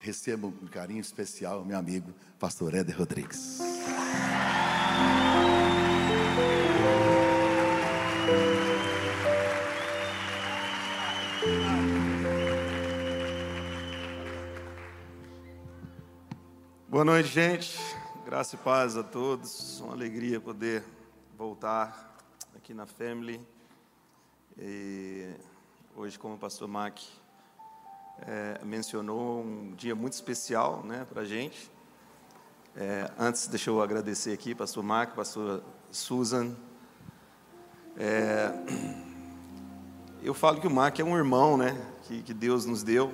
Receba 0.00 0.46
um 0.46 0.66
carinho 0.68 1.00
especial, 1.00 1.64
meu 1.64 1.76
amigo, 1.76 2.14
pastor 2.38 2.72
Éder 2.72 2.96
Rodrigues. 2.96 3.58
Boa 16.88 17.04
noite, 17.04 17.28
gente. 17.28 17.76
Graça 18.24 18.54
e 18.54 18.58
paz 18.58 18.96
a 18.96 19.02
todos. 19.02 19.80
Uma 19.80 19.94
alegria 19.94 20.40
poder 20.40 20.84
voltar 21.36 22.16
aqui 22.54 22.72
na 22.72 22.86
Family. 22.86 23.40
E 24.56 25.34
hoje, 25.96 26.16
como 26.16 26.36
o 26.36 26.38
pastor 26.38 26.68
Mac 26.68 27.00
é, 28.26 28.60
mencionou, 28.64 29.40
um 29.40 29.74
dia 29.76 29.94
muito 29.94 30.14
especial 30.14 30.82
né, 30.84 31.06
para 31.08 31.22
a 31.22 31.24
gente. 31.24 31.70
É, 32.76 33.10
antes, 33.18 33.46
deixa 33.46 33.70
eu 33.70 33.82
agradecer 33.82 34.32
aqui, 34.32 34.54
pastor 34.54 34.82
Mac, 34.82 35.14
pastor 35.14 35.62
Susan. 35.90 36.54
É, 37.96 38.52
eu 40.22 40.34
falo 40.34 40.60
que 40.60 40.66
o 40.66 40.70
Mac 40.70 40.98
é 40.98 41.04
um 41.04 41.16
irmão 41.16 41.56
né, 41.56 41.80
que, 42.02 42.22
que 42.22 42.34
Deus 42.34 42.64
nos 42.64 42.82
deu. 42.82 43.12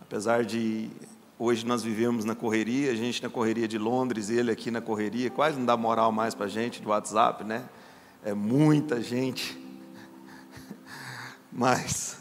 Apesar 0.00 0.44
de 0.44 0.90
Hoje 1.38 1.66
nós 1.66 1.82
vivemos 1.82 2.24
na 2.24 2.34
correria, 2.34 2.90
a 2.90 2.94
gente 2.94 3.22
na 3.22 3.28
correria 3.28 3.68
de 3.68 3.76
Londres, 3.76 4.30
ele 4.30 4.50
aqui 4.50 4.70
na 4.70 4.80
correria, 4.80 5.28
quase 5.28 5.58
não 5.58 5.66
dá 5.66 5.76
moral 5.76 6.10
mais 6.10 6.34
para 6.34 6.46
a 6.46 6.48
gente 6.48 6.80
do 6.80 6.88
WhatsApp, 6.88 7.44
né? 7.44 7.68
É 8.24 8.32
muita 8.32 9.02
gente. 9.02 9.62
Mas 11.52 12.15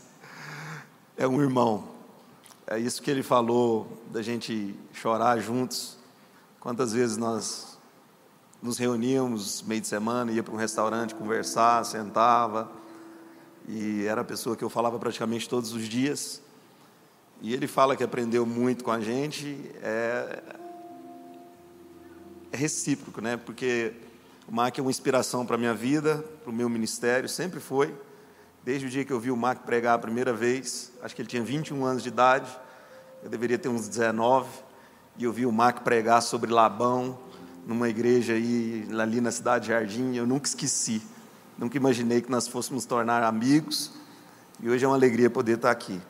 é 1.18 1.28
um 1.28 1.42
irmão. 1.42 1.88
É 2.68 2.78
isso 2.78 3.02
que 3.02 3.10
ele 3.10 3.24
falou 3.24 3.88
da 4.12 4.22
gente 4.22 4.76
chorar 4.94 5.40
juntos. 5.40 5.98
Quantas 6.60 6.94
vezes 6.94 7.16
nós 7.16 7.78
nos 8.62 8.78
reuníamos 8.78 9.62
meio 9.62 9.82
de 9.82 9.88
semana, 9.88 10.32
ia 10.32 10.44
para 10.44 10.54
um 10.54 10.58
restaurante 10.58 11.14
conversar, 11.14 11.86
sentava, 11.86 12.70
e 13.68 14.06
era 14.06 14.22
a 14.22 14.24
pessoa 14.24 14.56
que 14.56 14.64
eu 14.64 14.70
falava 14.70 14.98
praticamente 14.98 15.48
todos 15.48 15.74
os 15.74 15.88
dias. 15.88 16.42
E 17.42 17.54
ele 17.54 17.68
fala 17.68 17.96
que 17.96 18.04
aprendeu 18.04 18.46
muito 18.46 18.84
com 18.84 18.92
a 18.92 19.00
gente, 19.00 19.72
é, 19.82 20.44
é 22.52 22.58
recíproco, 22.58 23.22
né? 23.22 23.38
Porque 23.38 23.94
o 24.48 24.52
Mac 24.54 24.78
é 24.78 24.82
uma 24.82 24.92
inspiração 24.92 25.46
para 25.46 25.56
a 25.56 25.60
minha 25.60 25.74
vida, 25.74 26.26
para 26.44 26.52
o 26.52 26.54
meu 26.54 26.68
ministério, 26.68 27.30
sempre 27.30 27.60
foi. 27.60 27.94
Desde 28.66 28.88
o 28.88 28.90
dia 28.90 29.06
que 29.06 29.14
eu 29.14 29.20
vi 29.20 29.30
o 29.30 29.38
Mac 29.38 29.60
pregar 29.60 29.94
a 29.94 30.00
primeira 30.00 30.34
vez, 30.34 30.92
acho 31.04 31.16
que 31.16 31.22
ele 31.22 31.30
tinha 31.30 31.44
21 31.44 31.86
anos 31.86 32.02
de 32.02 32.10
idade, 32.10 32.50
eu 33.22 33.30
deveria 33.30 33.60
ter 33.60 33.70
uns 33.70 33.88
19, 33.88 34.50
e 35.20 35.24
eu 35.24 35.32
vi 35.32 35.46
o 35.46 35.52
Mac 35.52 35.82
pregar 35.82 36.20
sobre 36.24 36.52
Labão, 36.52 37.20
numa 37.68 37.88
igreja 37.88 38.34
aí, 38.34 38.88
ali 39.00 39.22
na 39.22 39.30
cidade 39.30 39.66
de 39.66 39.72
Jardim, 39.72 40.16
eu 40.16 40.26
nunca 40.26 40.48
esqueci, 40.48 41.04
nunca 41.60 41.78
imaginei 41.78 42.22
que 42.22 42.32
nós 42.32 42.48
fôssemos 42.48 42.86
tornar 42.86 43.22
amigos, 43.22 43.94
e 44.60 44.68
hoje 44.68 44.84
é 44.84 44.88
uma 44.88 44.96
alegria 44.96 45.30
poder 45.30 45.58
estar 45.58 45.70
aqui. 45.70 46.02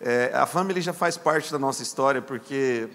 É, 0.00 0.32
a 0.34 0.46
família 0.46 0.82
já 0.82 0.92
faz 0.92 1.16
parte 1.16 1.52
da 1.52 1.60
nossa 1.60 1.84
história, 1.84 2.20
porque 2.20 2.88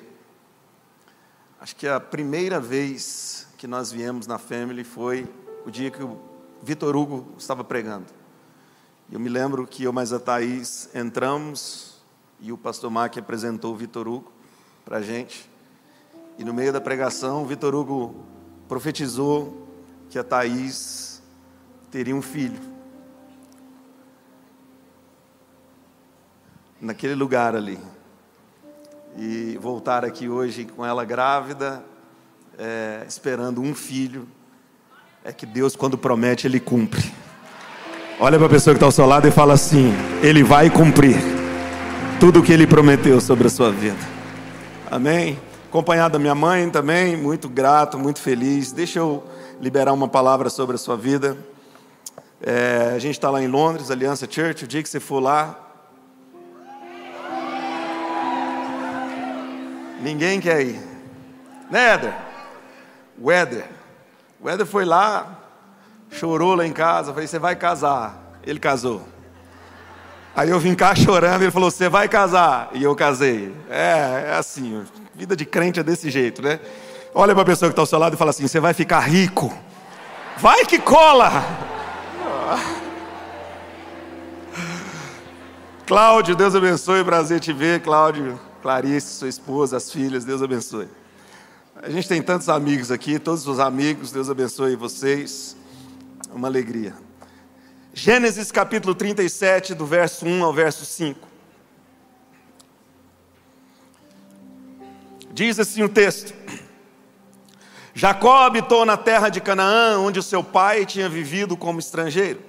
acho 1.61 1.73
que 1.73 1.87
a 1.87 2.01
primeira 2.01 2.59
vez 2.59 3.47
que 3.57 3.65
nós 3.65 3.93
viemos 3.93 4.27
na 4.27 4.37
family 4.37 4.83
foi 4.83 5.25
o 5.65 5.71
dia 5.71 5.89
que 5.89 6.03
o 6.03 6.19
Vitor 6.61 6.97
Hugo 6.97 7.33
estava 7.37 7.63
pregando. 7.63 8.18
Eu 9.11 9.19
me 9.19 9.29
lembro 9.29 9.65
que 9.65 9.83
eu 9.83 9.93
mais 9.93 10.13
a 10.13 10.19
Thaís 10.19 10.89
entramos 10.93 12.01
e 12.39 12.51
o 12.51 12.57
pastor 12.57 12.91
Mac 12.91 13.17
apresentou 13.17 13.73
o 13.73 13.77
Vitor 13.77 14.07
Hugo 14.07 14.31
para 14.85 14.97
a 14.97 15.01
gente. 15.01 15.49
E 16.37 16.43
no 16.43 16.53
meio 16.53 16.71
da 16.71 16.79
pregação, 16.79 17.43
o 17.43 17.45
Vitor 17.45 17.73
Hugo 17.73 18.23
profetizou 18.67 19.67
que 20.09 20.19
a 20.19 20.23
Thaís 20.23 21.21
teria 21.91 22.15
um 22.15 22.21
filho. 22.21 22.79
naquele 26.81 27.15
lugar 27.15 27.55
ali. 27.55 27.77
E 29.17 29.57
voltar 29.61 30.05
aqui 30.05 30.29
hoje 30.29 30.65
com 30.65 30.85
ela 30.85 31.03
grávida, 31.03 31.83
é, 32.57 33.03
esperando 33.07 33.61
um 33.61 33.73
filho, 33.73 34.27
é 35.23 35.33
que 35.33 35.45
Deus, 35.45 35.75
quando 35.75 35.97
promete, 35.97 36.47
Ele 36.47 36.59
cumpre. 36.59 37.11
Olha 38.19 38.37
para 38.37 38.47
a 38.47 38.49
pessoa 38.49 38.73
que 38.73 38.77
está 38.77 38.85
ao 38.85 38.91
seu 38.91 39.05
lado 39.05 39.27
e 39.27 39.31
fala 39.31 39.53
assim: 39.53 39.93
Ele 40.21 40.43
vai 40.43 40.69
cumprir 40.69 41.15
tudo 42.19 42.39
o 42.39 42.43
que 42.43 42.51
Ele 42.51 42.67
prometeu 42.67 43.21
sobre 43.21 43.47
a 43.47 43.49
sua 43.49 43.71
vida. 43.71 43.99
Amém? 44.91 45.39
Acompanhado 45.69 46.13
da 46.13 46.19
minha 46.19 46.35
mãe 46.35 46.69
também, 46.69 47.15
muito 47.15 47.47
grato, 47.47 47.97
muito 47.97 48.19
feliz. 48.19 48.71
Deixa 48.71 48.99
eu 48.99 49.23
liberar 49.61 49.93
uma 49.93 50.07
palavra 50.07 50.49
sobre 50.49 50.75
a 50.75 50.79
sua 50.79 50.97
vida. 50.97 51.37
É, 52.41 52.93
a 52.95 52.99
gente 52.99 53.13
está 53.13 53.29
lá 53.29 53.41
em 53.41 53.47
Londres, 53.47 53.89
Aliança 53.89 54.27
Church. 54.29 54.65
O 54.65 54.67
dia 54.67 54.83
que 54.83 54.89
você 54.89 54.99
for 54.99 55.19
lá, 55.19 55.69
Ninguém 60.01 60.39
quer 60.39 60.61
ir. 60.61 60.79
Né, 61.69 61.93
Éder? 61.93 62.13
O 63.19 63.31
Éder. 63.31 63.65
O 64.39 64.49
Éder 64.49 64.65
foi 64.65 64.85
lá, 64.85 65.38
chorou 66.11 66.55
lá 66.55 66.65
em 66.65 66.73
casa. 66.73 67.13
Falei, 67.13 67.27
você 67.27 67.39
vai 67.39 67.55
casar. 67.55 68.37
Ele 68.43 68.59
casou. 68.59 69.07
Aí 70.35 70.49
eu 70.49 70.59
vim 70.59 70.75
cá 70.75 70.95
chorando, 70.95 71.41
ele 71.41 71.51
falou, 71.51 71.69
você 71.69 71.89
vai 71.89 72.07
casar. 72.07 72.69
E 72.73 72.83
eu 72.83 72.95
casei. 72.95 73.53
É, 73.69 74.29
é 74.29 74.35
assim, 74.37 74.85
vida 75.13 75.35
de 75.35 75.45
crente 75.45 75.79
é 75.79 75.83
desse 75.83 76.09
jeito, 76.09 76.41
né? 76.41 76.59
Olha 77.13 77.33
para 77.33 77.41
a 77.41 77.45
pessoa 77.45 77.69
que 77.69 77.73
está 77.73 77.81
ao 77.81 77.85
seu 77.85 77.99
lado 77.99 78.13
e 78.13 78.17
fala 78.17 78.29
assim: 78.29 78.47
você 78.47 78.59
vai 78.59 78.73
ficar 78.73 78.99
rico. 79.01 79.53
Vai 80.37 80.65
que 80.65 80.79
cola! 80.79 81.29
Cláudio, 85.85 86.35
Deus 86.35 86.55
abençoe, 86.55 87.03
prazer 87.03 87.39
te 87.39 87.51
ver, 87.51 87.81
Cláudio. 87.81 88.39
Clarice, 88.61 89.07
sua 89.07 89.27
esposa, 89.27 89.75
as 89.77 89.91
filhas, 89.91 90.23
Deus 90.23 90.41
abençoe. 90.41 90.87
A 91.81 91.89
gente 91.89 92.07
tem 92.07 92.21
tantos 92.21 92.47
amigos 92.47 92.91
aqui, 92.91 93.17
todos 93.19 93.47
os 93.47 93.59
amigos, 93.59 94.11
Deus 94.11 94.29
abençoe 94.29 94.75
vocês. 94.75 95.57
Uma 96.31 96.47
alegria. 96.47 96.95
Gênesis 97.93 98.51
capítulo 98.51 98.93
37, 98.95 99.73
do 99.73 99.85
verso 99.85 100.25
1 100.25 100.43
ao 100.43 100.53
verso 100.53 100.85
5. 100.85 101.27
Diz 105.31 105.59
assim 105.59 105.83
o 105.83 105.89
texto: 105.89 106.33
Jacó 107.93 108.43
habitou 108.43 108.85
na 108.85 108.97
terra 108.97 109.29
de 109.29 109.41
Canaã, 109.41 109.99
onde 109.99 110.19
o 110.19 110.23
seu 110.23 110.43
pai 110.43 110.85
tinha 110.85 111.09
vivido 111.09 111.57
como 111.57 111.79
estrangeiro. 111.79 112.41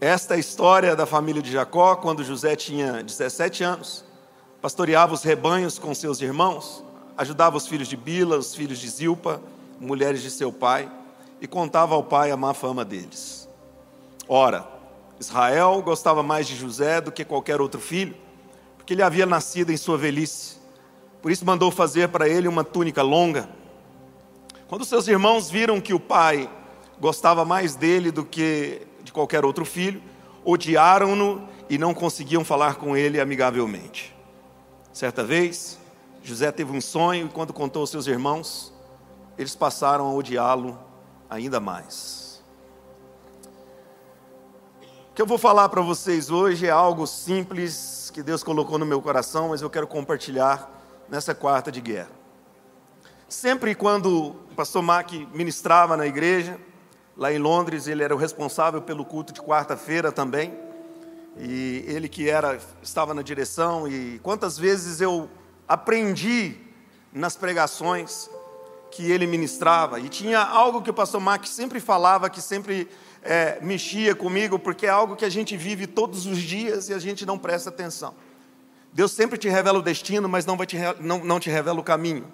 Esta 0.00 0.34
é 0.34 0.36
a 0.36 0.40
história 0.40 0.94
da 0.94 1.06
família 1.06 1.42
de 1.42 1.50
Jacó 1.50 1.96
quando 1.96 2.24
José 2.24 2.56
tinha 2.56 3.02
17 3.02 3.64
anos 3.64 4.04
pastoreava 4.64 5.12
os 5.12 5.22
rebanhos 5.22 5.78
com 5.78 5.94
seus 5.94 6.22
irmãos, 6.22 6.82
ajudava 7.18 7.54
os 7.54 7.66
filhos 7.66 7.86
de 7.86 7.98
Bila, 7.98 8.38
os 8.38 8.54
filhos 8.54 8.78
de 8.78 8.88
Zilpa, 8.88 9.38
mulheres 9.78 10.22
de 10.22 10.30
seu 10.30 10.50
pai, 10.50 10.90
e 11.44 11.46
contava 11.46 11.94
ao 11.94 12.02
pai 12.02 12.30
a 12.30 12.38
má 12.38 12.54
fama 12.54 12.86
deles. 12.86 13.46
Ora, 14.26 14.66
Israel 15.20 15.82
gostava 15.82 16.22
mais 16.22 16.48
de 16.48 16.56
José 16.56 17.02
do 17.02 17.12
que 17.12 17.22
qualquer 17.22 17.60
outro 17.60 17.78
filho, 17.78 18.16
porque 18.78 18.94
ele 18.94 19.02
havia 19.02 19.26
nascido 19.26 19.70
em 19.70 19.76
sua 19.76 19.98
velhice. 19.98 20.56
Por 21.20 21.30
isso 21.30 21.44
mandou 21.44 21.70
fazer 21.70 22.08
para 22.08 22.26
ele 22.26 22.48
uma 22.48 22.64
túnica 22.64 23.02
longa. 23.02 23.46
Quando 24.68 24.86
seus 24.86 25.06
irmãos 25.06 25.50
viram 25.50 25.82
que 25.82 25.92
o 25.92 26.00
pai 26.00 26.48
gostava 26.98 27.44
mais 27.44 27.74
dele 27.74 28.10
do 28.10 28.24
que 28.24 28.80
de 29.02 29.12
qualquer 29.12 29.44
outro 29.44 29.66
filho, 29.66 30.02
odiaram-no 30.46 31.46
e 31.68 31.76
não 31.76 31.92
conseguiam 31.92 32.42
falar 32.42 32.76
com 32.76 32.96
ele 32.96 33.20
amigavelmente. 33.20 34.16
Certa 34.94 35.22
vez, 35.22 35.78
José 36.22 36.50
teve 36.50 36.72
um 36.72 36.80
sonho 36.80 37.26
e, 37.26 37.28
quando 37.28 37.52
contou 37.52 37.80
aos 37.80 37.90
seus 37.90 38.06
irmãos, 38.06 38.72
eles 39.36 39.54
passaram 39.54 40.06
a 40.06 40.14
odiá-lo 40.14 40.93
ainda 41.34 41.60
mais. 41.60 42.42
O 45.10 45.14
que 45.14 45.22
eu 45.22 45.26
vou 45.26 45.38
falar 45.38 45.68
para 45.68 45.80
vocês 45.80 46.30
hoje 46.30 46.66
é 46.66 46.70
algo 46.70 47.06
simples 47.06 48.10
que 48.12 48.22
Deus 48.22 48.42
colocou 48.42 48.78
no 48.78 48.86
meu 48.86 49.00
coração, 49.00 49.50
mas 49.50 49.62
eu 49.62 49.70
quero 49.70 49.86
compartilhar 49.86 50.70
nessa 51.08 51.34
quarta 51.34 51.70
de 51.70 51.80
guerra. 51.80 52.10
Sempre 53.28 53.74
quando 53.74 54.28
o 54.50 54.54
pastor 54.56 54.82
Mac 54.82 55.12
ministrava 55.32 55.96
na 55.96 56.06
igreja, 56.06 56.58
lá 57.16 57.32
em 57.32 57.38
Londres, 57.38 57.86
ele 57.86 58.02
era 58.02 58.14
o 58.14 58.18
responsável 58.18 58.82
pelo 58.82 59.04
culto 59.04 59.32
de 59.32 59.40
quarta-feira 59.40 60.10
também 60.10 60.56
e 61.36 61.84
ele 61.86 62.08
que 62.08 62.28
era 62.28 62.58
estava 62.82 63.12
na 63.12 63.22
direção 63.22 63.88
e 63.88 64.20
quantas 64.20 64.56
vezes 64.56 65.00
eu 65.00 65.28
aprendi 65.66 66.56
nas 67.12 67.36
pregações 67.36 68.30
que 68.94 69.10
ele 69.10 69.26
ministrava 69.26 69.98
e 69.98 70.08
tinha 70.08 70.40
algo 70.40 70.80
que 70.82 70.90
o 70.90 70.94
pastor 70.94 71.20
Mac 71.20 71.46
sempre 71.46 71.80
falava 71.80 72.30
que 72.30 72.40
sempre 72.40 72.88
é, 73.22 73.58
mexia 73.60 74.14
comigo 74.14 74.58
porque 74.58 74.86
é 74.86 74.90
algo 74.90 75.16
que 75.16 75.24
a 75.24 75.30
gente 75.30 75.56
vive 75.56 75.86
todos 75.86 76.26
os 76.26 76.38
dias 76.38 76.88
e 76.88 76.94
a 76.94 76.98
gente 76.98 77.26
não 77.26 77.38
presta 77.38 77.70
atenção 77.70 78.14
Deus 78.94 79.10
sempre 79.10 79.36
te 79.36 79.48
revela 79.48 79.80
o 79.80 79.82
destino, 79.82 80.28
mas 80.28 80.46
não, 80.46 80.56
vai 80.56 80.68
te, 80.68 80.76
não, 81.00 81.24
não 81.24 81.40
te 81.40 81.50
revela 81.50 81.80
o 81.80 81.82
caminho. 81.82 82.32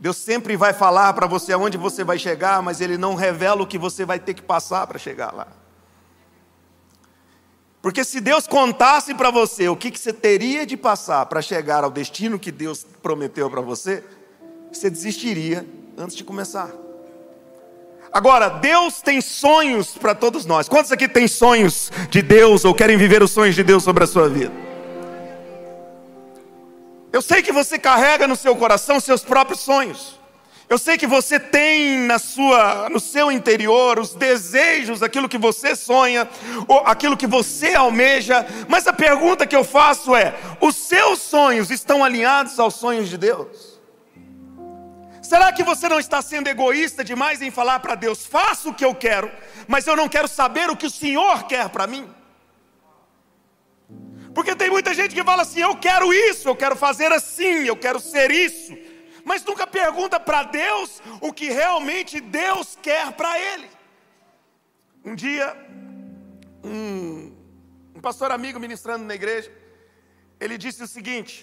Deus 0.00 0.16
sempre 0.16 0.56
vai 0.56 0.72
falar 0.72 1.12
para 1.12 1.26
você 1.26 1.52
aonde 1.52 1.76
você 1.76 2.02
vai 2.02 2.18
chegar, 2.18 2.62
mas 2.62 2.80
Ele 2.80 2.96
não 2.96 3.14
revela 3.14 3.62
o 3.62 3.66
que 3.66 3.76
você 3.76 4.06
vai 4.06 4.18
ter 4.18 4.32
que 4.32 4.40
passar 4.40 4.86
para 4.86 4.98
chegar 4.98 5.30
lá. 5.34 5.46
Porque 7.82 8.02
se 8.02 8.18
Deus 8.18 8.46
contasse 8.46 9.14
para 9.14 9.30
você 9.30 9.68
o 9.68 9.76
que, 9.76 9.90
que 9.90 9.98
você 9.98 10.10
teria 10.10 10.64
de 10.64 10.74
passar 10.74 11.26
para 11.26 11.42
chegar 11.42 11.84
ao 11.84 11.90
destino 11.90 12.38
que 12.38 12.50
Deus 12.50 12.82
prometeu 13.02 13.50
para 13.50 13.60
você, 13.60 14.02
você 14.72 14.90
desistiria 14.90 15.66
antes 15.96 16.16
de 16.16 16.24
começar. 16.24 16.70
Agora, 18.12 18.48
Deus 18.48 19.02
tem 19.02 19.20
sonhos 19.20 19.96
para 19.98 20.14
todos 20.14 20.46
nós. 20.46 20.68
Quantos 20.68 20.90
aqui 20.90 21.06
têm 21.06 21.28
sonhos 21.28 21.92
de 22.10 22.22
Deus 22.22 22.64
ou 22.64 22.74
querem 22.74 22.96
viver 22.96 23.22
os 23.22 23.30
sonhos 23.30 23.54
de 23.54 23.62
Deus 23.62 23.84
sobre 23.84 24.04
a 24.04 24.06
sua 24.06 24.28
vida? 24.28 24.52
Eu 27.12 27.22
sei 27.22 27.42
que 27.42 27.52
você 27.52 27.78
carrega 27.78 28.26
no 28.26 28.36
seu 28.36 28.54
coração 28.56 29.00
seus 29.00 29.22
próprios 29.22 29.60
sonhos. 29.60 30.18
Eu 30.68 30.76
sei 30.76 30.98
que 30.98 31.06
você 31.06 31.40
tem 31.40 32.00
na 32.00 32.18
sua, 32.18 32.90
no 32.90 33.00
seu 33.00 33.32
interior 33.32 33.98
os 33.98 34.14
desejos, 34.14 35.02
aquilo 35.02 35.28
que 35.28 35.38
você 35.38 35.74
sonha, 35.74 36.28
ou 36.66 36.80
aquilo 36.80 37.16
que 37.16 37.26
você 37.26 37.74
almeja, 37.74 38.46
mas 38.68 38.86
a 38.86 38.92
pergunta 38.92 39.46
que 39.46 39.56
eu 39.56 39.64
faço 39.64 40.14
é: 40.14 40.34
os 40.60 40.76
seus 40.76 41.20
sonhos 41.20 41.70
estão 41.70 42.04
alinhados 42.04 42.58
aos 42.58 42.74
sonhos 42.74 43.08
de 43.08 43.16
Deus? 43.16 43.67
Será 45.28 45.52
que 45.52 45.62
você 45.70 45.88
não 45.88 46.00
está 46.00 46.20
sendo 46.22 46.48
egoísta 46.48 47.04
demais 47.04 47.42
em 47.42 47.50
falar 47.50 47.80
para 47.80 47.94
Deus: 47.94 48.26
faça 48.26 48.68
o 48.68 48.74
que 48.74 48.84
eu 48.84 48.94
quero, 48.94 49.30
mas 49.66 49.86
eu 49.86 49.96
não 50.00 50.08
quero 50.08 50.28
saber 50.28 50.70
o 50.70 50.76
que 50.76 50.86
o 50.86 50.96
Senhor 51.02 51.44
quer 51.44 51.68
para 51.68 51.86
mim? 51.86 52.04
Porque 54.34 54.54
tem 54.54 54.70
muita 54.70 54.94
gente 54.94 55.14
que 55.14 55.24
fala 55.30 55.42
assim: 55.42 55.60
eu 55.60 55.76
quero 55.76 56.12
isso, 56.12 56.48
eu 56.48 56.56
quero 56.56 56.76
fazer 56.76 57.12
assim, 57.12 57.66
eu 57.72 57.76
quero 57.76 58.00
ser 58.00 58.30
isso 58.30 58.76
mas 59.28 59.44
nunca 59.44 59.66
pergunta 59.66 60.18
para 60.18 60.42
Deus 60.42 61.02
o 61.20 61.30
que 61.38 61.50
realmente 61.50 62.18
Deus 62.18 62.78
quer 62.80 63.12
para 63.12 63.38
ele. 63.38 63.68
Um 65.04 65.14
dia, 65.14 65.46
um, 66.64 67.36
um 67.94 68.00
pastor 68.00 68.30
amigo 68.30 68.58
ministrando 68.58 69.04
na 69.04 69.14
igreja, 69.14 69.52
ele 70.40 70.56
disse 70.56 70.82
o 70.82 70.88
seguinte: 70.88 71.34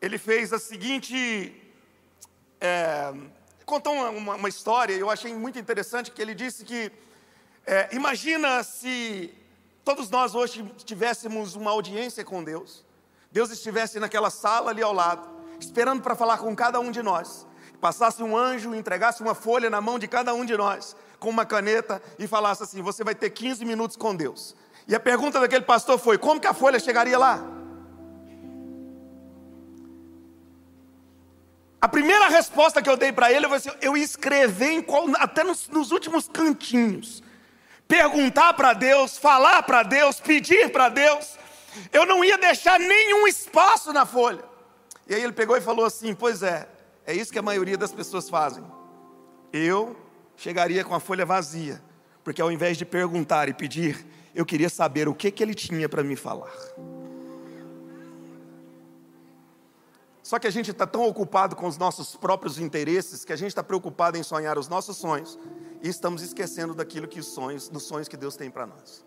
ele 0.00 0.18
fez 0.18 0.52
a 0.52 0.60
seguinte. 0.60 1.16
É, 2.60 3.14
contou 3.64 3.92
uma, 3.92 4.34
uma, 4.34 4.48
história, 4.48 4.94
eu 4.94 5.10
achei 5.10 5.32
muito 5.34 5.58
interessante, 5.58 6.10
que 6.10 6.20
ele 6.20 6.34
disse 6.34 6.64
que. 6.64 6.90
É, 7.66 7.88
imagina 7.92 8.64
se 8.64 9.32
todos 9.84 10.08
nós 10.10 10.34
hoje 10.34 10.64
tivéssemos 10.84 11.54
uma 11.54 11.70
audiência 11.70 12.24
com 12.24 12.42
Deus, 12.42 12.84
Deus 13.30 13.50
estivesse 13.50 14.00
naquela 14.00 14.30
sala 14.30 14.70
ali 14.70 14.82
ao 14.82 14.92
lado, 14.92 15.28
esperando 15.60 16.02
para 16.02 16.14
falar 16.14 16.38
com 16.38 16.54
cada 16.56 16.80
um 16.80 16.90
de 16.90 17.02
nós. 17.02 17.46
Passasse 17.80 18.22
um 18.22 18.36
anjo, 18.36 18.74
entregasse 18.74 19.22
uma 19.22 19.34
folha 19.34 19.70
na 19.70 19.80
mão 19.80 19.98
de 19.98 20.08
cada 20.08 20.34
um 20.34 20.44
de 20.44 20.56
nós, 20.56 20.96
com 21.20 21.30
uma 21.30 21.46
caneta, 21.46 22.02
e 22.18 22.26
falasse 22.26 22.62
assim: 22.62 22.82
Você 22.82 23.04
vai 23.04 23.14
ter 23.14 23.30
15 23.30 23.64
minutos 23.64 23.96
com 23.96 24.16
Deus. 24.16 24.56
E 24.88 24.94
a 24.94 25.00
pergunta 25.00 25.38
daquele 25.38 25.64
pastor 25.64 25.98
foi: 25.98 26.18
Como 26.18 26.40
que 26.40 26.46
a 26.46 26.54
folha 26.54 26.80
chegaria 26.80 27.18
lá? 27.18 27.58
A 31.80 31.88
primeira 31.88 32.28
resposta 32.28 32.82
que 32.82 32.90
eu 32.90 32.96
dei 32.96 33.12
para 33.12 33.32
ele 33.32 33.46
foi 33.46 33.56
assim: 33.56 33.70
eu 33.80 33.96
escrevi 33.96 34.82
qual, 34.82 35.06
até 35.14 35.44
nos, 35.44 35.68
nos 35.68 35.92
últimos 35.92 36.28
cantinhos, 36.28 37.22
perguntar 37.86 38.52
para 38.54 38.72
Deus, 38.72 39.16
falar 39.16 39.62
para 39.62 39.82
Deus, 39.84 40.18
pedir 40.18 40.70
para 40.70 40.88
Deus. 40.88 41.38
Eu 41.92 42.04
não 42.04 42.24
ia 42.24 42.36
deixar 42.36 42.80
nenhum 42.80 43.28
espaço 43.28 43.92
na 43.92 44.04
folha. 44.04 44.42
E 45.08 45.14
aí 45.14 45.22
ele 45.22 45.32
pegou 45.32 45.56
e 45.56 45.60
falou 45.60 45.84
assim: 45.84 46.14
Pois 46.14 46.42
é, 46.42 46.68
é 47.06 47.14
isso 47.14 47.32
que 47.32 47.38
a 47.38 47.42
maioria 47.42 47.78
das 47.78 47.92
pessoas 47.92 48.28
fazem. 48.28 48.64
Eu 49.52 49.96
chegaria 50.36 50.84
com 50.84 50.94
a 50.94 51.00
folha 51.00 51.24
vazia, 51.24 51.80
porque 52.24 52.42
ao 52.42 52.50
invés 52.50 52.76
de 52.76 52.84
perguntar 52.84 53.48
e 53.48 53.54
pedir, 53.54 54.04
eu 54.34 54.44
queria 54.44 54.68
saber 54.68 55.08
o 55.08 55.14
que, 55.14 55.30
que 55.30 55.42
ele 55.42 55.54
tinha 55.54 55.88
para 55.88 56.02
me 56.02 56.16
falar. 56.16 56.52
Só 60.28 60.38
que 60.38 60.46
a 60.46 60.50
gente 60.50 60.70
está 60.70 60.86
tão 60.86 61.06
ocupado 61.06 61.56
com 61.56 61.66
os 61.66 61.78
nossos 61.78 62.14
próprios 62.14 62.58
interesses 62.58 63.24
que 63.24 63.32
a 63.32 63.36
gente 63.36 63.48
está 63.48 63.62
preocupado 63.62 64.18
em 64.18 64.22
sonhar 64.22 64.58
os 64.58 64.68
nossos 64.68 64.98
sonhos 64.98 65.38
e 65.82 65.88
estamos 65.88 66.20
esquecendo 66.20 66.74
daquilo 66.74 67.08
que 67.08 67.18
os 67.18 67.28
sonhos, 67.28 67.70
dos 67.70 67.84
sonhos 67.84 68.08
que 68.08 68.16
Deus 68.18 68.36
tem 68.36 68.50
para 68.50 68.66
nós. 68.66 69.02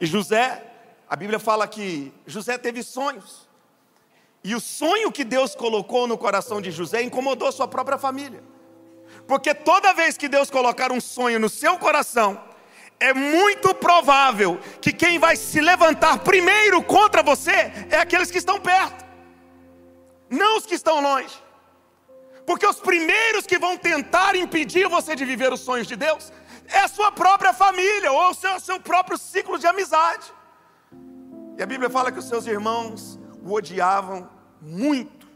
E 0.00 0.06
José, 0.06 0.64
a 1.08 1.16
Bíblia 1.16 1.40
fala 1.40 1.66
que 1.66 2.14
José 2.24 2.56
teve 2.56 2.84
sonhos. 2.84 3.48
E 4.44 4.54
o 4.54 4.60
sonho 4.60 5.10
que 5.10 5.24
Deus 5.24 5.56
colocou 5.56 6.06
no 6.06 6.16
coração 6.16 6.60
de 6.60 6.70
José 6.70 7.02
incomodou 7.02 7.50
sua 7.50 7.66
própria 7.66 7.98
família. 7.98 8.40
Porque 9.26 9.52
toda 9.52 9.92
vez 9.92 10.16
que 10.16 10.28
Deus 10.28 10.52
colocar 10.52 10.92
um 10.92 11.00
sonho 11.00 11.40
no 11.40 11.48
seu 11.48 11.80
coração, 11.80 12.40
é 13.00 13.12
muito 13.12 13.74
provável 13.74 14.60
que 14.80 14.92
quem 14.92 15.18
vai 15.18 15.34
se 15.34 15.60
levantar 15.60 16.20
primeiro 16.20 16.80
contra 16.80 17.24
você 17.24 17.72
é 17.90 17.96
aqueles 17.96 18.30
que 18.30 18.38
estão 18.38 18.60
perto, 18.60 19.09
não 20.30 20.56
os 20.56 20.64
que 20.64 20.74
estão 20.74 21.00
longe. 21.00 21.42
Porque 22.46 22.66
os 22.66 22.80
primeiros 22.80 23.46
que 23.46 23.58
vão 23.58 23.76
tentar 23.76 24.34
impedir 24.36 24.88
você 24.88 25.14
de 25.14 25.24
viver 25.24 25.52
os 25.52 25.60
sonhos 25.60 25.86
de 25.86 25.96
Deus 25.96 26.32
é 26.68 26.80
a 26.80 26.88
sua 26.88 27.10
própria 27.12 27.52
família 27.52 28.10
ou 28.12 28.30
o 28.30 28.34
seu, 28.34 28.58
seu 28.60 28.80
próprio 28.80 29.18
ciclo 29.18 29.58
de 29.58 29.66
amizade. 29.66 30.32
E 31.58 31.62
a 31.62 31.66
Bíblia 31.66 31.90
fala 31.90 32.10
que 32.10 32.18
os 32.18 32.24
seus 32.26 32.46
irmãos 32.46 33.18
o 33.42 33.52
odiavam 33.52 34.30
muito 34.60 35.28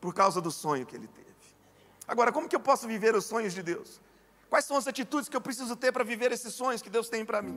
por 0.00 0.12
causa 0.14 0.40
do 0.40 0.50
sonho 0.50 0.84
que 0.84 0.96
ele 0.96 1.06
teve. 1.06 1.28
Agora, 2.06 2.32
como 2.32 2.48
que 2.48 2.56
eu 2.56 2.60
posso 2.60 2.86
viver 2.86 3.14
os 3.14 3.24
sonhos 3.24 3.54
de 3.54 3.62
Deus? 3.62 4.00
Quais 4.48 4.64
são 4.64 4.76
as 4.76 4.86
atitudes 4.86 5.28
que 5.28 5.36
eu 5.36 5.40
preciso 5.40 5.76
ter 5.76 5.92
para 5.92 6.04
viver 6.04 6.32
esses 6.32 6.54
sonhos 6.54 6.80
que 6.80 6.88
Deus 6.88 7.08
tem 7.08 7.24
para 7.24 7.42
mim? 7.42 7.56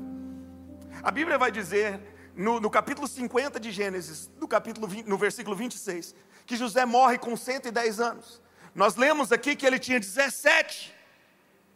A 1.01 1.09
Bíblia 1.09 1.37
vai 1.37 1.51
dizer, 1.51 2.01
no, 2.35 2.59
no, 2.59 2.69
capítulo 2.69 3.07
50 3.07 3.59
de 3.59 3.71
Gênesis, 3.71 4.29
no, 4.39 4.47
capítulo 4.47 4.87
20, 4.87 5.07
no 5.07 5.17
versículo 5.17 5.55
26, 5.55 6.13
que 6.51 6.57
José 6.57 6.85
morre 6.85 7.17
com 7.17 7.37
110 7.37 8.01
anos. 8.01 8.41
Nós 8.75 8.97
lemos 8.97 9.31
aqui 9.31 9.55
que 9.55 9.65
ele 9.65 9.79
tinha 9.79 9.97
17 9.97 10.93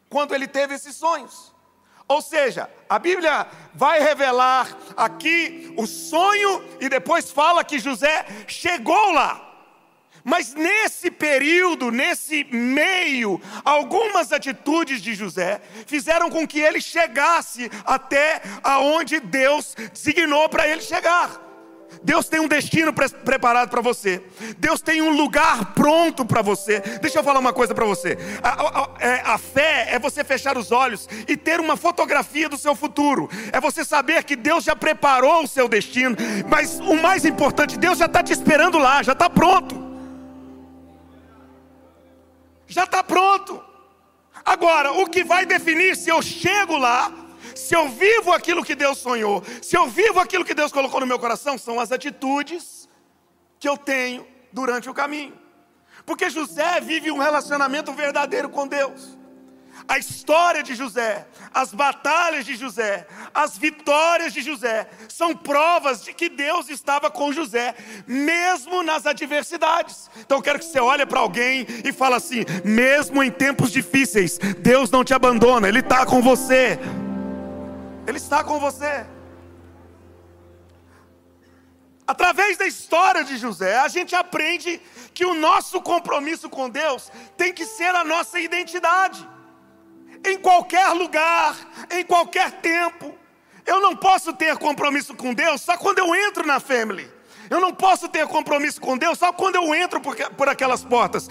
quando 0.10 0.36
ele 0.36 0.50
teve 0.50 0.74
esses 0.74 0.95
sonhos. 0.95 1.54
Ou 2.10 2.22
seja, 2.22 2.69
a 2.89 3.00
Bíblia 3.00 3.48
vai 3.74 4.01
revelar 4.01 4.68
aqui 4.98 5.74
o 5.77 5.88
sonho 5.88 6.62
e 6.81 6.89
depois 6.89 7.31
fala 7.31 7.63
que 7.63 7.80
José 7.80 8.25
chegou 8.48 9.13
lá. 9.13 9.42
Mas 10.25 10.54
nesse 10.54 11.10
período, 11.10 11.89
nesse 11.89 12.44
meio, 12.44 13.41
algumas 13.63 14.34
atitudes 14.34 15.01
de 15.01 15.13
José 15.13 15.62
fizeram 15.88 16.29
com 16.29 16.46
que 16.46 16.60
ele 16.60 16.82
chegasse 16.82 17.72
até 17.86 18.41
aonde 18.62 19.22
Deus 19.22 19.74
designou 19.94 20.50
para 20.50 20.67
ele 20.67 20.82
chegar. 20.82 21.45
Deus 22.06 22.30
tem 22.30 22.40
um 22.40 22.48
destino 22.48 22.94
pre 22.94 23.10
preparado 23.10 23.70
para 23.70 23.82
você. 23.82 24.22
Deus 24.60 24.80
tem 24.80 25.02
um 25.02 25.18
lugar 25.18 25.74
pronto 25.74 26.24
para 26.24 26.44
você. 26.44 26.80
Deixa 27.02 27.18
eu 27.18 27.24
falar 27.24 27.40
uma 27.40 27.52
coisa 27.52 27.74
para 27.74 27.84
você. 27.84 28.16
A, 28.44 28.50
a, 28.50 28.90
é, 29.00 29.22
a, 29.26 29.38
fé 29.40 29.88
é 29.90 29.98
você 29.98 30.24
fechar 30.24 30.56
os 30.56 30.72
olhos 30.72 31.10
e 31.28 31.36
ter 31.36 31.60
uma 31.60 31.76
fotografia 31.76 32.48
do 32.48 32.58
seu 32.58 32.76
futuro. 32.76 33.28
É 33.52 33.60
você 33.60 33.84
saber 33.84 34.24
que 34.24 34.36
Deus 34.36 34.64
já 34.64 34.76
preparou 34.76 35.44
o 35.44 35.48
seu 35.48 35.68
destino. 35.68 36.16
Mas 36.48 36.80
o 36.80 36.94
mais 36.94 37.26
importante, 37.26 37.76
Deus 37.76 37.98
já 37.98 38.06
está 38.06 38.22
te 38.22 38.32
esperando 38.32 38.78
lá, 38.78 39.02
já 39.02 39.14
está 39.14 39.28
pronto. 39.28 39.84
Já 42.68 42.84
está 42.84 43.04
pronto. 43.04 43.64
Agora, 44.46 44.92
o 44.92 45.10
que 45.10 45.24
vai 45.24 45.44
definir 45.44 45.96
se 45.96 46.12
eu 46.12 46.22
chego 46.22 46.78
lá 46.78 47.12
se 47.56 47.74
eu 47.74 47.90
vivo 47.90 48.32
aquilo 48.34 48.64
que 48.64 48.76
Deus 48.76 48.98
sonhou, 48.98 49.42
se 49.62 49.78
eu 49.78 49.88
vivo 49.88 50.20
aquilo 50.20 50.46
que 50.46 50.54
Deus 50.54 50.72
colocou 50.72 51.00
no 51.00 51.08
meu 51.08 51.18
coração, 51.18 51.58
são 51.58 51.80
as 51.80 51.92
atitudes 51.92 52.88
que 53.60 53.68
eu 53.68 53.78
tenho 53.78 54.28
durante 54.52 54.90
o 54.90 54.94
caminho. 54.94 55.34
Porque 56.06 56.30
José 56.30 56.80
vive 56.82 57.10
um 57.10 57.18
relacionamento 57.18 57.92
verdadeiro 57.94 58.50
com 58.50 58.68
Deus. 58.68 59.18
A 59.88 59.98
história 59.98 60.64
de 60.64 60.74
José, 60.74 61.28
as 61.54 61.74
batalhas 61.74 62.46
de 62.46 62.56
José, 62.56 63.06
as 63.34 63.58
vitórias 63.58 64.34
de 64.34 64.42
José, 64.42 64.88
são 65.08 65.36
provas 65.36 66.04
de 66.04 66.14
que 66.14 66.28
Deus 66.28 66.70
estava 66.70 67.12
com 67.12 67.32
José, 67.32 67.76
mesmo 68.08 68.82
nas 68.82 69.06
adversidades. 69.06 70.10
Então 70.18 70.42
quero 70.42 70.60
que 70.60 70.66
você 70.66 70.80
olhe 70.80 71.06
para 71.06 71.20
alguém 71.20 71.68
e 71.84 71.92
fale 71.92 72.16
assim: 72.16 72.46
mesmo 72.64 73.22
em 73.22 73.30
tempos 73.30 73.72
difíceis, 73.72 74.40
Deus 74.60 74.90
não 74.90 75.04
te 75.04 75.14
abandona, 75.14 75.68
Ele 75.68 75.80
está 75.80 76.06
com 76.06 76.22
você. 76.22 76.80
Ele 78.08 78.18
está 78.18 78.44
com 78.44 78.60
você. 78.60 79.06
Através 82.08 82.58
da 82.58 82.68
história 82.68 83.24
de 83.24 83.36
José, 83.38 83.78
a 83.80 83.88
gente 83.88 84.16
aprende 84.16 84.80
que 85.14 85.26
o 85.26 85.34
nosso 85.34 85.82
compromisso 85.82 86.48
com 86.50 86.70
Deus 86.70 87.12
tem 87.36 87.52
que 87.52 87.66
ser 87.66 87.96
a 87.96 88.04
nossa 88.04 88.40
identidade. 88.40 89.28
Em 90.24 90.38
qualquer 90.38 90.90
lugar, 90.90 91.56
em 91.90 92.04
qualquer 92.04 92.52
tempo. 92.62 93.18
Eu 93.66 93.82
não 93.82 93.96
posso 93.96 94.34
ter 94.34 94.56
compromisso 94.58 95.16
com 95.16 95.34
Deus 95.34 95.62
só 95.62 95.76
quando 95.78 95.98
eu 95.98 96.14
entro 96.16 96.46
na 96.46 96.60
family. 96.60 97.12
Eu 97.50 97.60
não 97.60 97.74
posso 97.74 98.08
ter 98.10 98.25
compromisso 98.28 98.82
com 98.82 98.98
Deus 98.98 99.20
só 99.20 99.32
quando 99.32 99.56
eu 99.56 99.74
entro 99.74 100.00
por, 100.02 100.16
por 100.16 100.50
aquelas 100.50 100.84
portas. 100.84 101.28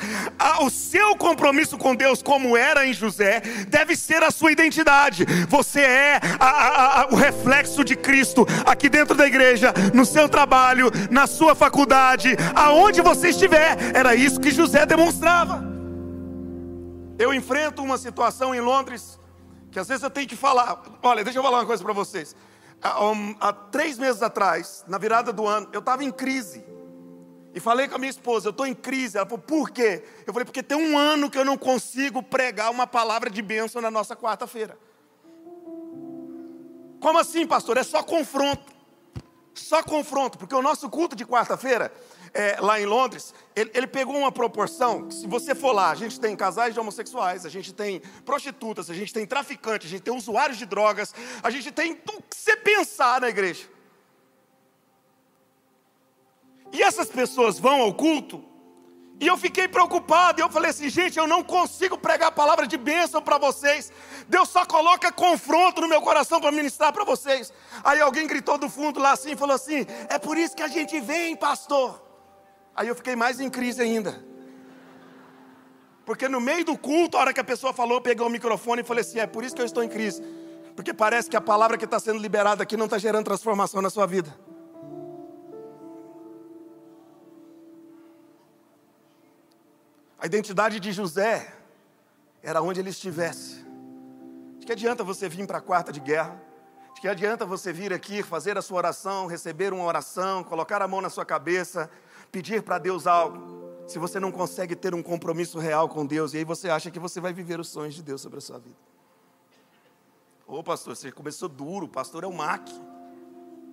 O 0.60 0.70
seu 0.70 1.16
compromisso 1.16 1.76
com 1.76 1.94
Deus, 1.94 2.22
como 2.22 2.56
era 2.56 2.86
em 2.86 2.92
José, 2.92 3.40
deve 3.68 3.96
ser 3.96 4.22
a 4.22 4.30
sua 4.30 4.52
identidade. 4.52 5.24
Você 5.48 5.80
é 5.80 6.20
a, 6.38 6.46
a, 6.46 7.02
a, 7.02 7.06
o 7.08 7.16
reflexo 7.16 7.84
de 7.84 7.96
Cristo 7.96 8.46
aqui 8.64 8.88
dentro 8.88 9.14
da 9.14 9.26
igreja, 9.26 9.72
no 9.92 10.04
seu 10.04 10.28
trabalho, 10.28 10.90
na 11.10 11.26
sua 11.26 11.54
faculdade, 11.54 12.36
aonde 12.54 13.00
você 13.00 13.28
estiver. 13.28 13.76
Era 13.94 14.14
isso 14.14 14.40
que 14.40 14.50
José 14.50 14.86
demonstrava. 14.86 15.64
Eu 17.18 17.32
enfrento 17.32 17.82
uma 17.82 17.96
situação 17.96 18.54
em 18.54 18.60
Londres 18.60 19.18
que 19.70 19.80
às 19.80 19.88
vezes 19.88 20.04
eu 20.04 20.10
tenho 20.10 20.28
que 20.28 20.36
falar. 20.36 20.80
Olha, 21.02 21.24
deixa 21.24 21.38
eu 21.38 21.42
falar 21.42 21.58
uma 21.58 21.66
coisa 21.66 21.82
para 21.82 21.92
vocês. 21.92 22.36
Há, 22.86 23.50
três 23.72 23.98
meses 23.98 24.22
atrás, 24.22 24.84
na 24.86 24.98
virada 24.98 25.32
do 25.32 25.46
ano, 25.46 25.66
eu 25.72 25.80
estava 25.80 26.04
em 26.04 26.12
crise. 26.12 26.62
E 27.54 27.58
falei 27.58 27.88
com 27.88 27.94
a 27.94 27.98
minha 27.98 28.10
esposa, 28.10 28.48
eu 28.48 28.50
estou 28.50 28.66
em 28.66 28.74
crise. 28.74 29.16
Ela 29.16 29.24
falou, 29.24 29.42
por 29.42 29.70
quê? 29.70 30.04
Eu 30.26 30.34
falei, 30.34 30.44
porque 30.44 30.62
tem 30.62 30.76
um 30.76 30.98
ano 30.98 31.30
que 31.30 31.38
eu 31.38 31.46
não 31.46 31.56
consigo 31.56 32.22
pregar 32.22 32.70
uma 32.70 32.86
palavra 32.86 33.30
de 33.30 33.40
bênção 33.40 33.80
na 33.80 33.90
nossa 33.90 34.14
quarta-feira. 34.14 34.78
Como 37.00 37.18
assim, 37.18 37.46
pastor? 37.46 37.78
É 37.78 37.82
só 37.82 38.02
confronto. 38.02 38.74
Só 39.54 39.82
confronto, 39.82 40.36
porque 40.36 40.54
o 40.54 40.60
nosso 40.60 40.90
culto 40.90 41.16
de 41.16 41.24
quarta-feira 41.24 41.90
é, 42.34 42.56
lá 42.60 42.80
em 42.80 42.84
Londres, 42.84 43.32
ele, 43.54 43.70
ele, 43.72 43.86
pegou 43.86 44.16
uma 44.16 44.32
proporção. 44.32 45.08
Se 45.08 45.24
você 45.26 45.54
for 45.54 45.70
lá, 45.70 45.90
a 45.90 45.94
gente 45.94 46.18
tem 46.18 46.34
casais 46.34 46.74
de 46.74 46.80
homossexuais, 46.80 47.46
a 47.46 47.48
gente 47.48 47.72
tem 47.72 48.00
prostitutas, 48.24 48.90
a 48.90 48.94
gente 48.94 49.12
tem 49.12 49.24
traficantes, 49.24 49.86
a 49.86 49.90
gente 49.90 50.02
tem 50.02 50.12
usuários 50.12 50.58
de 50.58 50.66
drogas, 50.66 51.14
a 51.40 51.48
gente 51.48 51.70
tem 51.70 51.94
tudo 51.94 52.24
que 52.28 52.36
você 52.36 52.56
pensar 52.56 53.20
na 53.20 53.28
igreja. 53.28 53.68
E 56.72 56.82
essas 56.82 57.08
pessoas 57.08 57.60
vão 57.60 57.82
ao 57.82 57.94
culto, 57.94 58.44
e 59.20 59.28
eu 59.28 59.36
fiquei 59.36 59.68
preocupado, 59.68 60.40
e 60.40 60.42
eu 60.42 60.50
falei 60.50 60.70
assim, 60.70 60.88
gente, 60.88 61.16
eu 61.16 61.26
não 61.28 61.44
consigo 61.44 61.96
pregar 61.96 62.30
a 62.30 62.32
palavra 62.32 62.66
de 62.66 62.76
bênção 62.76 63.22
para 63.22 63.38
vocês. 63.38 63.92
Deus 64.28 64.48
só 64.48 64.66
coloca 64.66 65.12
confronto 65.12 65.80
no 65.80 65.86
meu 65.86 66.02
coração 66.02 66.40
para 66.40 66.50
ministrar 66.50 66.92
para 66.92 67.04
vocês. 67.04 67.52
Aí 67.84 68.00
alguém 68.00 68.26
gritou 68.26 68.58
do 68.58 68.68
fundo 68.68 68.98
lá 68.98 69.12
assim, 69.12 69.36
falou 69.36 69.54
assim: 69.54 69.86
"É 70.08 70.18
por 70.18 70.36
isso 70.36 70.56
que 70.56 70.64
a 70.64 70.68
gente 70.68 70.98
vem, 70.98 71.36
pastor". 71.36 72.03
Aí 72.76 72.88
eu 72.88 72.94
fiquei 72.94 73.14
mais 73.14 73.38
em 73.38 73.48
crise 73.48 73.80
ainda. 73.80 74.24
Porque 76.04 76.28
no 76.28 76.40
meio 76.40 76.64
do 76.64 76.76
culto, 76.76 77.16
a 77.16 77.20
hora 77.20 77.32
que 77.32 77.40
a 77.40 77.44
pessoa 77.44 77.72
falou, 77.72 77.98
eu 77.98 78.02
peguei 78.02 78.24
o 78.26 78.28
microfone 78.28 78.82
e 78.82 78.84
falei 78.84 79.02
assim: 79.02 79.18
é 79.18 79.26
por 79.26 79.44
isso 79.44 79.54
que 79.54 79.62
eu 79.62 79.66
estou 79.66 79.82
em 79.82 79.88
crise. 79.88 80.22
Porque 80.74 80.92
parece 80.92 81.30
que 81.30 81.36
a 81.36 81.40
palavra 81.40 81.78
que 81.78 81.84
está 81.84 82.00
sendo 82.00 82.18
liberada 82.18 82.62
aqui 82.62 82.76
não 82.76 82.86
está 82.86 82.98
gerando 82.98 83.24
transformação 83.24 83.80
na 83.80 83.88
sua 83.88 84.06
vida. 84.06 84.34
A 90.18 90.26
identidade 90.26 90.80
de 90.80 90.90
José 90.90 91.52
era 92.42 92.60
onde 92.60 92.80
ele 92.80 92.90
estivesse. 92.90 93.64
De 94.58 94.66
que 94.66 94.72
adianta 94.72 95.04
você 95.04 95.28
vir 95.28 95.46
para 95.46 95.58
a 95.58 95.60
quarta 95.60 95.92
de 95.92 96.00
guerra? 96.00 96.40
De 96.94 97.00
que 97.00 97.08
adianta 97.08 97.44
você 97.46 97.72
vir 97.72 97.92
aqui, 97.92 98.22
fazer 98.22 98.58
a 98.58 98.62
sua 98.62 98.78
oração, 98.78 99.26
receber 99.26 99.72
uma 99.72 99.84
oração, 99.84 100.42
colocar 100.42 100.82
a 100.82 100.88
mão 100.88 101.00
na 101.00 101.10
sua 101.10 101.24
cabeça 101.24 101.90
pedir 102.34 102.62
para 102.64 102.78
Deus 102.78 103.06
algo, 103.06 103.38
se 103.86 103.96
você 103.96 104.18
não 104.18 104.32
consegue 104.32 104.74
ter 104.74 104.92
um 104.92 105.02
compromisso 105.04 105.56
real 105.60 105.88
com 105.88 106.04
Deus, 106.04 106.34
e 106.34 106.38
aí 106.38 106.44
você 106.44 106.68
acha 106.68 106.90
que 106.90 106.98
você 106.98 107.20
vai 107.20 107.32
viver 107.32 107.60
os 107.60 107.68
sonhos 107.68 107.94
de 107.94 108.02
Deus 108.02 108.20
sobre 108.20 108.38
a 108.38 108.40
sua 108.40 108.58
vida. 108.58 108.74
Ô 110.44 110.60
pastor, 110.60 110.96
você 110.96 111.12
começou 111.12 111.48
duro, 111.48 111.86
pastor 111.86 112.24
é 112.24 112.26
o 112.26 112.32
MAC. 112.32 112.72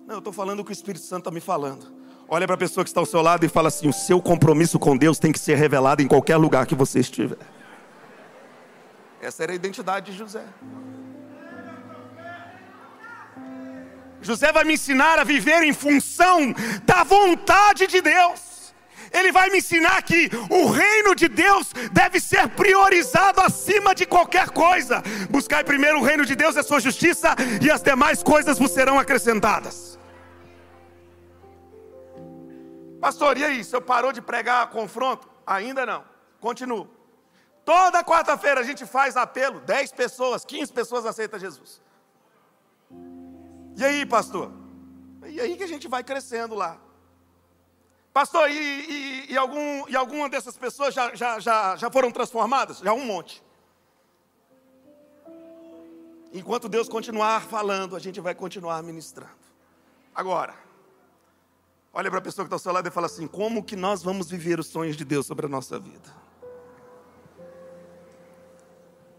Não, 0.06 0.14
eu 0.14 0.18
estou 0.18 0.32
falando 0.32 0.60
o 0.60 0.64
que 0.64 0.70
o 0.70 0.72
Espírito 0.72 1.04
Santo 1.04 1.22
está 1.22 1.30
me 1.32 1.40
falando. 1.40 1.92
Olha 2.28 2.46
para 2.46 2.54
a 2.54 2.58
pessoa 2.58 2.84
que 2.84 2.90
está 2.90 3.00
ao 3.00 3.06
seu 3.06 3.20
lado 3.20 3.44
e 3.44 3.48
fala 3.48 3.66
assim: 3.66 3.88
o 3.88 3.92
seu 3.92 4.22
compromisso 4.22 4.78
com 4.78 4.96
Deus 4.96 5.18
tem 5.18 5.32
que 5.32 5.40
ser 5.40 5.56
revelado 5.56 6.00
em 6.00 6.06
qualquer 6.06 6.36
lugar 6.36 6.64
que 6.64 6.74
você 6.74 7.00
estiver. 7.00 7.38
Essa 9.20 9.42
era 9.42 9.52
a 9.52 9.54
identidade 9.56 10.12
de 10.12 10.18
José. 10.18 10.44
José 14.20 14.52
vai 14.52 14.64
me 14.64 14.74
ensinar 14.74 15.18
a 15.18 15.24
viver 15.24 15.62
em 15.64 15.72
função 15.72 16.54
da 16.84 17.02
vontade 17.02 17.88
de 17.88 18.00
Deus. 18.00 18.51
Ele 19.12 19.30
vai 19.30 19.50
me 19.50 19.58
ensinar 19.58 20.02
que 20.02 20.30
o 20.48 20.70
reino 20.70 21.14
de 21.14 21.28
Deus 21.28 21.72
deve 21.92 22.18
ser 22.18 22.48
priorizado 22.48 23.40
acima 23.40 23.94
de 23.94 24.06
qualquer 24.06 24.50
coisa. 24.50 25.02
Buscai 25.30 25.62
primeiro 25.62 25.98
o 26.00 26.02
reino 26.02 26.24
de 26.24 26.34
Deus 26.34 26.56
e 26.56 26.60
a 26.60 26.62
sua 26.62 26.80
justiça, 26.80 27.34
e 27.60 27.70
as 27.70 27.82
demais 27.82 28.22
coisas 28.22 28.58
vos 28.58 28.70
serão 28.70 28.98
acrescentadas. 28.98 29.98
Pastor, 33.00 33.36
e 33.36 33.44
aí? 33.44 33.64
Se 33.64 33.74
eu 33.74 33.82
parou 33.82 34.12
de 34.12 34.22
pregar 34.22 34.70
confronto? 34.70 35.28
Ainda 35.46 35.84
não. 35.84 36.04
Continuo. 36.40 36.88
Toda 37.64 38.02
quarta-feira 38.02 38.60
a 38.60 38.64
gente 38.64 38.86
faz 38.86 39.16
apelo, 39.16 39.60
10 39.60 39.92
pessoas, 39.92 40.44
15 40.44 40.72
pessoas 40.72 41.06
aceitam 41.06 41.38
Jesus. 41.38 41.80
E 43.76 43.84
aí, 43.84 44.04
pastor? 44.04 44.52
E 45.26 45.40
aí 45.40 45.56
que 45.56 45.62
a 45.64 45.68
gente 45.68 45.88
vai 45.88 46.02
crescendo 46.02 46.54
lá. 46.54 46.78
Pastor, 48.12 48.50
e, 48.50 48.54
e, 48.54 49.32
e, 49.32 49.36
algum, 49.38 49.88
e 49.88 49.96
alguma 49.96 50.28
dessas 50.28 50.56
pessoas 50.56 50.94
já, 50.94 51.14
já, 51.14 51.40
já, 51.40 51.76
já 51.76 51.90
foram 51.90 52.10
transformadas? 52.10 52.78
Já 52.78 52.92
um 52.92 53.04
monte. 53.04 53.42
Enquanto 56.32 56.68
Deus 56.68 56.88
continuar 56.88 57.42
falando, 57.42 57.96
a 57.96 57.98
gente 57.98 58.20
vai 58.20 58.34
continuar 58.34 58.82
ministrando. 58.82 59.32
Agora, 60.14 60.54
olha 61.92 62.10
para 62.10 62.18
a 62.18 62.22
pessoa 62.22 62.44
que 62.44 62.48
está 62.48 62.56
ao 62.56 62.58
seu 62.58 62.72
lado 62.72 62.86
e 62.86 62.90
fala 62.90 63.06
assim: 63.06 63.26
como 63.26 63.62
que 63.62 63.76
nós 63.76 64.02
vamos 64.02 64.30
viver 64.30 64.58
os 64.58 64.66
sonhos 64.66 64.96
de 64.96 65.04
Deus 65.04 65.26
sobre 65.26 65.46
a 65.46 65.48
nossa 65.48 65.78
vida? 65.78 66.14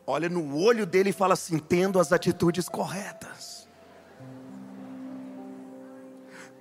Olha 0.06 0.28
no 0.28 0.58
olho 0.58 0.86
dele 0.86 1.10
e 1.10 1.14
fala 1.14 1.34
assim: 1.34 1.58
tendo 1.58 2.00
as 2.00 2.12
atitudes 2.12 2.70
corretas. 2.70 3.53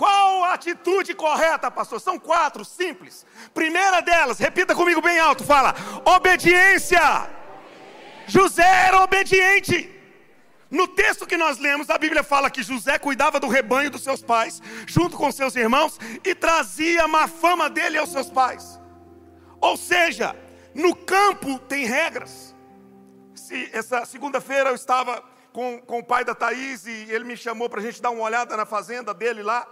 Qual 0.02 0.42
a 0.42 0.54
atitude 0.54 1.14
correta, 1.14 1.71
pastor? 1.71 2.00
São 2.00 2.18
quatro, 2.18 2.64
simples. 2.64 3.25
Primeira 3.54 4.00
delas, 4.00 4.37
repita 4.37 4.75
comigo 4.75 5.00
bem 5.00 5.21
alto, 5.21 5.44
fala: 5.44 5.73
obediência. 6.04 7.30
José 8.26 8.66
era 8.88 9.00
obediente. 9.00 9.88
No 10.68 10.88
texto 10.88 11.25
que 11.25 11.37
nós 11.37 11.59
lemos, 11.59 11.88
a 11.88 11.97
Bíblia 11.99 12.25
fala 12.25 12.50
que 12.50 12.64
José 12.64 12.99
cuidava 12.99 13.38
do 13.38 13.47
rebanho 13.47 13.92
dos 13.92 14.02
seus 14.02 14.21
pais, 14.21 14.61
junto 14.88 15.16
com 15.16 15.30
seus 15.30 15.54
irmãos, 15.54 16.00
e 16.25 16.35
trazia 16.35 17.06
má 17.06 17.28
fama 17.28 17.71
dele 17.71 17.97
aos 17.97 18.11
seus 18.11 18.28
pais. 18.28 18.80
Ou 19.61 19.76
seja, 19.76 20.35
no 20.75 20.97
campo 20.97 21.61
tem 21.61 21.87
regras. 21.87 22.56
Se 23.37 23.71
essa 23.73 24.04
segunda-feira 24.04 24.71
eu 24.71 24.75
estava 24.75 25.23
com, 25.52 25.80
com 25.80 26.00
o 26.00 26.04
pai 26.04 26.25
da 26.25 26.35
Thaís 26.35 26.87
e 26.87 27.06
ele 27.09 27.23
me 27.23 27.37
chamou 27.37 27.71
para 27.71 27.78
a 27.78 27.85
gente 27.85 28.02
dar 28.02 28.11
uma 28.11 28.25
olhada 28.25 28.56
na 28.56 28.66
fazenda 28.66 29.14
dele 29.14 29.44
lá. 29.44 29.64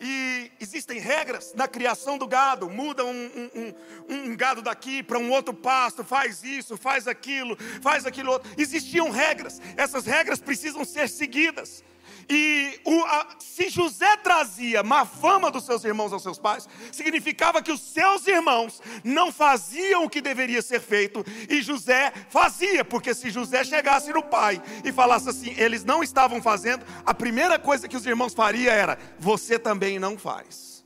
E 0.00 0.50
existem 0.60 0.98
regras 0.98 1.52
na 1.54 1.68
criação 1.68 2.18
do 2.18 2.26
gado. 2.26 2.68
Muda 2.68 3.04
um, 3.04 3.10
um, 3.10 3.74
um, 4.08 4.30
um 4.30 4.36
gado 4.36 4.62
daqui 4.62 5.02
para 5.02 5.18
um 5.18 5.30
outro 5.30 5.54
pasto, 5.54 6.04
faz 6.04 6.42
isso, 6.42 6.76
faz 6.76 7.06
aquilo, 7.06 7.56
faz 7.80 8.06
aquilo 8.06 8.32
outro. 8.32 8.50
Existiam 8.56 9.10
regras. 9.10 9.60
Essas 9.76 10.06
regras 10.06 10.40
precisam 10.40 10.84
ser 10.84 11.08
seguidas. 11.08 11.82
E 12.28 12.80
o, 12.84 13.04
a, 13.04 13.36
se 13.38 13.68
José 13.68 14.16
trazia 14.18 14.82
má 14.82 15.04
fama 15.04 15.50
dos 15.50 15.64
seus 15.64 15.84
irmãos 15.84 16.12
aos 16.12 16.22
seus 16.22 16.38
pais, 16.38 16.68
significava 16.92 17.62
que 17.62 17.72
os 17.72 17.80
seus 17.80 18.26
irmãos 18.26 18.80
não 19.02 19.32
faziam 19.32 20.04
o 20.04 20.10
que 20.10 20.20
deveria 20.20 20.62
ser 20.62 20.80
feito, 20.80 21.24
e 21.48 21.62
José 21.62 22.12
fazia, 22.28 22.84
porque 22.84 23.14
se 23.14 23.30
José 23.30 23.64
chegasse 23.64 24.12
no 24.12 24.22
pai 24.22 24.62
e 24.84 24.92
falasse 24.92 25.28
assim, 25.28 25.54
eles 25.58 25.84
não 25.84 26.02
estavam 26.02 26.40
fazendo, 26.40 26.84
a 27.04 27.12
primeira 27.12 27.58
coisa 27.58 27.88
que 27.88 27.96
os 27.96 28.06
irmãos 28.06 28.34
fariam 28.34 28.72
era: 28.72 28.98
você 29.18 29.58
também 29.58 29.98
não 29.98 30.18
faz. 30.18 30.84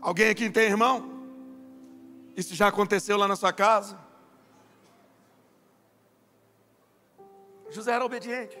Alguém 0.00 0.30
aqui 0.30 0.50
tem 0.50 0.64
irmão? 0.64 1.10
Isso 2.36 2.54
já 2.54 2.68
aconteceu 2.68 3.16
lá 3.16 3.28
na 3.28 3.36
sua 3.36 3.52
casa? 3.52 3.98
José 7.70 7.92
era 7.92 8.04
obediente. 8.04 8.58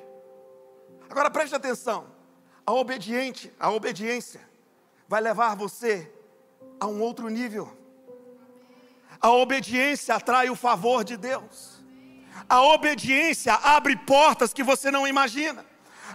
Agora 1.12 1.30
preste 1.30 1.54
atenção. 1.54 2.06
A 2.66 2.72
obediente, 2.72 3.52
a 3.60 3.70
obediência 3.70 4.40
vai 5.06 5.20
levar 5.20 5.54
você 5.54 6.10
a 6.80 6.86
um 6.86 7.02
outro 7.02 7.28
nível. 7.28 7.70
A 9.20 9.30
obediência 9.30 10.14
atrai 10.14 10.48
o 10.48 10.56
favor 10.56 11.04
de 11.04 11.18
Deus. 11.18 11.84
A 12.48 12.62
obediência 12.62 13.52
abre 13.52 13.94
portas 13.94 14.54
que 14.54 14.62
você 14.62 14.90
não 14.90 15.06
imagina. 15.06 15.66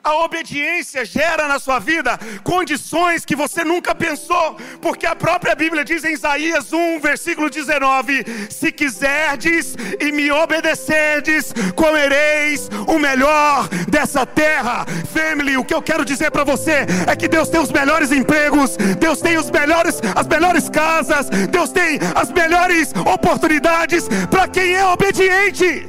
A 0.08 0.24
obediência 0.24 1.04
gera 1.04 1.50
na 1.50 1.60
sua 1.60 1.80
vida 1.80 2.18
condições 2.42 3.26
que 3.26 3.36
você 3.36 3.66
nunca 3.66 3.94
pensou, 3.94 4.56
porque 4.82 5.06
a 5.06 5.14
própria 5.14 5.54
Bíblia 5.54 5.84
diz 5.84 6.02
em 6.06 6.14
Isaías 6.14 6.72
1, 6.72 7.02
versículo 7.02 7.50
19: 7.50 8.24
Se 8.50 8.72
quiserdes 8.72 9.76
e 10.00 10.10
me 10.14 10.32
obedecerdes, 10.32 11.52
comereis 11.76 12.70
o 12.88 12.98
melhor 12.98 13.68
dessa 13.90 14.26
terra. 14.26 14.86
Family, 15.14 15.58
o 15.58 15.66
que 15.66 15.74
eu 15.74 15.82
quero 15.82 16.06
dizer 16.06 16.32
para 16.32 16.46
você 16.46 16.86
é 17.06 17.14
que 17.14 17.28
Deus 17.28 17.50
tem 17.50 17.60
os 17.60 17.70
melhores 17.70 18.10
empregos, 18.10 18.78
Deus 18.78 19.20
tem 19.20 19.38
os 19.38 19.52
melhores, 19.52 20.00
as 20.16 20.26
melhores 20.26 20.70
casas, 20.70 21.28
Deus 21.28 21.70
tem 21.70 22.00
as 22.16 22.32
melhores 22.32 22.94
oportunidades 23.14 24.08
para 24.32 24.48
quem 24.48 24.74
é 24.74 24.86
obediente. 24.86 25.86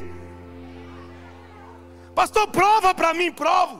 Pastor, 2.13 2.47
prova 2.47 2.93
para 2.93 3.13
mim, 3.13 3.31
provo. 3.31 3.78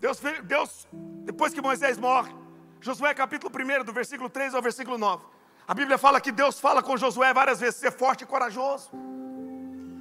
Deus, 0.00 0.18
Deus, 0.44 0.88
depois 1.24 1.52
que 1.52 1.60
Moisés 1.60 1.98
morre, 1.98 2.32
Josué 2.80 3.12
capítulo 3.12 3.52
1, 3.54 3.84
do 3.84 3.92
versículo 3.92 4.30
3 4.30 4.54
ao 4.54 4.62
versículo 4.62 4.96
9. 4.96 5.22
A 5.68 5.74
Bíblia 5.74 5.98
fala 5.98 6.20
que 6.20 6.32
Deus 6.32 6.58
fala 6.58 6.82
com 6.82 6.96
Josué 6.96 7.34
várias 7.34 7.60
vezes, 7.60 7.76
ser 7.76 7.92
forte 7.92 8.24
e 8.24 8.26
corajoso. 8.26 8.90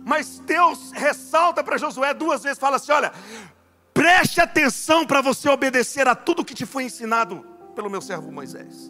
Mas 0.06 0.40
Deus 0.40 0.92
ressalta 0.94 1.62
para 1.62 1.78
Josué 1.78 2.14
duas 2.14 2.44
vezes, 2.44 2.58
fala 2.58 2.78
assim: 2.78 2.94
olha, 2.94 3.12
preste 3.94 4.40
atenção 4.40 5.06
para 5.06 5.20
você 5.20 5.50
obedecer 5.50 6.08
a 6.08 6.16
tudo 6.16 6.46
que 6.46 6.56
te 6.56 6.66
foi 6.66 6.84
ensinado 6.84 7.46
pelo 7.76 7.90
meu 7.90 8.02
servo 8.02 8.32
Moisés. 8.32 8.90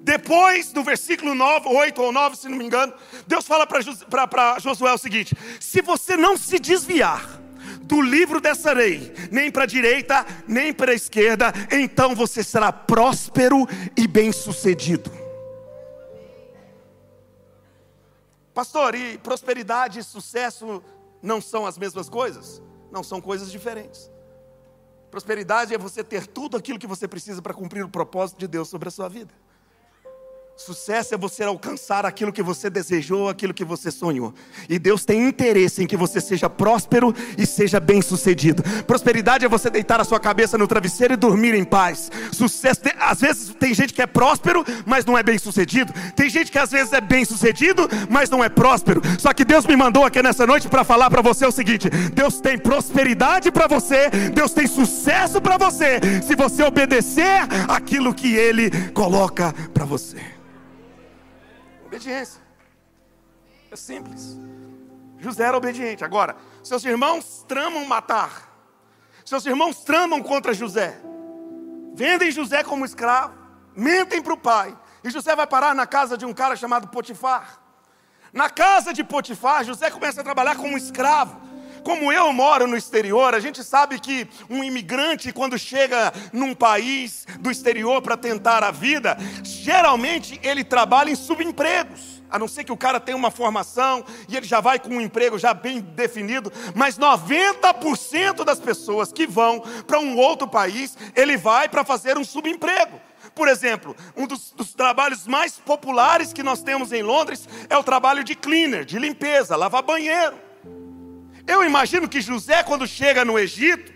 Depois, 0.00 0.72
do 0.72 0.82
versículo 0.82 1.32
9, 1.34 1.68
8 1.68 2.02
ou 2.02 2.12
9, 2.12 2.36
se 2.36 2.48
não 2.48 2.58
me 2.58 2.66
engano, 2.66 2.92
Deus 3.26 3.46
fala 3.46 3.66
para 3.66 4.58
Josué 4.58 4.92
o 4.92 4.98
seguinte: 4.98 5.36
se 5.60 5.80
você 5.80 6.16
não 6.16 6.36
se 6.36 6.58
desviar, 6.58 7.43
do 7.84 8.00
livro 8.00 8.40
dessa 8.40 8.72
lei, 8.72 9.12
nem 9.30 9.50
para 9.50 9.64
a 9.64 9.66
direita, 9.66 10.26
nem 10.48 10.72
para 10.72 10.92
a 10.92 10.94
esquerda, 10.94 11.52
então 11.70 12.14
você 12.14 12.42
será 12.42 12.72
próspero 12.72 13.66
e 13.96 14.06
bem-sucedido. 14.06 15.10
Pastor, 18.52 18.94
e 18.94 19.18
prosperidade 19.18 19.98
e 19.98 20.04
sucesso 20.04 20.82
não 21.20 21.40
são 21.40 21.66
as 21.66 21.76
mesmas 21.76 22.08
coisas? 22.08 22.62
Não 22.90 23.02
são 23.02 23.20
coisas 23.20 23.50
diferentes. 23.50 24.10
Prosperidade 25.10 25.74
é 25.74 25.78
você 25.78 26.02
ter 26.02 26.26
tudo 26.26 26.56
aquilo 26.56 26.78
que 26.78 26.86
você 26.86 27.06
precisa 27.06 27.42
para 27.42 27.52
cumprir 27.52 27.84
o 27.84 27.88
propósito 27.88 28.38
de 28.38 28.48
Deus 28.48 28.68
sobre 28.68 28.88
a 28.88 28.92
sua 28.92 29.08
vida. 29.08 29.34
Sucesso 30.56 31.12
é 31.12 31.18
você 31.18 31.42
alcançar 31.42 32.06
aquilo 32.06 32.32
que 32.32 32.42
você 32.42 32.70
desejou, 32.70 33.28
aquilo 33.28 33.52
que 33.52 33.64
você 33.64 33.90
sonhou. 33.90 34.32
E 34.68 34.78
Deus 34.78 35.04
tem 35.04 35.28
interesse 35.28 35.82
em 35.82 35.86
que 35.86 35.96
você 35.96 36.20
seja 36.20 36.48
próspero 36.48 37.12
e 37.36 37.44
seja 37.44 37.80
bem-sucedido. 37.80 38.62
Prosperidade 38.86 39.44
é 39.44 39.48
você 39.48 39.68
deitar 39.68 40.00
a 40.00 40.04
sua 40.04 40.20
cabeça 40.20 40.56
no 40.56 40.68
travesseiro 40.68 41.14
e 41.14 41.16
dormir 41.16 41.54
em 41.54 41.64
paz. 41.64 42.08
Sucesso, 42.30 42.82
às 43.00 43.20
vezes 43.20 43.52
tem 43.58 43.74
gente 43.74 43.92
que 43.92 44.00
é 44.00 44.06
próspero, 44.06 44.64
mas 44.86 45.04
não 45.04 45.18
é 45.18 45.24
bem-sucedido. 45.24 45.92
Tem 46.14 46.30
gente 46.30 46.52
que 46.52 46.58
às 46.58 46.70
vezes 46.70 46.92
é 46.92 47.00
bem-sucedido, 47.00 47.88
mas 48.08 48.30
não 48.30 48.42
é 48.42 48.48
próspero. 48.48 49.02
Só 49.18 49.32
que 49.32 49.44
Deus 49.44 49.66
me 49.66 49.74
mandou 49.74 50.04
aqui 50.04 50.22
nessa 50.22 50.46
noite 50.46 50.68
para 50.68 50.84
falar 50.84 51.10
para 51.10 51.20
você 51.20 51.44
o 51.44 51.50
seguinte: 51.52 51.90
Deus 51.90 52.40
tem 52.40 52.56
prosperidade 52.56 53.50
para 53.50 53.66
você, 53.66 54.08
Deus 54.32 54.52
tem 54.52 54.68
sucesso 54.68 55.40
para 55.40 55.58
você, 55.58 55.98
se 56.22 56.36
você 56.36 56.62
obedecer 56.62 57.42
aquilo 57.68 58.14
que 58.14 58.36
Ele 58.36 58.70
coloca 58.92 59.52
para 59.74 59.84
você. 59.84 60.34
Obediência. 61.94 62.40
É 63.70 63.76
simples. 63.76 64.36
José 65.20 65.44
era 65.44 65.56
obediente. 65.56 66.04
Agora, 66.04 66.36
seus 66.62 66.84
irmãos 66.84 67.44
tramam 67.46 67.84
matar. 67.84 68.52
Seus 69.24 69.46
irmãos 69.46 69.84
tramam 69.84 70.20
contra 70.20 70.52
José. 70.52 71.00
Vendem 71.94 72.32
José 72.32 72.64
como 72.64 72.84
escravo. 72.84 73.32
Mentem 73.76 74.20
para 74.20 74.34
o 74.34 74.36
pai. 74.36 74.76
E 75.04 75.10
José 75.10 75.36
vai 75.36 75.46
parar 75.46 75.72
na 75.72 75.86
casa 75.86 76.18
de 76.18 76.26
um 76.26 76.34
cara 76.34 76.56
chamado 76.56 76.88
Potifar. 76.88 77.60
Na 78.32 78.50
casa 78.50 78.92
de 78.92 79.04
Potifar, 79.04 79.62
José 79.62 79.88
começa 79.88 80.20
a 80.20 80.24
trabalhar 80.24 80.56
como 80.56 80.76
escravo. 80.76 81.40
Como 81.84 82.10
eu 82.10 82.32
moro 82.32 82.66
no 82.66 82.78
exterior, 82.78 83.34
a 83.34 83.40
gente 83.40 83.62
sabe 83.62 84.00
que 84.00 84.26
um 84.48 84.64
imigrante, 84.64 85.30
quando 85.32 85.58
chega 85.58 86.12
num 86.32 86.54
país 86.54 87.26
do 87.38 87.50
exterior 87.50 88.00
para 88.00 88.16
tentar 88.16 88.64
a 88.64 88.70
vida, 88.70 89.18
geralmente 89.42 90.40
ele 90.42 90.64
trabalha 90.64 91.10
em 91.10 91.14
subempregos. 91.14 92.24
A 92.30 92.38
não 92.38 92.48
ser 92.48 92.64
que 92.64 92.72
o 92.72 92.76
cara 92.76 92.98
tenha 92.98 93.16
uma 93.16 93.30
formação 93.30 94.02
e 94.28 94.36
ele 94.36 94.46
já 94.46 94.60
vai 94.60 94.78
com 94.78 94.88
um 94.88 95.00
emprego 95.00 95.38
já 95.38 95.52
bem 95.52 95.80
definido, 95.80 96.50
mas 96.74 96.98
90% 96.98 98.44
das 98.44 98.58
pessoas 98.58 99.12
que 99.12 99.26
vão 99.26 99.60
para 99.86 100.00
um 100.00 100.16
outro 100.16 100.48
país, 100.48 100.96
ele 101.14 101.36
vai 101.36 101.68
para 101.68 101.84
fazer 101.84 102.16
um 102.16 102.24
subemprego. 102.24 102.98
Por 103.34 103.46
exemplo, 103.46 103.94
um 104.16 104.26
dos, 104.26 104.52
dos, 104.52 104.72
trabalhos 104.72 105.26
mais 105.26 105.58
populares 105.58 106.32
que 106.32 106.42
nós 106.42 106.62
temos 106.62 106.92
em 106.92 107.02
Londres 107.02 107.46
é 107.68 107.76
o 107.76 107.84
trabalho 107.84 108.24
de 108.24 108.34
cleaner, 108.34 108.84
de 108.84 108.98
limpeza, 108.98 109.54
lavar 109.54 109.82
banheiro. 109.82 110.43
Eu 111.46 111.64
imagino 111.64 112.08
que 112.08 112.20
José, 112.20 112.62
quando 112.62 112.86
chega 112.86 113.24
no 113.24 113.38
Egito, 113.38 113.92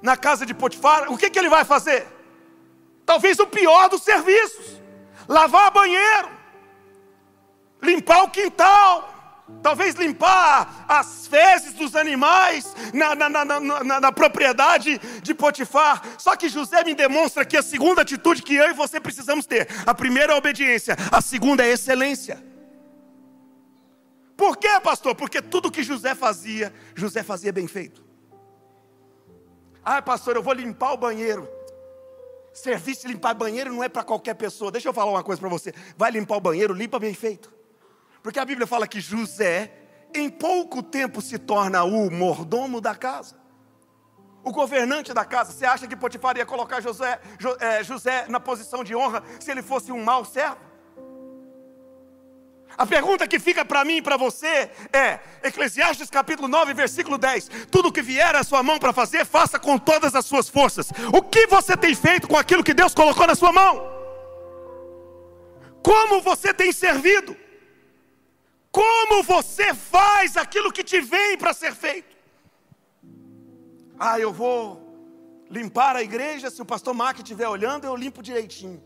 na 0.00 0.16
casa 0.16 0.44
de 0.44 0.54
Potifar, 0.54 1.12
o 1.12 1.18
que, 1.18 1.30
que 1.30 1.38
ele 1.38 1.48
vai 1.48 1.64
fazer? 1.64 2.06
Talvez 3.04 3.38
o 3.38 3.46
pior 3.46 3.88
dos 3.88 4.02
serviços: 4.02 4.80
lavar 5.28 5.70
banheiro, 5.70 6.28
limpar 7.82 8.24
o 8.24 8.30
quintal, 8.30 9.12
talvez 9.62 9.94
limpar 9.94 10.84
as 10.88 11.26
fezes 11.26 11.74
dos 11.74 11.94
animais 11.94 12.74
na, 12.94 13.14
na, 13.14 13.28
na, 13.28 14.00
na, 14.00 14.12
propriedade 14.12 14.98
de 15.22 15.34
Potifar. 15.34 16.02
Só 16.18 16.36
que 16.36 16.48
José 16.48 16.82
me 16.84 16.94
demonstra 16.94 17.44
que 17.44 17.56
a 17.56 17.62
segunda 17.62 18.02
atitude 18.02 18.42
que 18.42 18.54
eu 18.54 18.70
e 18.70 18.72
você 18.72 18.98
precisamos 18.98 19.46
ter: 19.46 19.68
a 19.86 19.94
primeira 19.94 20.32
é 20.32 20.34
a 20.34 20.38
obediência, 20.38 20.96
a 21.10 21.20
segunda 21.20 21.64
é 21.64 21.70
a 21.70 21.74
excelência. 21.74 22.51
Por 24.42 24.56
quê, 24.56 24.80
pastor? 24.82 25.14
Porque 25.14 25.40
tudo 25.40 25.70
que 25.70 25.84
José 25.84 26.16
fazia, 26.16 26.74
José 26.96 27.22
fazia 27.22 27.52
bem 27.52 27.68
feito. 27.68 28.04
Ah, 29.84 30.02
pastor, 30.02 30.34
eu 30.34 30.42
vou 30.42 30.52
limpar 30.52 30.94
o 30.94 30.96
banheiro. 30.96 31.48
Serviço 32.52 33.02
de 33.02 33.12
limpar 33.12 33.34
banheiro 33.34 33.72
não 33.72 33.84
é 33.84 33.88
para 33.88 34.02
qualquer 34.02 34.34
pessoa. 34.34 34.72
Deixa 34.72 34.88
eu 34.88 34.92
falar 34.92 35.12
uma 35.12 35.22
coisa 35.22 35.40
para 35.40 35.48
você. 35.48 35.72
Vai 35.96 36.10
limpar 36.10 36.38
o 36.38 36.40
banheiro, 36.40 36.74
limpa 36.74 36.98
bem 36.98 37.14
feito. 37.14 37.54
Porque 38.20 38.40
a 38.40 38.44
Bíblia 38.44 38.66
fala 38.66 38.88
que 38.88 39.00
José, 39.00 39.72
em 40.12 40.28
pouco 40.28 40.82
tempo, 40.82 41.22
se 41.22 41.38
torna 41.38 41.84
o 41.84 42.10
mordomo 42.10 42.80
da 42.80 42.96
casa. 42.96 43.36
O 44.42 44.50
governante 44.50 45.14
da 45.14 45.24
casa. 45.24 45.52
Você 45.52 45.64
acha 45.64 45.86
que 45.86 45.94
Potifar 45.94 46.36
ia 46.36 46.44
colocar 46.44 46.80
José, 46.80 47.20
eh, 47.60 47.84
José 47.84 48.26
na 48.26 48.40
posição 48.40 48.82
de 48.82 48.92
honra 48.92 49.22
se 49.38 49.52
ele 49.52 49.62
fosse 49.62 49.92
um 49.92 50.02
mau 50.02 50.24
servo? 50.24 50.71
A 52.76 52.86
pergunta 52.86 53.26
que 53.28 53.38
fica 53.38 53.64
para 53.64 53.84
mim 53.84 53.96
e 53.96 54.02
para 54.02 54.16
você 54.16 54.70
é: 54.92 55.20
Eclesiastes 55.42 56.10
capítulo 56.10 56.48
9, 56.48 56.74
versículo 56.74 57.18
10. 57.18 57.50
Tudo 57.70 57.92
que 57.92 58.02
vier 58.02 58.34
à 58.34 58.42
sua 58.42 58.62
mão 58.62 58.78
para 58.78 58.92
fazer, 58.92 59.24
faça 59.26 59.58
com 59.58 59.78
todas 59.78 60.14
as 60.14 60.24
suas 60.24 60.48
forças. 60.48 60.90
O 61.12 61.22
que 61.22 61.46
você 61.46 61.76
tem 61.76 61.94
feito 61.94 62.26
com 62.28 62.36
aquilo 62.36 62.64
que 62.64 62.74
Deus 62.74 62.94
colocou 62.94 63.26
na 63.26 63.34
sua 63.34 63.52
mão? 63.52 63.90
Como 65.82 66.20
você 66.20 66.54
tem 66.54 66.72
servido? 66.72 67.36
Como 68.70 69.22
você 69.22 69.74
faz 69.74 70.36
aquilo 70.36 70.72
que 70.72 70.82
te 70.82 71.00
vem 71.00 71.36
para 71.36 71.52
ser 71.52 71.74
feito? 71.74 72.16
Ah, 73.98 74.18
eu 74.18 74.32
vou 74.32 74.80
limpar 75.50 75.94
a 75.94 76.02
igreja, 76.02 76.50
se 76.50 76.62
o 76.62 76.64
pastor 76.64 76.94
Mark 76.94 77.18
estiver 77.18 77.46
olhando, 77.46 77.84
eu 77.84 77.94
limpo 77.94 78.22
direitinho. 78.22 78.82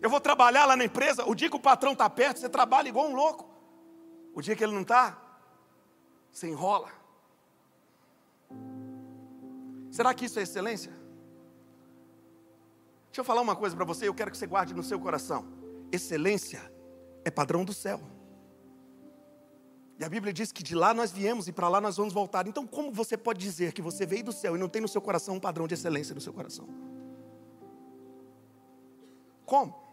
Eu 0.00 0.08
vou 0.08 0.20
trabalhar 0.20 0.64
lá 0.64 0.76
na 0.76 0.84
empresa, 0.84 1.24
o 1.28 1.34
dia 1.34 1.50
que 1.50 1.56
o 1.56 1.60
patrão 1.60 1.92
está 1.92 2.08
perto, 2.08 2.38
você 2.38 2.48
trabalha 2.48 2.88
igual 2.88 3.08
um 3.08 3.14
louco. 3.14 3.48
O 4.34 4.40
dia 4.40 4.54
que 4.54 4.62
ele 4.62 4.72
não 4.72 4.82
está, 4.82 5.20
você 6.30 6.48
enrola. 6.48 6.90
Será 9.90 10.14
que 10.14 10.26
isso 10.26 10.38
é 10.38 10.42
excelência? 10.42 10.92
Deixa 13.06 13.20
eu 13.20 13.24
falar 13.24 13.40
uma 13.40 13.56
coisa 13.56 13.74
para 13.74 13.84
você, 13.84 14.06
eu 14.06 14.14
quero 14.14 14.30
que 14.30 14.36
você 14.36 14.46
guarde 14.46 14.72
no 14.72 14.82
seu 14.82 15.00
coração. 15.00 15.44
Excelência 15.90 16.72
é 17.24 17.30
padrão 17.30 17.64
do 17.64 17.72
céu. 17.72 18.00
E 19.98 20.04
a 20.04 20.08
Bíblia 20.08 20.32
diz 20.32 20.52
que 20.52 20.62
de 20.62 20.76
lá 20.76 20.94
nós 20.94 21.10
viemos 21.10 21.48
e 21.48 21.52
para 21.52 21.68
lá 21.68 21.80
nós 21.80 21.96
vamos 21.96 22.14
voltar. 22.14 22.46
Então, 22.46 22.64
como 22.64 22.92
você 22.92 23.16
pode 23.16 23.40
dizer 23.40 23.72
que 23.72 23.82
você 23.82 24.06
veio 24.06 24.22
do 24.22 24.32
céu 24.32 24.54
e 24.54 24.58
não 24.58 24.68
tem 24.68 24.80
no 24.80 24.86
seu 24.86 25.00
coração 25.00 25.34
um 25.34 25.40
padrão 25.40 25.66
de 25.66 25.74
excelência 25.74 26.14
no 26.14 26.20
seu 26.20 26.32
coração? 26.32 26.68
Como? 29.44 29.87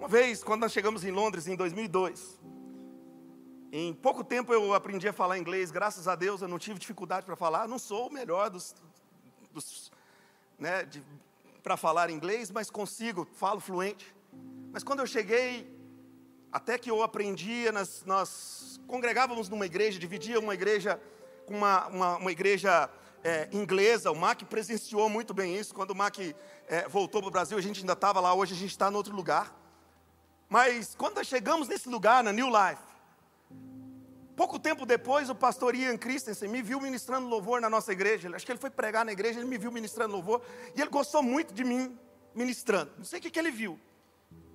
Uma 0.00 0.08
vez, 0.08 0.42
quando 0.42 0.62
nós 0.62 0.72
chegamos 0.72 1.04
em 1.04 1.10
Londres 1.10 1.46
em 1.46 1.54
2002, 1.54 2.40
em 3.70 3.92
pouco 3.92 4.24
tempo 4.24 4.50
eu 4.50 4.72
aprendi 4.72 5.06
a 5.06 5.12
falar 5.12 5.36
inglês, 5.36 5.70
graças 5.70 6.08
a 6.08 6.14
Deus 6.14 6.40
eu 6.40 6.48
não 6.48 6.58
tive 6.58 6.78
dificuldade 6.78 7.26
para 7.26 7.36
falar. 7.36 7.68
Não 7.68 7.78
sou 7.78 8.08
o 8.08 8.10
melhor 8.10 8.48
dos, 8.48 8.74
dos 9.52 9.92
né, 10.58 10.88
para 11.62 11.76
falar 11.76 12.08
inglês, 12.08 12.50
mas 12.50 12.70
consigo, 12.70 13.28
falo 13.34 13.60
fluente. 13.60 14.16
Mas 14.72 14.82
quando 14.82 15.00
eu 15.00 15.06
cheguei, 15.06 15.70
até 16.50 16.78
que 16.78 16.90
eu 16.90 17.02
aprendia 17.02 17.70
nas, 17.70 18.02
nas 18.06 18.80
congregávamos 18.86 19.50
numa 19.50 19.66
igreja, 19.66 19.98
dividia 19.98 20.40
uma 20.40 20.54
igreja 20.54 20.98
com 21.44 21.58
uma, 21.58 21.88
uma, 21.88 22.16
uma 22.16 22.32
igreja 22.32 22.88
é, 23.22 23.50
inglesa. 23.52 24.10
O 24.10 24.16
Mac 24.16 24.44
presenciou 24.44 25.10
muito 25.10 25.34
bem 25.34 25.58
isso. 25.58 25.74
Quando 25.74 25.90
o 25.90 25.94
Mac 25.94 26.16
é, 26.18 26.88
voltou 26.88 27.20
para 27.20 27.28
o 27.28 27.30
Brasil, 27.30 27.58
a 27.58 27.60
gente 27.60 27.80
ainda 27.80 27.92
estava 27.92 28.18
lá, 28.18 28.32
hoje 28.32 28.54
a 28.54 28.56
gente 28.56 28.70
está 28.70 28.90
em 28.90 28.94
outro 28.94 29.14
lugar. 29.14 29.59
Mas 30.50 30.96
quando 30.96 31.14
nós 31.14 31.28
chegamos 31.28 31.68
nesse 31.68 31.88
lugar, 31.88 32.24
na 32.24 32.32
New 32.32 32.48
Life, 32.48 32.82
pouco 34.34 34.58
tempo 34.58 34.84
depois, 34.84 35.30
o 35.30 35.34
pastor 35.34 35.76
Ian 35.76 35.96
Christensen 35.96 36.48
me 36.48 36.60
viu 36.60 36.80
ministrando 36.80 37.28
louvor 37.28 37.60
na 37.60 37.70
nossa 37.70 37.92
igreja. 37.92 38.28
Acho 38.34 38.44
que 38.44 38.50
ele 38.50 38.58
foi 38.58 38.68
pregar 38.68 39.04
na 39.04 39.12
igreja, 39.12 39.38
ele 39.38 39.48
me 39.48 39.56
viu 39.56 39.70
ministrando 39.70 40.12
louvor. 40.12 40.42
E 40.74 40.80
ele 40.80 40.90
gostou 40.90 41.22
muito 41.22 41.54
de 41.54 41.62
mim 41.62 41.96
ministrando. 42.34 42.90
Não 42.98 43.04
sei 43.04 43.20
o 43.20 43.22
que, 43.22 43.30
que 43.30 43.38
ele 43.38 43.52
viu. 43.52 43.78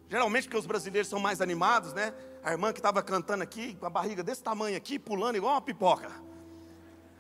Geralmente, 0.10 0.44
porque 0.44 0.58
os 0.58 0.66
brasileiros 0.66 1.10
são 1.10 1.18
mais 1.18 1.40
animados, 1.40 1.94
né? 1.94 2.14
A 2.44 2.52
irmã 2.52 2.74
que 2.74 2.80
estava 2.80 3.02
cantando 3.02 3.42
aqui, 3.42 3.76
com 3.76 3.86
a 3.86 3.90
barriga 3.90 4.22
desse 4.22 4.44
tamanho 4.44 4.76
aqui, 4.76 5.00
pulando 5.00 5.38
igual 5.38 5.54
uma 5.54 5.62
pipoca. 5.62 6.12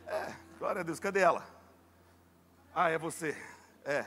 É, 0.05 0.33
glória 0.59 0.81
a 0.81 0.83
Deus, 0.83 0.99
cadê 0.99 1.21
ela? 1.21 1.47
Ah, 2.75 2.89
é 2.89 2.97
você. 2.97 3.37
É. 3.85 4.05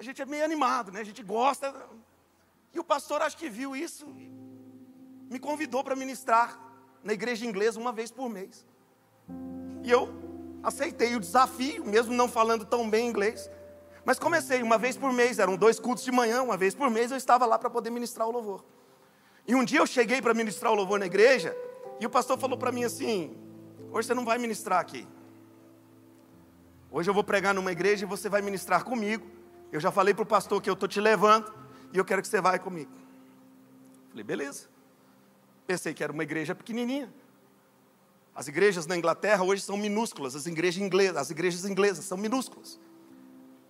A 0.00 0.02
gente 0.02 0.22
é 0.22 0.24
meio 0.24 0.42
animado, 0.42 0.90
né? 0.90 1.00
A 1.00 1.04
gente 1.04 1.22
gosta. 1.22 1.70
E 2.72 2.80
o 2.80 2.84
pastor 2.84 3.22
acho 3.22 3.36
que 3.36 3.48
viu 3.48 3.74
isso 3.76 4.06
me 5.32 5.38
convidou 5.38 5.82
para 5.82 5.96
ministrar 5.96 6.60
na 7.02 7.14
igreja 7.14 7.46
inglesa 7.46 7.80
uma 7.80 7.90
vez 7.90 8.10
por 8.10 8.28
mês. 8.28 8.66
E 9.82 9.90
eu 9.90 10.10
aceitei 10.62 11.16
o 11.16 11.20
desafio, 11.20 11.86
mesmo 11.86 12.12
não 12.12 12.28
falando 12.28 12.66
tão 12.66 12.88
bem 12.88 13.08
inglês. 13.08 13.50
Mas 14.04 14.18
comecei 14.18 14.62
uma 14.62 14.76
vez 14.76 14.94
por 14.94 15.10
mês, 15.10 15.38
eram 15.38 15.56
dois 15.56 15.80
cultos 15.80 16.04
de 16.04 16.12
manhã, 16.12 16.42
uma 16.42 16.56
vez 16.56 16.74
por 16.74 16.90
mês 16.90 17.10
eu 17.10 17.16
estava 17.16 17.46
lá 17.46 17.58
para 17.58 17.70
poder 17.70 17.88
ministrar 17.88 18.28
o 18.28 18.30
louvor. 18.30 18.62
E 19.48 19.54
um 19.54 19.64
dia 19.64 19.78
eu 19.78 19.86
cheguei 19.86 20.20
para 20.20 20.34
ministrar 20.34 20.70
o 20.70 20.74
louvor 20.74 20.98
na 20.98 21.06
igreja, 21.06 21.56
e 21.98 22.04
o 22.04 22.10
pastor 22.10 22.38
falou 22.38 22.58
para 22.58 22.70
mim 22.70 22.84
assim: 22.84 23.34
Hoje 23.90 24.08
você 24.08 24.14
não 24.14 24.26
vai 24.26 24.36
ministrar 24.36 24.80
aqui. 24.80 25.08
Hoje 26.90 27.08
eu 27.08 27.14
vou 27.14 27.24
pregar 27.24 27.54
numa 27.54 27.72
igreja 27.72 28.04
e 28.04 28.08
você 28.08 28.28
vai 28.28 28.42
ministrar 28.42 28.84
comigo. 28.84 29.26
Eu 29.72 29.80
já 29.80 29.90
falei 29.90 30.12
para 30.12 30.24
o 30.24 30.26
pastor 30.26 30.60
que 30.60 30.68
eu 30.68 30.74
estou 30.74 30.86
te 30.86 31.00
levando 31.00 31.61
e 31.92 31.98
eu 31.98 32.04
quero 32.04 32.22
que 32.22 32.28
você 32.28 32.40
vá 32.40 32.58
comigo. 32.58 32.90
Falei, 34.10 34.24
beleza. 34.24 34.66
Pensei 35.66 35.94
que 35.94 36.02
era 36.02 36.12
uma 36.12 36.22
igreja 36.22 36.54
pequenininha. 36.54 37.12
As 38.34 38.48
igrejas 38.48 38.86
na 38.86 38.96
Inglaterra 38.96 39.42
hoje 39.44 39.62
são 39.62 39.76
minúsculas, 39.76 40.34
as 40.34 40.46
igrejas 40.46 40.82
inglesas, 40.82 41.16
as 41.16 41.30
igrejas 41.30 41.64
inglesas 41.64 42.04
são 42.04 42.16
minúsculas. 42.16 42.80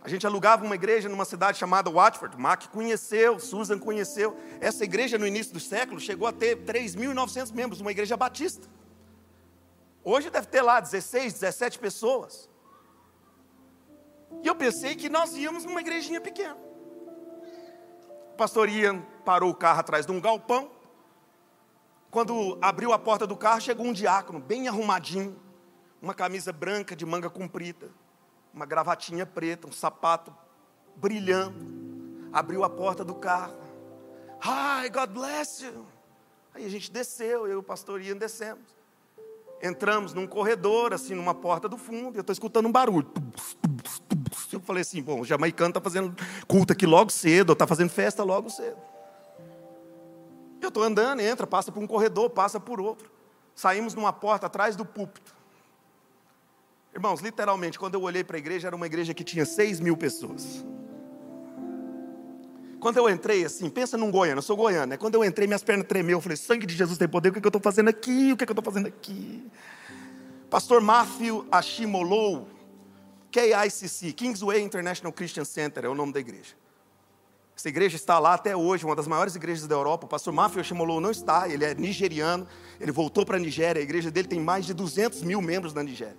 A 0.04 0.08
gente 0.08 0.26
alugava 0.26 0.64
uma 0.64 0.74
igreja 0.74 1.08
numa 1.08 1.24
cidade 1.24 1.58
chamada 1.58 1.90
Watford. 1.90 2.37
Mac 2.37 2.66
conheceu, 2.68 3.38
Susan 3.38 3.78
conheceu. 3.78 4.37
Essa 4.61 4.82
igreja 4.82 5.16
no 5.16 5.26
início 5.26 5.52
do 5.52 5.61
século 5.61 6.00
chegou 6.00 6.26
a 6.26 6.32
ter 6.32 6.64
3.900 6.64 7.52
membros, 7.52 7.80
uma 7.80 7.92
igreja 7.92 8.16
batista. 8.16 8.68
Hoje 10.02 10.28
deve 10.28 10.48
ter 10.48 10.62
lá 10.62 10.80
16, 10.80 11.35
17 11.35 11.78
pessoas. 11.78 12.48
E 14.42 14.46
eu 14.46 14.54
pensei 14.56 14.96
que 14.96 15.08
nós 15.08 15.37
íamos 15.37 15.64
numa 15.64 15.80
igrejinha 15.80 16.20
pequena. 16.20 16.71
Pastor 18.42 18.68
Ian 18.68 19.02
parou 19.24 19.50
o 19.50 19.55
carro 19.55 19.78
atrás 19.78 20.05
de 20.05 20.11
um 20.11 20.20
galpão. 20.20 20.68
Quando 22.11 22.59
abriu 22.61 22.92
a 22.92 22.98
porta 22.98 23.24
do 23.24 23.37
carro, 23.37 23.61
chegou 23.61 23.87
um 23.87 23.92
diácono, 23.92 24.40
bem 24.40 24.66
arrumadinho, 24.66 25.40
uma 26.02 26.12
camisa 26.12 26.52
branca 26.52 26.96
de 26.96 27.07
manga 27.07 27.31
comprida, 27.31 27.88
uma 28.52 28.66
gravatinha 28.66 29.24
preta, 29.24 29.68
um 29.68 29.72
sapato 29.72 30.35
brilhando. 30.96 32.28
Abriu 32.33 32.64
a 32.64 32.68
porta 32.68 33.05
do 33.05 33.14
carro. 33.14 33.55
Hi, 34.44 34.88
God 34.88 35.11
bless 35.11 35.64
you. 35.64 35.87
Aí 36.52 36.66
a 36.66 36.68
gente 36.68 36.90
desceu, 36.90 37.46
eu 37.46 37.52
e 37.52 37.55
o 37.55 37.62
pastor 37.62 38.02
Ian 38.02 38.16
descemos. 38.16 38.74
Entramos 39.62 40.12
num 40.12 40.26
corredor, 40.26 40.92
assim, 40.92 41.14
numa 41.14 41.33
porta 41.33 41.68
do 41.68 41.78
fundo, 41.78 42.16
e 42.16 42.18
eu 42.18 42.22
estou 42.22 42.33
escutando 42.33 42.66
um 42.66 42.72
barulho. 42.72 43.09
Eu 44.62 44.66
falei 44.66 44.83
assim: 44.83 45.03
bom, 45.03 45.20
o 45.20 45.25
jamaicano 45.25 45.70
está 45.70 45.81
fazendo 45.81 46.14
culto 46.46 46.72
aqui 46.72 46.87
logo 46.87 47.11
cedo, 47.11 47.53
está 47.53 47.66
fazendo 47.66 47.90
festa 47.90 48.22
logo 48.22 48.48
cedo. 48.48 48.77
Eu 50.61 50.68
estou 50.68 50.85
andando, 50.85 51.20
entra, 51.20 51.44
passa 51.48 51.72
por 51.72 51.83
um 51.83 51.87
corredor, 51.87 52.31
passa 52.31 52.61
por 52.61 52.81
outro. 52.81 53.11
Saímos 53.57 53.92
numa 53.94 54.12
porta 54.12 54.46
atrás 54.46 54.77
do 54.77 54.85
púlpito. 54.85 55.35
Irmãos, 56.94 57.20
literalmente, 57.20 57.77
quando 57.77 57.94
eu 57.94 58.03
olhei 58.03 58.22
para 58.22 58.37
a 58.37 58.38
igreja, 58.38 58.68
era 58.68 58.77
uma 58.77 58.87
igreja 58.87 59.12
que 59.12 59.25
tinha 59.25 59.44
seis 59.44 59.81
mil 59.81 59.96
pessoas. 59.96 60.64
Quando 62.79 62.98
eu 62.98 63.11
entrei, 63.11 63.44
assim, 63.44 63.68
pensa 63.68 63.96
num 63.96 64.12
goiano, 64.12 64.38
eu 64.38 64.42
sou 64.42 64.57
goiano, 64.57 64.87
né? 64.87 64.96
Quando 64.96 65.16
eu 65.16 65.25
entrei, 65.25 65.48
minhas 65.48 65.64
pernas 65.64 65.88
tremeu, 65.88 66.18
eu 66.18 66.20
falei, 66.20 66.37
sangue 66.37 66.66
de 66.66 66.77
Jesus 66.77 66.98
tem 66.98 67.09
poder, 67.09 67.31
o 67.31 67.33
que, 67.33 67.38
é 67.38 67.40
que 67.42 67.46
eu 67.46 67.48
estou 67.48 67.62
fazendo 67.62 67.88
aqui? 67.88 68.33
O 68.33 68.37
que, 68.37 68.44
é 68.44 68.46
que 68.46 68.53
eu 68.53 68.59
estou 68.59 68.72
fazendo 68.72 68.87
aqui? 68.87 69.44
Pastor 70.48 70.81
Matthew 70.81 71.46
Ashimolou, 71.51 72.46
KICC, 73.33 74.12
Kingsway 74.12 74.61
International 74.61 75.12
Christian 75.12 75.45
Center, 75.45 75.85
é 75.85 75.88
o 75.88 75.95
nome 75.95 76.12
da 76.12 76.21
igreja. 76.21 76.55
Essa 77.57 77.68
igreja 77.68 77.97
está 77.97 78.18
lá 78.18 78.35
até 78.35 78.57
hoje, 78.57 78.85
uma 78.85 78.95
das 78.95 79.07
maiores 79.07 79.35
igrejas 79.35 79.66
da 79.66 79.75
Europa. 79.75 80.07
O 80.07 80.09
pastor 80.09 80.33
Matthew 80.33 80.61
Ashimolou 80.61 81.01
não 81.01 81.11
está, 81.11 81.49
ele 81.49 81.64
é 81.64 81.75
nigeriano, 81.75 82.47
ele 82.81 82.92
voltou 82.92 83.25
para 83.25 83.37
a 83.37 83.40
Nigéria, 83.40 83.81
a 83.81 83.83
igreja 83.83 84.11
dele 84.11 84.29
tem 84.29 84.40
mais 84.40 84.66
de 84.66 84.75
200 84.75 85.23
mil 85.23 85.40
membros 85.40 85.73
na 85.73 85.83
Nigéria. 85.83 86.16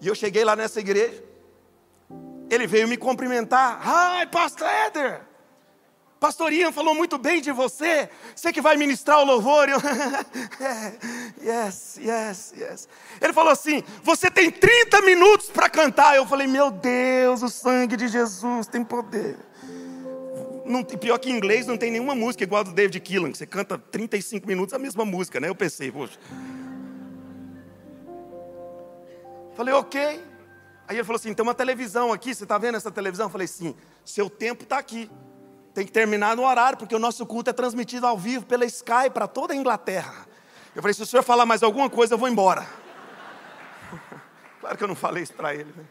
E 0.00 0.06
eu 0.06 0.14
cheguei 0.14 0.44
lá 0.44 0.56
nessa 0.56 0.80
igreja, 0.80 1.22
ele 2.50 2.66
veio 2.66 2.88
me 2.88 2.96
cumprimentar, 2.96 3.80
Hi, 3.82 4.26
Pastor 4.26 4.68
Eder! 4.86 5.31
Pastor 6.22 6.52
Ian 6.52 6.70
falou 6.70 6.94
muito 6.94 7.18
bem 7.18 7.40
de 7.40 7.50
você. 7.50 8.08
Você 8.32 8.52
que 8.52 8.60
vai 8.60 8.76
ministrar 8.76 9.18
o 9.18 9.24
louvor. 9.24 9.68
Eu, 9.68 9.78
yes, 11.42 11.98
yes, 11.98 12.54
yes. 12.56 12.88
Ele 13.20 13.32
falou 13.32 13.50
assim: 13.50 13.82
Você 14.04 14.30
tem 14.30 14.48
30 14.48 15.02
minutos 15.02 15.50
para 15.50 15.68
cantar. 15.68 16.14
Eu 16.14 16.24
falei: 16.24 16.46
Meu 16.46 16.70
Deus, 16.70 17.42
o 17.42 17.48
sangue 17.48 17.96
de 17.96 18.06
Jesus 18.06 18.68
tem 18.68 18.84
poder. 18.84 19.36
Não, 20.64 20.84
pior 20.84 21.18
que 21.18 21.28
em 21.28 21.36
inglês 21.36 21.66
não 21.66 21.76
tem 21.76 21.90
nenhuma 21.90 22.14
música 22.14 22.44
igual 22.44 22.60
a 22.60 22.62
do 22.62 22.72
David 22.72 23.00
Keelan, 23.00 23.32
que 23.32 23.38
você 23.38 23.46
canta 23.46 23.76
35 23.76 24.46
minutos 24.46 24.72
a 24.72 24.78
mesma 24.78 25.04
música, 25.04 25.40
né? 25.40 25.48
Eu 25.48 25.56
pensei, 25.56 25.90
poxa. 25.90 26.20
Falei, 29.56 29.74
ok. 29.74 30.00
Aí 30.86 30.96
ele 30.96 31.02
falou 31.02 31.16
assim: 31.16 31.34
tem 31.34 31.42
uma 31.42 31.52
televisão 31.52 32.12
aqui, 32.12 32.32
você 32.32 32.44
está 32.44 32.58
vendo 32.58 32.76
essa 32.76 32.92
televisão? 32.92 33.26
Eu 33.26 33.30
falei, 33.30 33.48
sim, 33.48 33.74
seu 34.04 34.30
tempo 34.30 34.62
está 34.62 34.78
aqui. 34.78 35.10
Tem 35.74 35.86
que 35.86 35.92
terminar 35.92 36.36
no 36.36 36.44
horário, 36.44 36.76
porque 36.76 36.94
o 36.94 36.98
nosso 36.98 37.24
culto 37.24 37.50
é 37.50 37.52
transmitido 37.52 38.06
ao 38.06 38.18
vivo 38.18 38.44
pela 38.44 38.64
Sky 38.66 39.08
para 39.12 39.26
toda 39.26 39.54
a 39.54 39.56
Inglaterra. 39.56 40.26
Eu 40.74 40.82
falei: 40.82 40.94
se 40.94 41.02
o 41.02 41.06
senhor 41.06 41.22
falar 41.22 41.46
mais 41.46 41.62
alguma 41.62 41.88
coisa, 41.88 42.14
eu 42.14 42.18
vou 42.18 42.28
embora. 42.28 42.66
claro 44.60 44.76
que 44.76 44.84
eu 44.84 44.88
não 44.88 44.94
falei 44.94 45.22
isso 45.22 45.34
para 45.34 45.54
ele. 45.54 45.72
Né? 45.74 45.84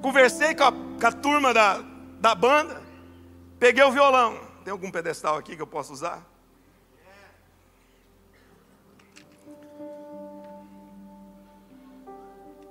Conversei 0.00 0.54
com 0.54 0.64
a, 0.64 0.72
com 0.72 1.06
a 1.06 1.12
turma 1.12 1.52
da, 1.52 1.82
da 2.20 2.34
banda, 2.34 2.80
peguei 3.58 3.82
o 3.82 3.90
violão. 3.90 4.38
Tem 4.64 4.70
algum 4.70 4.90
pedestal 4.90 5.36
aqui 5.36 5.56
que 5.56 5.62
eu 5.62 5.66
posso 5.66 5.92
usar? 5.92 6.24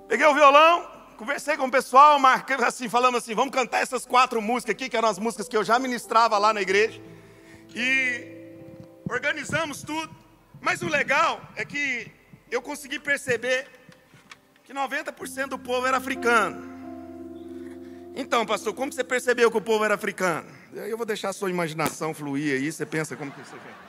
Peguei 0.08 0.26
o 0.26 0.34
violão, 0.34 0.95
conversei 1.16 1.56
com 1.56 1.66
o 1.66 1.70
pessoal, 1.70 2.18
marcando 2.18 2.64
assim, 2.64 2.88
falamos 2.88 3.22
assim, 3.22 3.34
vamos 3.34 3.52
cantar 3.52 3.82
essas 3.82 4.06
quatro 4.06 4.40
músicas 4.40 4.74
aqui, 4.74 4.88
que 4.88 4.96
eram 4.96 5.08
as 5.08 5.18
músicas 5.18 5.48
que 5.48 5.56
eu 5.56 5.64
já 5.64 5.78
ministrava 5.78 6.38
lá 6.38 6.52
na 6.52 6.60
igreja. 6.60 7.00
E 7.74 8.36
organizamos 9.08 9.82
tudo. 9.82 10.14
Mas 10.60 10.82
o 10.82 10.88
legal 10.88 11.40
é 11.56 11.64
que 11.64 12.10
eu 12.50 12.62
consegui 12.62 12.98
perceber 12.98 13.66
que 14.64 14.72
90% 14.72 15.48
do 15.48 15.58
povo 15.58 15.86
era 15.86 15.96
africano. 15.96 16.74
Então, 18.14 18.46
pastor, 18.46 18.72
como 18.74 18.92
você 18.92 19.04
percebeu 19.04 19.50
que 19.50 19.56
o 19.58 19.60
povo 19.60 19.84
era 19.84 19.94
africano? 19.94 20.50
Eu 20.72 20.96
vou 20.96 21.06
deixar 21.06 21.30
a 21.30 21.32
sua 21.32 21.50
imaginação 21.50 22.14
fluir 22.14 22.54
aí, 22.54 22.72
você 22.72 22.86
pensa 22.86 23.16
como 23.16 23.30
que 23.30 23.40
você 23.40 23.54
vê. 23.54 23.85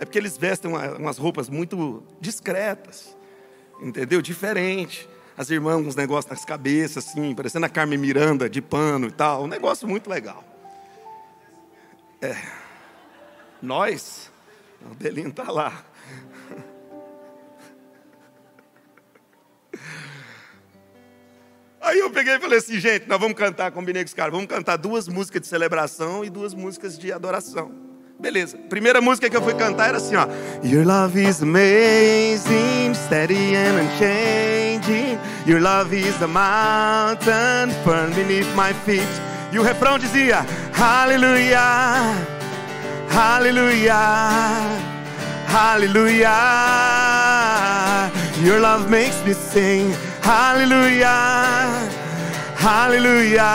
É 0.00 0.04
porque 0.04 0.18
eles 0.18 0.36
vestem 0.36 0.70
uma, 0.70 0.96
umas 0.96 1.18
roupas 1.18 1.48
muito 1.48 2.02
discretas, 2.20 3.16
entendeu? 3.80 4.22
Diferente. 4.22 5.08
As 5.36 5.50
irmãs 5.50 5.76
uns 5.76 5.96
negócios 5.96 6.30
nas 6.30 6.44
cabeças, 6.44 7.08
assim, 7.08 7.34
parecendo 7.34 7.66
a 7.66 7.68
Carmen 7.68 7.98
Miranda 7.98 8.48
de 8.48 8.60
pano 8.60 9.08
e 9.08 9.12
tal. 9.12 9.44
Um 9.44 9.48
negócio 9.48 9.86
muito 9.88 10.08
legal. 10.08 10.44
É. 12.20 12.36
Nós, 13.62 14.30
o 14.90 14.94
Belinho 14.94 15.28
está 15.28 15.50
lá. 15.50 15.84
Aí 21.80 21.98
eu 22.00 22.10
peguei 22.10 22.34
e 22.34 22.40
falei 22.40 22.58
assim, 22.58 22.78
gente, 22.78 23.08
nós 23.08 23.18
vamos 23.18 23.36
cantar, 23.36 23.72
combinei 23.72 24.02
com 24.02 24.08
os 24.08 24.14
caras, 24.14 24.32
vamos 24.32 24.48
cantar 24.48 24.76
duas 24.76 25.08
músicas 25.08 25.40
de 25.40 25.46
celebração 25.48 26.24
e 26.24 26.28
duas 26.28 26.52
músicas 26.52 26.98
de 26.98 27.10
adoração. 27.10 27.87
Beleza. 28.18 28.58
Primeira 28.68 29.00
música 29.00 29.30
que 29.30 29.36
eu 29.36 29.42
fui 29.42 29.54
cantar 29.54 29.90
era 29.90 29.98
assim, 29.98 30.16
ó. 30.16 30.26
Your 30.64 30.84
love 30.84 31.16
is 31.16 31.40
amazing, 31.40 32.92
steady 32.94 33.54
and 33.54 33.78
unchanging. 33.80 35.16
Your 35.46 35.60
love 35.60 35.94
is 35.94 36.16
the 36.18 36.26
mountain 36.26 37.70
firm 37.84 38.10
beneath 38.14 38.48
my 38.56 38.74
feet. 38.84 39.06
E 39.52 39.58
o 39.58 39.62
refrão 39.62 39.98
dizia: 40.00 40.44
Hallelujah. 40.72 42.16
Hallelujah. 43.08 44.66
Hallelujah. 45.46 46.28
Your 48.44 48.58
love 48.60 48.90
makes 48.90 49.22
me 49.24 49.32
sing. 49.32 49.94
Hallelujah. 50.22 51.88
Hallelujah. 52.56 53.46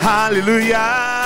Hallelujah. 0.00 1.23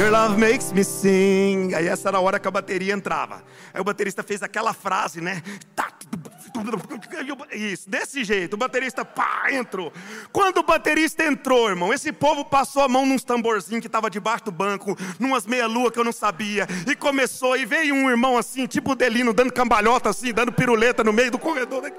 Your 0.00 0.10
love 0.10 0.38
makes 0.38 0.72
me 0.72 0.82
sing. 0.82 1.74
Aí 1.74 1.86
essa 1.86 2.08
era 2.08 2.16
a 2.16 2.20
hora 2.22 2.38
que 2.38 2.48
a 2.48 2.50
bateria 2.50 2.94
entrava. 2.94 3.44
Aí 3.74 3.82
o 3.82 3.84
baterista 3.84 4.22
fez 4.22 4.42
aquela 4.42 4.72
frase, 4.72 5.20
né? 5.20 5.42
Tá, 5.76 5.88
isso, 7.52 7.86
desse 7.86 8.24
jeito, 8.24 8.54
o 8.54 8.56
baterista 8.56 9.04
pá, 9.04 9.52
entrou. 9.52 9.92
Quando 10.32 10.56
o 10.56 10.62
baterista 10.62 11.22
entrou, 11.26 11.68
irmão, 11.68 11.92
esse 11.92 12.12
povo 12.12 12.46
passou 12.46 12.82
a 12.82 12.88
mão 12.88 13.04
nos 13.04 13.22
tamborzinhos 13.22 13.82
que 13.82 13.88
estava 13.88 14.08
debaixo 14.08 14.46
do 14.46 14.50
banco, 14.50 14.96
numas 15.18 15.46
meia-lua 15.46 15.92
que 15.92 15.98
eu 15.98 16.04
não 16.04 16.12
sabia, 16.12 16.66
e 16.90 16.96
começou, 16.96 17.54
e 17.54 17.66
veio 17.66 17.94
um 17.94 18.08
irmão 18.08 18.38
assim, 18.38 18.66
tipo 18.66 18.92
o 18.92 18.94
Delino, 18.94 19.34
dando 19.34 19.52
cambalhota 19.52 20.08
assim, 20.08 20.32
dando 20.32 20.50
piruleta 20.50 21.04
no 21.04 21.12
meio 21.12 21.30
do 21.30 21.38
corredor. 21.38 21.92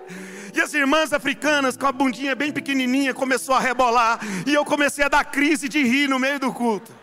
E 0.55 0.59
as 0.59 0.73
irmãs 0.73 1.13
africanas, 1.13 1.77
com 1.77 1.85
a 1.85 1.91
bundinha 1.91 2.33
bem 2.35 2.51
pequenininha, 2.51 3.13
começou 3.13 3.53
a 3.53 3.59
rebolar, 3.59 4.19
e 4.47 4.55
eu 4.55 4.65
comecei 4.65 5.05
a 5.05 5.07
dar 5.07 5.23
crise 5.23 5.69
de 5.69 5.83
rir 5.83 6.07
no 6.07 6.17
meio 6.17 6.39
do 6.39 6.51
culto. 6.51 7.00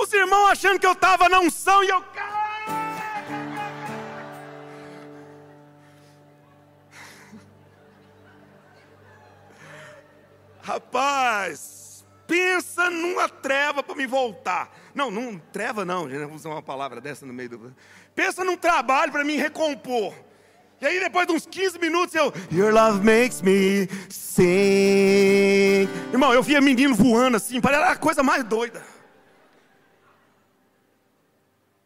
Os 0.00 0.12
irmãos 0.14 0.50
achando 0.50 0.78
que 0.78 0.86
eu 0.86 0.92
estava 0.92 1.28
na 1.28 1.40
unção 1.40 1.84
e 1.84 1.88
eu. 1.88 2.02
Rapaz, 10.62 12.04
pensa 12.26 12.88
numa 12.88 13.28
treva 13.28 13.82
para 13.82 13.94
me 13.94 14.06
voltar. 14.06 14.70
Não, 14.94 15.10
não, 15.10 15.38
treva 15.52 15.84
não, 15.84 16.08
gente, 16.08 16.24
vou 16.24 16.36
usar 16.36 16.48
uma 16.48 16.62
palavra 16.62 17.00
dessa 17.00 17.26
no 17.26 17.34
meio 17.34 17.50
do. 17.50 17.76
Pensa 18.14 18.42
num 18.42 18.56
trabalho 18.56 19.12
para 19.12 19.24
me 19.24 19.36
recompor. 19.36 20.14
E 20.80 20.86
aí, 20.86 20.98
depois 20.98 21.26
de 21.26 21.34
uns 21.34 21.44
15 21.44 21.78
minutos, 21.78 22.14
eu. 22.14 22.32
Your 22.50 22.72
love 22.72 23.04
makes 23.04 23.42
me 23.42 23.86
sing. 24.08 25.86
Irmão, 26.10 26.32
eu 26.32 26.42
via 26.42 26.58
menino 26.58 26.94
voando 26.94 27.36
assim, 27.36 27.60
parece 27.60 27.84
a 27.84 27.96
coisa 27.96 28.22
mais 28.22 28.42
doida. 28.44 28.82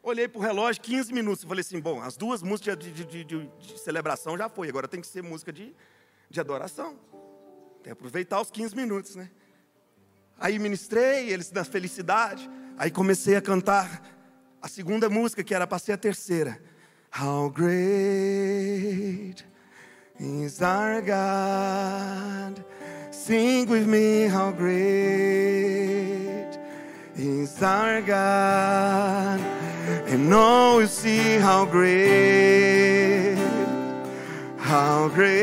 Olhei 0.05 0.29
para 0.29 0.39
o 0.39 0.43
relógio, 0.43 0.83
15 0.83 1.15
minutos. 1.15 1.45
Falei 1.45 1.63
assim: 1.63 1.81
bom, 1.81 2.03
as 2.03 2.15
duas 2.15 2.43
músicas 2.43 2.77
de, 2.77 2.93
de, 2.93 3.07
de, 3.07 3.25
de, 3.25 3.81
celebração 3.81 4.37
já 4.37 4.51
foi, 4.51 4.69
agora 4.69 4.87
tem 4.87 5.01
que 5.01 5.07
ser 5.07 5.23
música 5.23 5.51
de, 5.51 5.75
de 6.29 6.41
adoração. 6.41 6.99
Tem 7.83 7.85
que 7.85 7.91
aproveitar 7.91 8.39
os 8.39 8.51
15 8.51 8.77
minutos, 8.77 9.17
né? 9.17 9.31
Aí 10.39 10.59
ministrei, 10.59 11.31
eles 11.31 11.51
na 11.51 11.65
felicidade. 11.65 12.51
Aí 12.77 12.91
comecei 12.91 13.35
a 13.35 13.41
cantar 13.41 14.03
a 14.61 14.69
segunda 14.69 15.09
música, 15.09 15.43
que 15.43 15.55
era 15.55 15.67
para 15.67 15.79
ser 15.79 15.93
a 15.93 15.97
terceira. 15.97 16.61
How 17.19 17.49
great 17.49 19.43
is 20.21 20.61
our 20.61 21.01
God. 21.01 22.63
Sing 23.11 23.67
with 23.71 23.87
me, 23.87 24.27
how 24.27 24.53
great 24.53 24.75
is 27.17 27.63
our 27.63 28.03
God. 28.03 29.64
And 30.15 30.31
now 30.31 30.79
you 30.79 30.87
see 30.87 31.39
how 31.41 31.67
great, 31.67 33.37
how 34.57 35.09
great 35.09 35.35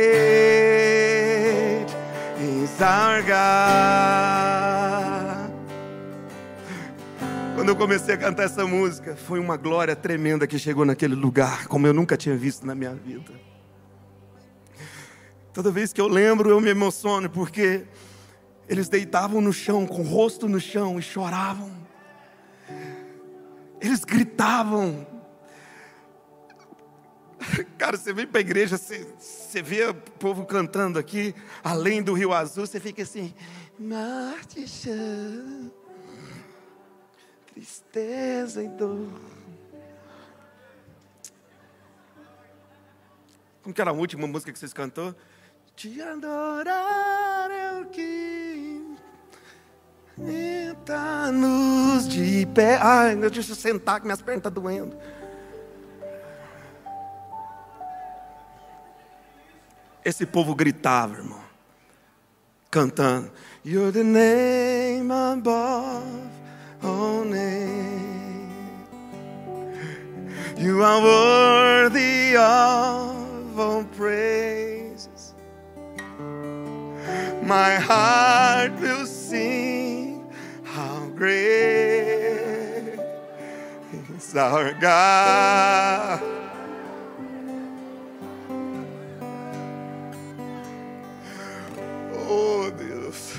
is 2.39 2.81
our 2.81 3.21
God. 3.21 3.91
Quando 7.53 7.67
eu 7.67 7.75
comecei 7.75 8.15
a 8.15 8.17
cantar 8.17 8.43
essa 8.43 8.65
música, 8.65 9.17
foi 9.17 9.41
uma 9.41 9.57
glória 9.57 9.93
tremenda 9.93 10.47
que 10.47 10.57
chegou 10.57 10.85
naquele 10.85 11.15
lugar, 11.15 11.67
como 11.67 11.85
eu 11.85 11.93
nunca 11.93 12.15
tinha 12.15 12.37
visto 12.37 12.65
na 12.65 12.73
minha 12.73 12.95
vida. 12.95 13.33
Toda 15.53 15.69
vez 15.69 15.91
que 15.91 15.99
eu 15.99 16.07
lembro, 16.07 16.49
eu 16.49 16.61
me 16.61 16.69
emociono, 16.69 17.29
porque 17.29 17.83
eles 18.69 18.87
deitavam 18.87 19.41
no 19.41 19.51
chão, 19.51 19.85
com 19.85 19.99
o 19.99 20.05
rosto 20.05 20.47
no 20.47 20.61
chão, 20.61 20.97
e 20.97 21.01
choravam. 21.01 21.90
Eles 23.81 24.05
gritavam. 24.05 25.07
Cara, 27.77 27.97
você 27.97 28.13
vem 28.13 28.27
para 28.27 28.39
a 28.39 28.41
igreja, 28.41 28.77
você, 28.77 29.07
você 29.19 29.61
vê 29.61 29.85
o 29.85 29.93
povo 29.93 30.45
cantando 30.45 30.99
aqui, 30.99 31.33
além 31.63 32.03
do 32.03 32.13
Rio 32.13 32.31
Azul, 32.31 32.67
você 32.67 32.79
fica 32.79 33.01
assim, 33.01 33.33
Marte 33.79 34.67
tristeza 37.51 38.63
e 38.63 38.67
dor. 38.67 39.09
Como 43.63 43.73
que 43.73 43.81
era 43.81 43.89
a 43.89 43.93
última 43.93 44.27
música 44.27 44.51
que 44.51 44.59
vocês 44.59 44.73
cantou? 44.73 45.15
Te 45.75 46.01
adorar 46.01 47.49
é 47.49 47.81
o 47.81 47.85
que 47.85 48.81
Meta-nos 50.71 52.07
de 52.07 52.45
pé. 52.55 52.79
Ai, 52.81 53.13
deixa 53.17 53.51
eu 53.51 53.55
sentar 53.55 53.99
que 53.99 54.05
minhas 54.05 54.21
pernas 54.21 54.39
estão 54.39 54.51
tá 54.51 54.61
doendo. 54.61 54.95
Esse 60.03 60.25
povo 60.25 60.55
gritava, 60.55 61.17
irmão, 61.17 61.41
cantando. 62.71 63.29
You're 63.65 63.91
the 63.91 64.03
name 64.03 65.11
above 65.11 66.31
all 66.81 67.25
names. 67.25 68.49
You 70.57 70.83
are 70.83 71.01
worthy 71.01 72.37
of 72.37 73.59
all 73.59 73.83
praises. 73.97 75.35
My 77.43 77.75
heart 77.75 78.79
will 78.79 79.05
sing 79.05 79.20
great 81.21 82.97
is 84.17 84.35
our 84.35 84.73
God. 84.73 86.19
Oh, 92.27 92.71
Deus. 92.75 93.35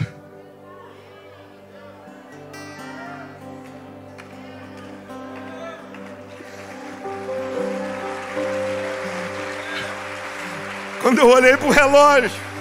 Quando 11.01 11.19
eu 11.19 11.29
olhei 11.31 11.57
para 11.57 11.67
o 11.67 11.71
relógio, 11.73 12.52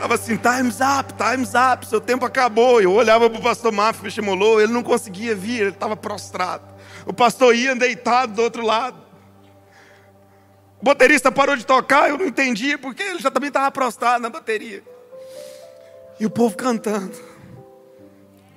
estava 0.00 0.14
assim, 0.14 0.36
time's 0.38 0.78
up, 0.80 1.12
time's 1.12 1.52
up, 1.54 1.86
seu 1.86 2.00
tempo 2.00 2.24
acabou. 2.24 2.80
Eu 2.80 2.92
olhava 2.92 3.28
para 3.28 3.38
o 3.38 3.42
pastor 3.42 3.70
Mafia 3.70 4.04
Pichimolou, 4.04 4.58
ele 4.58 4.72
não 4.72 4.82
conseguia 4.82 5.34
vir, 5.34 5.60
ele 5.60 5.70
estava 5.70 5.94
prostrado. 5.94 6.64
O 7.04 7.12
pastor 7.12 7.54
ia 7.54 7.76
deitado 7.76 8.32
do 8.32 8.42
outro 8.42 8.64
lado. 8.64 8.98
O 10.80 10.84
baterista 10.84 11.30
parou 11.30 11.54
de 11.54 11.66
tocar, 11.66 12.08
eu 12.08 12.16
não 12.16 12.26
entendia, 12.26 12.78
porque 12.78 13.02
ele 13.02 13.18
já 13.18 13.30
também 13.30 13.48
estava 13.48 13.70
prostrado 13.70 14.22
na 14.22 14.30
bateria. 14.30 14.82
E 16.18 16.24
o 16.24 16.30
povo 16.30 16.56
cantando. 16.56 17.12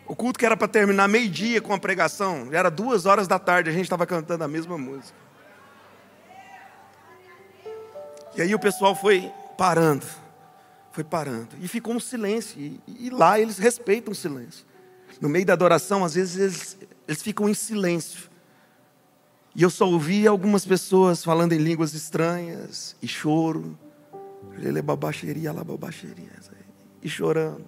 O 0.07 0.15
culto 0.15 0.39
que 0.39 0.45
era 0.45 0.55
para 0.55 0.67
terminar 0.69 1.09
meio-dia 1.09 1.59
com 1.61 1.73
a 1.73 1.79
pregação, 1.79 2.49
já 2.49 2.59
era 2.59 2.71
duas 2.71 3.05
horas 3.05 3.27
da 3.27 3.37
tarde, 3.37 3.69
a 3.69 3.73
gente 3.73 3.83
estava 3.83 4.05
cantando 4.05 4.45
a 4.45 4.47
mesma 4.47 4.77
música. 4.77 5.17
E 8.35 8.41
aí 8.41 8.55
o 8.55 8.59
pessoal 8.59 8.95
foi 8.95 9.29
parando, 9.57 10.05
foi 10.93 11.03
parando, 11.03 11.49
e 11.59 11.67
ficou 11.67 11.95
um 11.95 11.99
silêncio, 11.99 12.61
e, 12.61 12.79
e 12.87 13.09
lá 13.09 13.39
eles 13.39 13.57
respeitam 13.57 14.11
o 14.11 14.15
silêncio. 14.15 14.63
No 15.19 15.27
meio 15.27 15.43
da 15.43 15.53
adoração, 15.53 16.05
às 16.05 16.13
vezes 16.13 16.37
eles, 16.37 16.77
eles 17.07 17.21
ficam 17.23 17.49
em 17.49 17.53
silêncio. 17.55 18.29
E 19.55 19.63
eu 19.63 19.71
só 19.71 19.87
ouvi 19.89 20.27
algumas 20.27 20.65
pessoas 20.65 21.23
falando 21.23 21.53
em 21.53 21.57
línguas 21.57 21.95
estranhas, 21.95 22.95
e 23.01 23.07
choro. 23.07 23.77
Ele 24.55 24.67
é 24.77 24.81
lá 25.51 25.63
babaxeria, 25.63 26.31
e 27.01 27.09
chorando. 27.09 27.65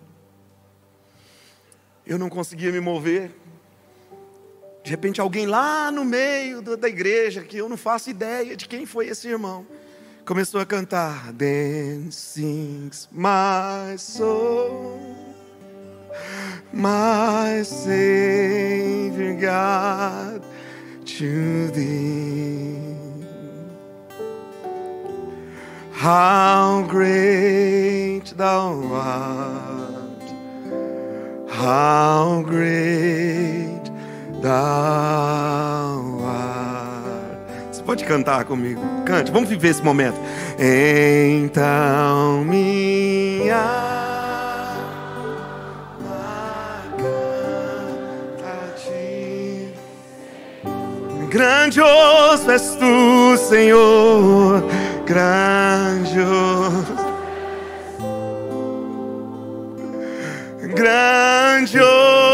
Eu 2.05 2.19
não 2.19 2.29
conseguia 2.29 2.71
me 2.71 2.79
mover. 2.79 3.31
De 4.83 4.91
repente, 4.91 5.19
alguém 5.19 5.47
lá 5.47 5.89
no 5.89 6.05
meio 6.05 6.61
da 6.61 6.87
igreja, 6.87 7.43
que 7.43 7.57
eu 7.57 7.67
não 7.67 7.75
faço 7.75 8.07
ideia 8.07 8.55
de 8.55 8.67
quem 8.67 8.85
foi 8.85 9.07
esse 9.07 9.27
irmão, 9.27 9.65
começou 10.25 10.59
a 10.59 10.65
cantar 10.65 11.33
sings 12.11 13.07
my 13.11 13.95
soul 13.97 14.99
My 16.73 17.63
Savior 17.63 19.35
God 19.39 20.41
to 21.05 21.71
thee 21.71 22.95
How 26.05 26.83
great 26.87 28.35
thou 28.37 28.93
art. 28.93 30.21
How 31.49 32.43
great 32.45 33.81
thou 34.41 36.04
pode 37.85 38.03
cantar 38.03 38.45
comigo? 38.45 38.81
Cante, 39.05 39.31
vamos 39.31 39.47
viver 39.47 39.69
esse 39.69 39.83
momento. 39.83 40.19
Então 40.57 42.43
minha 42.43 43.95
Grandioso 51.29 52.49
és 52.49 52.75
tu, 52.75 53.35
Senhor, 53.37 54.63
grandioso. 55.05 56.95
Grandioso 60.73 62.24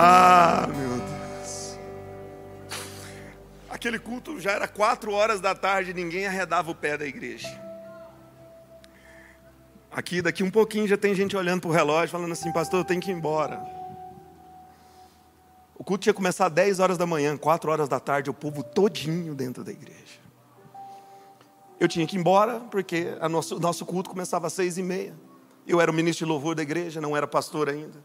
Ah, 0.00 0.68
meu 0.68 0.96
Deus. 0.96 1.76
Aquele 3.68 3.98
culto 3.98 4.38
já 4.38 4.52
era 4.52 4.68
quatro 4.68 5.10
horas 5.10 5.40
da 5.40 5.56
tarde, 5.56 5.92
ninguém 5.92 6.24
arredava 6.24 6.70
o 6.70 6.74
pé 6.74 6.96
da 6.96 7.04
igreja. 7.04 7.48
Aqui, 9.90 10.22
daqui 10.22 10.44
um 10.44 10.52
pouquinho, 10.52 10.86
já 10.86 10.96
tem 10.96 11.16
gente 11.16 11.36
olhando 11.36 11.62
para 11.62 11.70
o 11.70 11.72
relógio, 11.72 12.10
falando 12.10 12.30
assim, 12.30 12.52
pastor, 12.52 12.78
eu 12.78 12.84
tenho 12.84 13.00
que 13.00 13.10
ir 13.10 13.14
embora. 13.14 13.60
O 15.76 15.82
culto 15.82 16.04
tinha 16.04 16.14
começado 16.14 16.52
às 16.52 16.54
10 16.54 16.78
horas 16.78 16.96
da 16.96 17.04
manhã, 17.04 17.36
4 17.36 17.68
horas 17.68 17.88
da 17.88 17.98
tarde, 17.98 18.30
o 18.30 18.34
povo 18.34 18.62
todinho 18.62 19.34
dentro 19.34 19.64
da 19.64 19.72
igreja. 19.72 20.20
Eu 21.80 21.88
tinha 21.88 22.06
que 22.06 22.16
ir 22.16 22.20
embora, 22.20 22.60
porque 22.70 23.16
o 23.20 23.28
nosso, 23.28 23.58
nosso 23.58 23.84
culto 23.84 24.10
começava 24.10 24.46
às 24.46 24.52
seis 24.52 24.78
e 24.78 24.82
meia. 24.82 25.12
Eu 25.66 25.80
era 25.80 25.90
o 25.90 25.94
ministro 25.94 26.24
de 26.24 26.30
louvor 26.30 26.54
da 26.54 26.62
igreja, 26.62 27.00
não 27.00 27.16
era 27.16 27.26
pastor 27.26 27.68
ainda. 27.68 27.98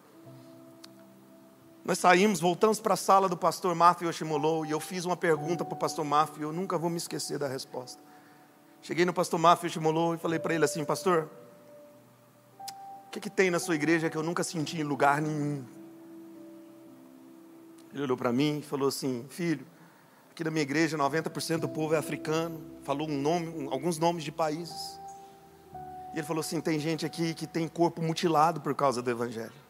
Nós 1.85 1.99
saímos, 1.99 2.39
voltamos 2.39 2.79
para 2.79 2.93
a 2.93 2.97
sala 2.97 3.27
do 3.27 3.35
pastor 3.35 3.75
Matthew 3.75 4.07
Yoshimolo, 4.07 4.65
e 4.65 4.71
eu 4.71 4.79
fiz 4.79 5.03
uma 5.03 5.17
pergunta 5.17 5.65
para 5.65 5.73
o 5.73 5.77
pastor 5.77 6.05
e 6.37 6.41
eu 6.41 6.53
nunca 6.53 6.77
vou 6.77 6.89
me 6.89 6.95
esquecer 6.97 7.37
da 7.37 7.47
resposta. 7.47 8.01
Cheguei 8.81 9.03
no 9.03 9.13
pastor 9.13 9.37
Matthew 9.37 9.67
Yoshimolo 9.67 10.15
e 10.15 10.17
falei 10.17 10.39
para 10.39 10.53
ele 10.53 10.63
assim, 10.63 10.85
pastor, 10.85 11.29
o 13.07 13.11
que, 13.11 13.19
que 13.19 13.29
tem 13.29 13.51
na 13.51 13.59
sua 13.59 13.75
igreja 13.75 14.09
que 14.09 14.17
eu 14.17 14.23
nunca 14.23 14.43
senti 14.43 14.79
em 14.79 14.83
lugar 14.83 15.21
nenhum? 15.21 15.63
Ele 17.93 18.03
olhou 18.03 18.17
para 18.17 18.31
mim 18.33 18.59
e 18.59 18.61
falou 18.63 18.87
assim: 18.87 19.25
Filho, 19.29 19.65
aqui 20.31 20.43
na 20.43 20.49
minha 20.49 20.63
igreja 20.63 20.97
90% 20.97 21.59
do 21.59 21.69
povo 21.69 21.93
é 21.93 21.97
africano. 21.97 22.59
Falou 22.83 23.07
um 23.07 23.21
nome, 23.21 23.67
alguns 23.71 23.99
nomes 23.99 24.23
de 24.23 24.31
países. 24.31 24.99
E 26.13 26.17
ele 26.17 26.23
falou 26.23 26.41
assim: 26.41 26.59
tem 26.59 26.79
gente 26.79 27.05
aqui 27.05 27.35
que 27.35 27.45
tem 27.45 27.67
corpo 27.67 28.01
mutilado 28.01 28.61
por 28.61 28.73
causa 28.73 28.99
do 28.99 29.11
Evangelho. 29.11 29.62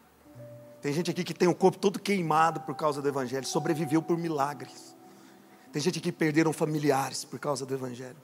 Tem 0.84 0.92
gente 0.92 1.10
aqui 1.10 1.24
que 1.24 1.34
tem 1.34 1.48
o 1.48 1.56
corpo 1.56 1.78
todo 1.78 1.98
queimado 1.98 2.60
por 2.60 2.76
causa 2.76 3.02
do 3.02 3.08
Evangelho, 3.08 3.48
sobreviveu 3.48 4.02
por 4.02 4.18
milagres. 4.18 4.94
Tem 5.72 5.82
gente 5.82 6.00
aqui 6.00 6.12
que 6.12 6.18
perderam 6.18 6.52
familiares 6.52 7.24
por 7.24 7.40
causa 7.40 7.66
do 7.66 7.74
Evangelho. 7.74 8.18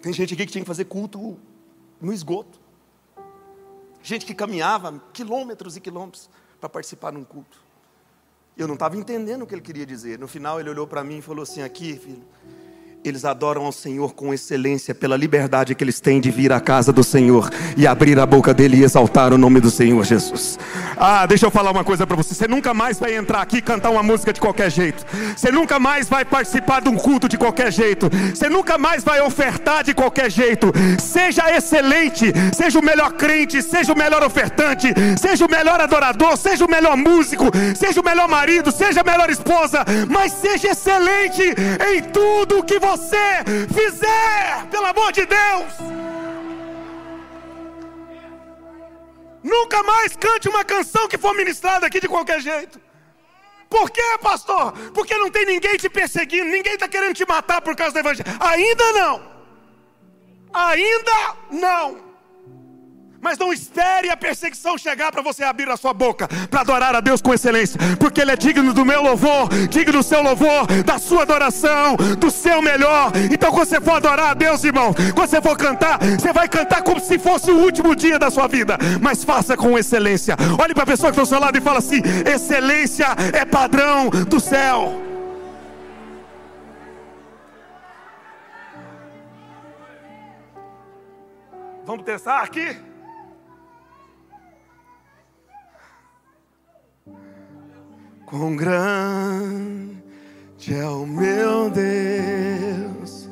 Tem 0.00 0.12
gente 0.12 0.32
aqui 0.32 0.46
que 0.46 0.52
tinha 0.52 0.62
que 0.62 0.68
fazer 0.68 0.84
culto 0.84 1.36
no 2.00 2.12
esgoto. 2.12 2.60
Gente 4.00 4.24
que 4.24 4.32
caminhava 4.32 5.02
quilômetros 5.12 5.76
e 5.76 5.80
quilômetros 5.80 6.30
para 6.60 6.68
participar 6.68 7.10
de 7.10 7.18
um 7.18 7.24
culto. 7.24 7.60
Eu 8.56 8.68
não 8.68 8.74
estava 8.74 8.96
entendendo 8.96 9.42
o 9.42 9.46
que 9.46 9.56
ele 9.56 9.60
queria 9.60 9.84
dizer. 9.84 10.20
No 10.20 10.28
final, 10.28 10.60
ele 10.60 10.70
olhou 10.70 10.86
para 10.86 11.02
mim 11.02 11.18
e 11.18 11.22
falou 11.22 11.42
assim: 11.42 11.62
Aqui, 11.62 11.96
filho, 11.96 12.22
eles 13.04 13.26
adoram 13.26 13.66
ao 13.66 13.72
Senhor 13.72 14.14
com 14.14 14.32
excelência 14.32 14.94
pela 14.94 15.14
liberdade 15.14 15.74
que 15.74 15.84
eles 15.84 16.00
têm 16.00 16.20
de 16.22 16.30
vir 16.30 16.50
à 16.52 16.58
casa 16.58 16.90
do 16.90 17.04
Senhor 17.04 17.50
e 17.76 17.86
abrir 17.86 18.18
a 18.18 18.24
boca 18.24 18.54
dele 18.54 18.78
e 18.78 18.82
exaltar 18.82 19.30
o 19.34 19.36
nome 19.36 19.60
do 19.60 19.70
Senhor 19.70 20.02
Jesus. 20.02 20.58
Ah, 20.96 21.26
deixa 21.26 21.44
eu 21.44 21.50
falar 21.50 21.70
uma 21.70 21.84
coisa 21.84 22.06
para 22.06 22.16
você. 22.16 22.34
Você 22.34 22.48
nunca 22.48 22.72
mais 22.72 22.98
vai 22.98 23.14
entrar 23.14 23.42
aqui 23.42 23.58
e 23.58 23.62
cantar 23.62 23.90
uma 23.90 24.02
música 24.02 24.32
de 24.32 24.40
qualquer 24.40 24.70
jeito. 24.70 25.04
Você 25.36 25.52
nunca 25.52 25.78
mais 25.78 26.08
vai 26.08 26.24
participar 26.24 26.80
de 26.80 26.88
um 26.88 26.96
culto 26.96 27.28
de 27.28 27.36
qualquer 27.36 27.70
jeito. 27.70 28.08
Você 28.34 28.48
nunca 28.48 28.78
mais 28.78 29.04
vai 29.04 29.20
ofertar 29.20 29.84
de 29.84 29.92
qualquer 29.92 30.30
jeito. 30.30 30.72
Seja 30.98 31.54
excelente, 31.54 32.32
seja 32.54 32.78
o 32.78 32.84
melhor 32.84 33.12
crente, 33.12 33.60
seja 33.62 33.92
o 33.92 33.98
melhor 33.98 34.22
ofertante, 34.22 34.88
seja 35.20 35.44
o 35.44 35.50
melhor 35.50 35.78
adorador, 35.78 36.38
seja 36.38 36.64
o 36.64 36.70
melhor 36.70 36.96
músico, 36.96 37.44
seja 37.76 38.00
o 38.00 38.04
melhor 38.04 38.28
marido, 38.28 38.72
seja 38.72 39.02
a 39.02 39.04
melhor 39.04 39.28
esposa, 39.28 39.84
mas 40.08 40.32
seja 40.32 40.68
excelente 40.68 41.42
em 41.42 42.02
tudo 42.02 42.62
que 42.62 42.78
você 42.78 42.93
você 42.96 43.44
fizer, 43.74 44.66
pelo 44.70 44.86
amor 44.86 45.10
de 45.12 45.26
Deus. 45.26 45.72
Nunca 49.42 49.82
mais 49.82 50.16
cante 50.16 50.48
uma 50.48 50.64
canção 50.64 51.08
que 51.08 51.18
for 51.18 51.34
ministrada 51.34 51.86
aqui 51.86 52.00
de 52.00 52.08
qualquer 52.08 52.40
jeito. 52.40 52.80
Por 53.68 53.90
quê, 53.90 54.18
pastor? 54.22 54.72
Porque 54.92 55.16
não 55.18 55.30
tem 55.30 55.44
ninguém 55.44 55.76
te 55.76 55.88
perseguindo, 55.88 56.44
ninguém 56.44 56.74
está 56.74 56.86
querendo 56.86 57.14
te 57.14 57.26
matar 57.26 57.60
por 57.60 57.74
causa 57.74 57.92
do 57.92 57.98
Evangelho. 57.98 58.30
Ainda 58.38 58.92
não. 58.92 59.34
Ainda 60.52 61.36
não. 61.50 62.03
Mas 63.24 63.38
não 63.38 63.54
espere 63.54 64.10
a 64.10 64.16
perseguição 64.18 64.76
chegar 64.76 65.10
para 65.10 65.22
você 65.22 65.42
abrir 65.42 65.66
a 65.70 65.78
sua 65.78 65.94
boca 65.94 66.28
para 66.50 66.60
adorar 66.60 66.94
a 66.94 67.00
Deus 67.00 67.22
com 67.22 67.32
excelência, 67.32 67.80
porque 67.98 68.20
Ele 68.20 68.32
é 68.32 68.36
digno 68.36 68.74
do 68.74 68.84
meu 68.84 69.02
louvor, 69.02 69.48
digno 69.70 69.94
do 69.94 70.02
seu 70.02 70.22
louvor, 70.22 70.66
da 70.84 70.98
sua 70.98 71.22
adoração, 71.22 71.96
do 72.18 72.30
seu 72.30 72.60
melhor. 72.60 73.12
Então, 73.32 73.50
quando 73.50 73.66
você 73.66 73.80
for 73.80 73.92
adorar 73.92 74.32
a 74.32 74.34
Deus, 74.34 74.62
irmão, 74.62 74.92
quando 75.14 75.30
você 75.30 75.40
for 75.40 75.56
cantar, 75.56 75.98
você 76.00 76.34
vai 76.34 76.46
cantar 76.46 76.82
como 76.82 77.00
se 77.00 77.18
fosse 77.18 77.50
o 77.50 77.56
último 77.56 77.96
dia 77.96 78.18
da 78.18 78.30
sua 78.30 78.46
vida, 78.46 78.76
mas 79.00 79.24
faça 79.24 79.56
com 79.56 79.78
excelência. 79.78 80.36
Olhe 80.62 80.74
para 80.74 80.82
a 80.82 80.86
pessoa 80.86 81.10
que 81.10 81.18
está 81.18 81.22
ao 81.22 81.26
seu 81.26 81.40
lado 81.40 81.56
e 81.56 81.62
fala 81.62 81.78
assim: 81.78 82.02
excelência 82.30 83.06
é 83.32 83.46
padrão 83.46 84.10
do 84.10 84.38
céu. 84.38 85.00
Vamos 91.86 92.04
testar 92.04 92.42
aqui? 92.42 92.93
Quão 98.36 98.56
grande 98.56 99.94
é 100.68 100.84
o 100.86 101.06
meu 101.06 101.70
Deus, 101.70 103.30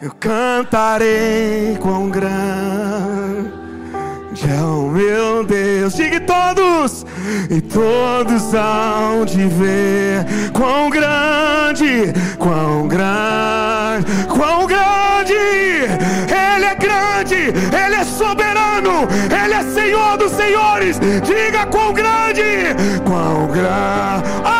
eu 0.00 0.10
cantarei 0.18 1.76
quão 1.76 2.08
grande 2.08 3.57
é 4.46 4.62
o 4.62 4.88
meu 4.88 5.44
Deus. 5.44 5.94
Diga 5.94 6.20
todos, 6.20 7.06
e 7.50 7.60
todos 7.60 8.54
hão 8.54 9.24
de 9.24 9.46
ver 9.48 10.24
quão 10.52 10.90
grande, 10.90 12.12
quão 12.38 12.86
grande, 12.86 14.06
quão 14.28 14.66
grande, 14.66 15.32
Ele 15.34 16.64
é 16.64 16.74
grande, 16.74 17.36
Ele 17.36 17.94
é 17.94 18.04
soberano, 18.04 19.08
Ele 19.44 19.54
é 19.54 19.62
Senhor 19.72 20.16
dos 20.18 20.32
senhores. 20.32 20.98
Diga 20.98 21.66
quão 21.66 21.92
grande, 21.92 22.42
quão 23.04 23.46
grande. 23.48 24.28
Oh! 24.44 24.58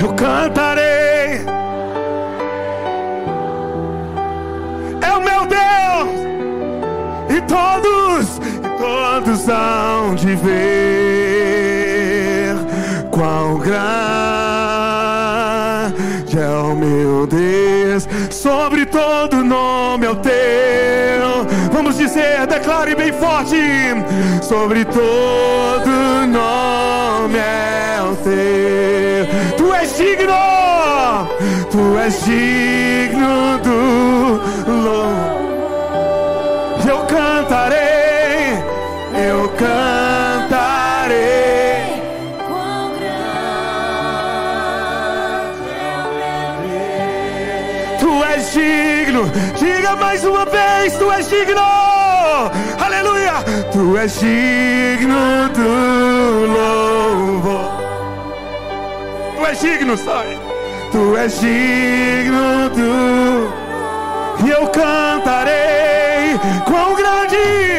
Eu 0.00 0.12
cantarei. 0.14 1.07
Todos, 7.48 8.40
todos 8.78 9.48
hão 9.48 10.14
de 10.14 10.36
ver 10.36 11.18
quão 13.10 13.58
grande 13.58 13.98
é 16.38 16.48
o 16.48 16.76
meu 16.76 17.26
Deus. 17.26 18.08
Sobre 18.30 18.86
todo 18.86 19.42
nome 19.42 20.06
é 20.06 20.10
o 20.10 20.16
teu. 20.16 21.46
Vamos 21.72 21.96
dizer, 21.96 22.46
declare 22.46 22.94
bem 22.94 23.12
forte. 23.12 23.56
Sobre 24.42 24.84
todo 24.84 25.90
nome 26.28 27.38
é 27.38 27.98
o 28.02 28.14
teu. 28.16 29.56
Tu 29.56 29.74
és 29.74 29.96
digno, 29.96 31.28
tu 31.70 31.98
és 31.98 32.24
digno 32.24 33.58
do 33.62 34.40
louvor. 34.70 35.37
Eu 37.48 37.54
cantarei, 37.54 38.62
eu 39.26 39.48
cantarei. 39.56 41.16
Quão 42.46 42.92
grande 42.92 43.64
é 45.80 45.96
o 46.04 46.08
meu 46.18 46.68
Tu 47.98 48.10
és 48.24 48.52
digno. 48.52 49.22
Diga 49.56 49.96
mais 49.96 50.24
uma 50.26 50.44
vez, 50.44 50.94
tu 50.98 51.10
és 51.10 51.26
digno. 51.30 51.62
Aleluia. 52.84 53.42
Tu 53.72 53.96
és 53.96 54.20
digno 54.20 55.48
do 55.54 56.46
louvor. 56.52 57.70
és 59.48 59.60
digno, 59.62 59.96
sabe? 59.96 60.36
Tu 60.92 61.16
és 61.16 61.40
digno, 61.40 62.68
tu. 62.74 63.48
E 64.46 64.50
eu 64.50 64.66
cantarei 64.68 65.97
quão 66.64 66.94
grande, 66.94 67.77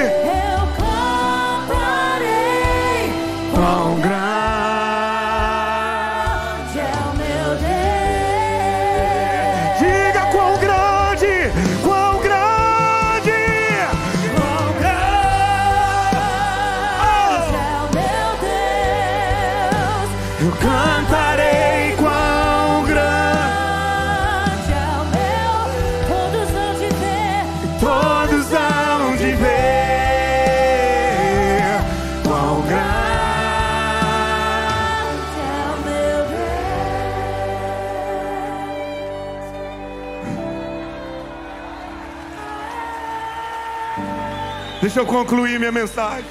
Deixa 44.89 45.01
eu 45.01 45.05
concluir 45.05 45.59
minha 45.59 45.71
mensagem. 45.71 46.27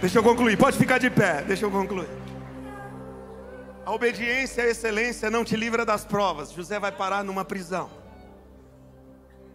Deixa 0.00 0.16
eu 0.20 0.22
concluir. 0.22 0.56
Pode 0.56 0.78
ficar 0.78 0.98
de 0.98 1.10
pé. 1.10 1.42
Deixa 1.42 1.66
eu 1.66 1.70
concluir. 1.70 2.08
A 3.84 3.90
obediência 3.92 4.62
a 4.62 4.68
excelência 4.68 5.28
não 5.28 5.44
te 5.44 5.56
livra 5.56 5.84
das 5.84 6.04
provas. 6.04 6.52
José 6.52 6.78
vai 6.78 6.92
parar 6.92 7.24
numa 7.24 7.44
prisão. 7.44 7.90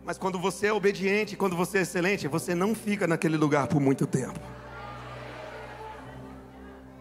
Mas 0.03 0.17
quando 0.17 0.37
você 0.37 0.67
é 0.67 0.73
obediente, 0.73 1.37
quando 1.37 1.55
você 1.55 1.77
é 1.77 1.81
excelente, 1.83 2.27
você 2.27 2.53
não 2.53 2.75
fica 2.75 3.07
naquele 3.07 3.37
lugar 3.37 3.67
por 3.67 3.79
muito 3.79 4.05
tempo. 4.05 4.41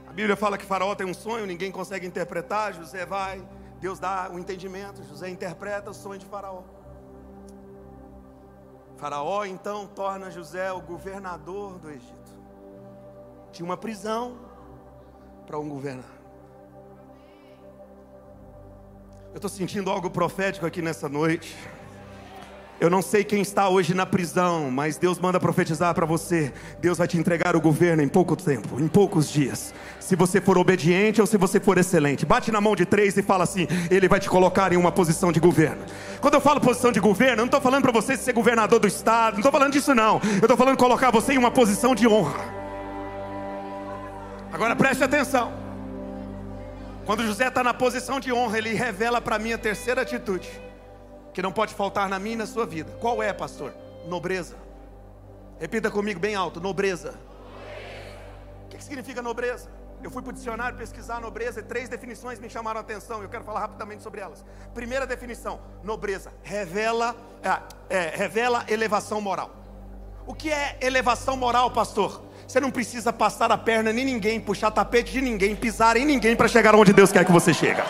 A 0.07 0.12
Bíblia 0.12 0.36
fala 0.36 0.57
que 0.57 0.64
Faraó 0.64 0.95
tem 0.95 1.09
um 1.09 1.12
sonho, 1.12 1.45
ninguém 1.45 1.72
consegue 1.72 2.07
interpretar. 2.07 2.72
José 2.72 3.05
vai, 3.05 3.45
Deus 3.80 3.99
dá 3.99 4.30
o 4.32 4.38
entendimento. 4.38 5.03
José 5.09 5.28
interpreta 5.28 5.90
o 5.90 5.95
sonho 5.95 6.20
de 6.20 6.26
Faraó. 6.26 6.62
Faraó 8.97 9.45
então 9.45 9.86
torna 9.86 10.30
José 10.30 10.72
o 10.72 10.80
governador 10.80 11.78
do 11.78 11.90
Egito. 11.90 12.32
Tinha 13.53 13.64
uma 13.64 13.76
prisão 13.76 14.36
para 15.47 15.59
um 15.59 15.68
governar. 15.68 16.12
Eu 19.30 19.36
estou 19.36 19.51
sentindo 19.51 19.90
algo 19.90 20.11
profético 20.11 20.64
aqui 20.64 20.80
nessa 20.80 21.09
noite. 21.09 21.57
Eu 22.81 22.91
não 22.91 23.01
sei 23.01 23.22
quem 23.22 23.41
está 23.41 23.68
hoje 23.68 23.95
na 23.95 24.05
prisão, 24.05 24.68
mas 24.68 24.99
Deus 24.99 25.20
manda 25.20 25.39
profetizar 25.39 25.95
para 25.95 26.05
você. 26.05 26.53
Deus 26.81 26.99
vai 26.99 27.07
te 27.07 27.16
entregar 27.16 27.55
o 27.55 27.61
governo 27.61 28.03
em 28.03 28.09
pouco 28.09 28.35
tempo, 28.35 28.81
em 28.81 28.89
poucos 28.89 29.31
dias. 29.31 29.72
Se 30.01 30.16
você 30.16 30.41
for 30.41 30.59
obediente 30.59 31.20
ou 31.20 31.27
se 31.27 31.37
você 31.37 31.61
for 31.61 31.79
excelente. 31.79 32.27
Bate 32.27 32.51
na 32.51 32.61
mão 32.61 32.75
de 32.75 32.85
três 32.85 33.16
e 33.16 33.22
fala 33.22 33.45
assim: 33.45 33.68
Ele 33.91 34.09
vai 34.09 34.18
te 34.18 34.29
colocar 34.29 34.72
em 34.72 34.77
uma 34.77 34.91
posição 34.91 35.31
de 35.31 35.39
governo. 35.39 35.85
Quando 36.20 36.35
eu 36.35 36.41
falo 36.41 36.61
posição 36.61 36.91
de 36.91 36.99
governo, 36.99 37.35
eu 37.35 37.37
não 37.37 37.45
estou 37.47 37.61
falando 37.61 37.83
para 37.85 37.93
você 37.93 38.16
ser 38.16 38.33
governador 38.33 38.81
do 38.81 38.89
estado, 38.89 39.35
não 39.35 39.41
estou 39.41 39.53
falando 39.53 39.72
disso 39.72 39.95
não. 39.95 40.20
Eu 40.25 40.41
estou 40.41 40.57
falando 40.57 40.77
colocar 40.77 41.11
você 41.12 41.35
em 41.35 41.39
uma 41.39 41.53
posição 41.53 41.95
de 41.95 42.09
honra. 42.09 42.45
Agora 44.53 44.75
preste 44.75 45.03
atenção. 45.03 45.53
Quando 47.07 47.25
José 47.25 47.49
está 47.49 47.62
na 47.62 47.72
posição 47.72 48.18
de 48.18 48.33
honra, 48.33 48.59
ele 48.59 48.75
revela 48.75 49.20
para 49.20 49.39
mim 49.39 49.53
a 49.53 49.59
terceira 49.59 50.03
atitude 50.03 50.49
que 51.35 51.43
não 51.43 51.53
pode 51.53 51.74
faltar 51.74 52.09
na 52.09 52.18
minha 52.18 52.35
e 52.35 52.39
na 52.39 52.47
sua 52.47 52.64
vida. 52.64 52.97
Qual 53.01 53.20
é, 53.20 53.32
pastor? 53.32 53.74
Nobreza. 54.07 54.57
Repita 55.59 55.91
comigo 55.91 56.20
bem 56.20 56.37
alto: 56.37 56.61
nobreza. 56.61 57.14
O 58.64 58.68
que, 58.70 58.78
que 58.78 58.85
significa 58.85 59.20
nobreza? 59.20 59.68
Eu 60.03 60.11
fui 60.11 60.22
para 60.22 60.30
o 60.30 60.32
dicionário 60.32 60.76
pesquisar 60.76 61.20
nobreza 61.20 61.61
e 61.61 61.62
três 61.62 61.89
definições 61.89 62.39
me 62.39 62.49
chamaram 62.49 62.78
a 62.78 62.82
atenção. 62.82 63.22
Eu 63.22 63.28
quero 63.28 63.43
falar 63.43 63.61
rapidamente 63.61 64.03
sobre 64.03 64.20
elas. 64.20 64.45
Primeira 64.72 65.07
definição: 65.07 65.61
nobreza 65.82 66.32
revela, 66.43 67.16
é, 67.43 67.97
é, 67.97 68.16
revela 68.16 68.64
elevação 68.68 69.20
moral. 69.20 69.51
O 70.26 70.35
que 70.35 70.51
é 70.51 70.78
elevação 70.80 71.37
moral, 71.37 71.70
pastor? 71.70 72.22
Você 72.47 72.61
não 72.61 72.70
precisa 72.70 73.12
passar 73.12 73.51
a 73.51 73.59
perna 73.59 73.91
em 73.91 74.05
ninguém, 74.05 74.41
puxar 74.41 74.70
tapete 74.70 75.12
de 75.12 75.20
ninguém, 75.20 75.57
pisar 75.57 75.97
em 75.97 76.05
ninguém 76.05 76.37
para 76.37 76.47
chegar 76.47 76.74
onde 76.74 76.93
Deus 76.93 77.11
quer 77.11 77.24
que 77.24 77.32
você 77.32 77.53
chegue. 77.53 77.82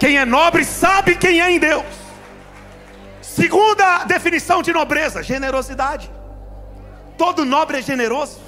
Quem 0.00 0.16
é 0.16 0.24
nobre 0.24 0.64
sabe 0.64 1.14
quem 1.14 1.42
é 1.42 1.50
em 1.50 1.58
Deus. 1.58 1.84
Segunda 3.20 4.04
definição 4.04 4.62
de 4.62 4.72
nobreza: 4.72 5.22
generosidade. 5.22 6.10
Todo 7.18 7.44
nobre 7.44 7.78
é 7.78 7.82
generoso. 7.82 8.40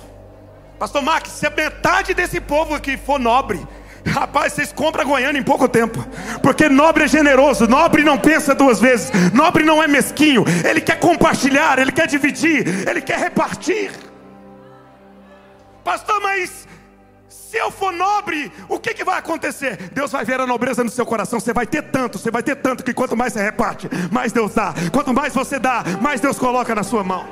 Pastor 0.78 1.02
Max, 1.02 1.28
se 1.28 1.46
a 1.46 1.50
metade 1.50 2.14
desse 2.14 2.40
povo 2.40 2.74
aqui 2.74 2.96
for 2.96 3.20
nobre, 3.20 3.64
rapaz, 4.06 4.54
vocês 4.54 4.72
compram 4.72 5.04
Goiânia 5.04 5.38
em 5.38 5.42
pouco 5.44 5.68
tempo. 5.68 6.04
Porque 6.42 6.70
nobre 6.70 7.04
é 7.04 7.08
generoso, 7.08 7.68
nobre 7.68 8.02
não 8.02 8.18
pensa 8.18 8.54
duas 8.54 8.80
vezes, 8.80 9.12
nobre 9.32 9.62
não 9.62 9.82
é 9.82 9.86
mesquinho, 9.86 10.44
ele 10.68 10.80
quer 10.80 10.98
compartilhar, 10.98 11.78
ele 11.78 11.92
quer 11.92 12.06
dividir, 12.06 12.88
ele 12.88 13.02
quer 13.02 13.18
repartir. 13.18 13.92
Pastor, 15.84 16.18
mas 16.22 16.66
se 17.52 17.58
eu 17.58 17.70
for 17.70 17.92
nobre, 17.92 18.50
o 18.66 18.80
que, 18.80 18.94
que 18.94 19.04
vai 19.04 19.18
acontecer? 19.18 19.76
Deus 19.90 20.10
vai 20.10 20.24
ver 20.24 20.40
a 20.40 20.46
nobreza 20.46 20.82
no 20.82 20.88
seu 20.88 21.04
coração. 21.04 21.38
Você 21.38 21.52
vai 21.52 21.66
ter 21.66 21.82
tanto, 21.82 22.18
você 22.18 22.30
vai 22.30 22.42
ter 22.42 22.56
tanto 22.56 22.82
que 22.82 22.94
quanto 22.94 23.14
mais 23.14 23.34
você 23.34 23.42
reparte, 23.42 23.90
mais 24.10 24.32
Deus 24.32 24.54
dá. 24.54 24.72
Quanto 24.90 25.12
mais 25.12 25.34
você 25.34 25.58
dá, 25.58 25.84
mais 26.00 26.18
Deus 26.18 26.38
coloca 26.38 26.74
na 26.74 26.82
sua 26.82 27.04
mão. 27.04 27.28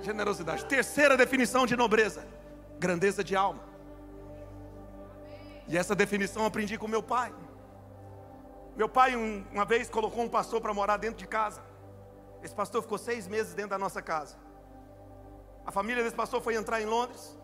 Generosidade. 0.00 0.64
Terceira 0.66 1.16
definição 1.16 1.66
de 1.66 1.74
nobreza: 1.76 2.24
grandeza 2.78 3.24
de 3.24 3.34
alma. 3.34 3.58
E 5.66 5.76
essa 5.76 5.96
definição 5.96 6.42
eu 6.42 6.46
aprendi 6.46 6.78
com 6.78 6.86
meu 6.86 7.02
pai. 7.02 7.32
Meu 8.76 8.88
pai, 8.88 9.16
um- 9.16 9.44
uma 9.52 9.64
vez, 9.64 9.90
colocou 9.90 10.22
um 10.22 10.28
pastor 10.28 10.60
para 10.60 10.72
morar 10.72 10.98
dentro 10.98 11.18
de 11.18 11.26
casa. 11.26 11.60
Esse 12.44 12.54
pastor 12.54 12.80
ficou 12.80 12.96
seis 12.96 13.26
meses 13.26 13.54
dentro 13.54 13.70
da 13.70 13.78
nossa 13.78 14.00
casa. 14.00 14.36
A 15.66 15.72
família 15.72 16.04
desse 16.04 16.14
pastor 16.14 16.40
foi 16.40 16.54
entrar 16.54 16.80
em 16.80 16.86
Londres. 16.86 17.36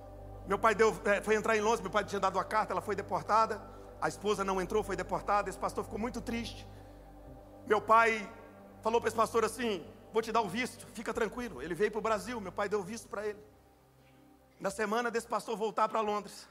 Meu 0.46 0.58
pai 0.58 0.74
deu, 0.74 0.94
eh, 1.04 1.20
foi 1.22 1.34
entrar 1.34 1.56
em 1.56 1.60
Londres, 1.60 1.80
meu 1.80 1.90
pai 1.90 2.04
tinha 2.04 2.20
dado 2.20 2.38
a 2.38 2.44
carta, 2.44 2.72
ela 2.72 2.80
foi 2.80 2.94
deportada. 2.94 3.62
A 4.00 4.08
esposa 4.08 4.44
não 4.44 4.60
entrou, 4.60 4.82
foi 4.82 4.96
deportada. 4.96 5.48
Esse 5.48 5.58
pastor 5.58 5.84
ficou 5.84 5.98
muito 5.98 6.20
triste. 6.20 6.66
Meu 7.66 7.80
pai 7.80 8.28
falou 8.82 9.00
para 9.00 9.08
esse 9.08 9.16
pastor 9.16 9.44
assim: 9.44 9.86
Vou 10.12 10.20
te 10.20 10.30
dar 10.30 10.42
o 10.42 10.48
visto, 10.48 10.86
fica 10.88 11.14
tranquilo. 11.14 11.62
Ele 11.62 11.74
veio 11.74 11.90
para 11.90 11.98
o 11.98 12.02
Brasil, 12.02 12.38
meu 12.40 12.52
pai 12.52 12.68
deu 12.68 12.80
o 12.80 12.82
visto 12.82 13.08
para 13.08 13.26
ele. 13.26 13.42
Na 14.60 14.70
semana 14.70 15.10
desse 15.10 15.26
pastor 15.26 15.56
voltar 15.56 15.88
para 15.88 16.00
Londres, 16.00 16.46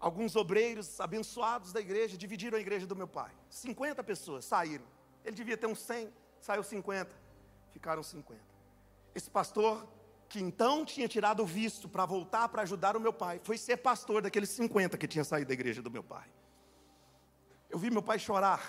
alguns 0.00 0.34
obreiros 0.34 1.00
abençoados 1.00 1.72
da 1.72 1.80
igreja 1.80 2.16
dividiram 2.16 2.58
a 2.58 2.60
igreja 2.60 2.86
do 2.86 2.96
meu 2.96 3.06
pai. 3.06 3.30
50 3.48 4.02
pessoas 4.02 4.44
saíram. 4.44 4.84
Ele 5.24 5.36
devia 5.36 5.56
ter 5.56 5.68
uns 5.68 5.80
100, 5.80 6.12
saiu 6.40 6.64
50. 6.64 7.14
Ficaram 7.70 8.02
50. 8.02 8.40
Esse 9.14 9.30
pastor, 9.30 9.86
que 10.28 10.40
então 10.40 10.84
tinha 10.84 11.08
tirado 11.08 11.42
o 11.42 11.46
visto 11.46 11.88
para 11.88 12.04
voltar 12.04 12.48
para 12.48 12.62
ajudar 12.62 12.96
o 12.96 13.00
meu 13.00 13.12
pai, 13.12 13.40
foi 13.42 13.56
ser 13.56 13.78
pastor 13.78 14.20
daqueles 14.20 14.50
50 14.50 14.98
que 14.98 15.08
tinha 15.08 15.24
saído 15.24 15.48
da 15.48 15.54
igreja 15.54 15.80
do 15.80 15.90
meu 15.90 16.02
pai. 16.02 16.28
Eu 17.70 17.78
vi 17.78 17.90
meu 17.90 18.02
pai 18.02 18.18
chorar. 18.18 18.60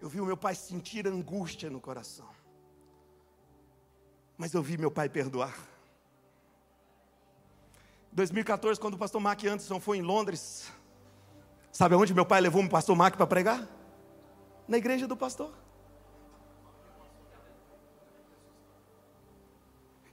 Eu 0.00 0.08
vi 0.08 0.20
o 0.20 0.26
meu 0.26 0.36
pai 0.36 0.54
sentir 0.54 1.06
angústia 1.06 1.68
no 1.68 1.80
coração. 1.80 2.28
Mas 4.36 4.54
eu 4.54 4.62
vi 4.62 4.76
meu 4.76 4.90
pai 4.90 5.08
perdoar. 5.08 5.56
Em 8.12 8.16
2014, 8.16 8.78
quando 8.78 8.94
o 8.94 8.98
pastor 8.98 9.20
Mark 9.20 9.42
Anderson 9.44 9.80
foi 9.80 9.98
em 9.98 10.02
Londres, 10.02 10.70
sabe 11.72 11.94
aonde 11.94 12.14
meu 12.14 12.26
pai 12.26 12.40
levou 12.40 12.62
o 12.62 12.68
pastor 12.68 12.94
Mark 12.94 13.16
para 13.16 13.26
pregar? 13.26 13.66
Na 14.68 14.76
igreja 14.76 15.06
do 15.06 15.16
pastor. 15.16 15.52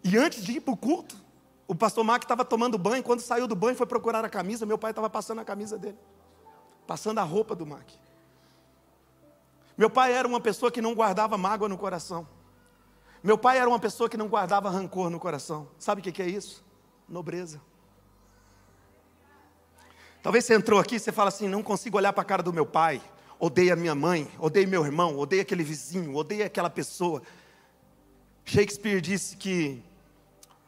E 0.04 0.18
antes 0.18 0.44
de 0.44 0.54
ir 0.54 0.62
para 0.62 0.74
o 0.74 0.78
culto, 0.78 1.16
o 1.68 1.74
pastor 1.74 2.04
Mark 2.04 2.24
estava 2.24 2.44
tomando 2.44 2.78
banho. 2.78 3.02
Quando 3.02 3.22
saiu 3.22 3.48
do 3.48 3.56
banho, 3.56 3.76
foi 3.76 3.86
procurar 3.86 4.24
a 4.26 4.30
camisa. 4.30 4.66
Meu 4.66 4.78
pai 4.78 4.92
estava 4.92 5.10
passando 5.10 5.40
a 5.40 5.46
camisa 5.46 5.78
dele, 5.78 5.98
passando 6.86 7.20
a 7.20 7.24
roupa 7.24 7.56
do 7.56 7.66
Mark. 7.66 7.90
Meu 9.78 9.90
pai 9.90 10.14
era 10.14 10.28
uma 10.28 10.40
pessoa 10.40 10.72
que 10.72 10.82
não 10.82 10.94
guardava 10.94 11.38
mágoa 11.38 11.68
no 11.68 11.78
coração. 11.78 12.28
Meu 13.24 13.38
pai 13.38 13.58
era 13.58 13.68
uma 13.68 13.80
pessoa 13.80 14.10
que 14.10 14.18
não 14.18 14.28
guardava 14.28 14.70
rancor 14.70 15.10
no 15.10 15.20
coração. 15.20 15.68
Sabe 15.80 16.02
o 16.02 16.04
que 16.04 16.22
é 16.22 16.28
isso? 16.28 16.64
Nobreza. 17.08 17.62
Talvez 20.22 20.46
você 20.46 20.56
entrou 20.56 20.80
aqui 20.80 20.96
e 20.96 21.00
você 21.00 21.12
fala 21.12 21.30
assim: 21.30 21.48
não 21.48 21.64
consigo 21.64 21.98
olhar 21.98 22.14
para 22.14 22.22
a 22.22 22.26
cara 22.26 22.44
do 22.44 22.54
meu 22.54 22.66
pai, 22.66 23.02
odeio 23.40 23.74
a 23.74 23.76
minha 23.76 23.96
mãe, 23.96 24.30
odeio 24.38 24.68
meu 24.68 24.86
irmão, 24.86 25.18
odeio 25.18 25.42
aquele 25.42 25.64
vizinho, 25.64 26.16
odeio 26.16 26.46
aquela 26.46 26.70
pessoa. 26.70 27.22
Shakespeare 28.46 29.02
disse 29.02 29.38
que 29.38 29.82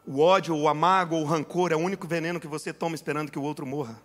o 0.08 0.20
ódio, 0.20 0.56
o 0.56 0.68
amargo 0.68 1.16
ou 1.16 1.24
o 1.24 1.26
rancor 1.26 1.72
é 1.72 1.76
o 1.76 1.80
único 1.80 2.08
veneno 2.08 2.40
que 2.40 2.48
você 2.48 2.72
toma 2.72 2.96
esperando 2.96 3.32
que 3.32 3.40
o 3.40 3.44
outro 3.44 3.66
morra. 3.66 4.00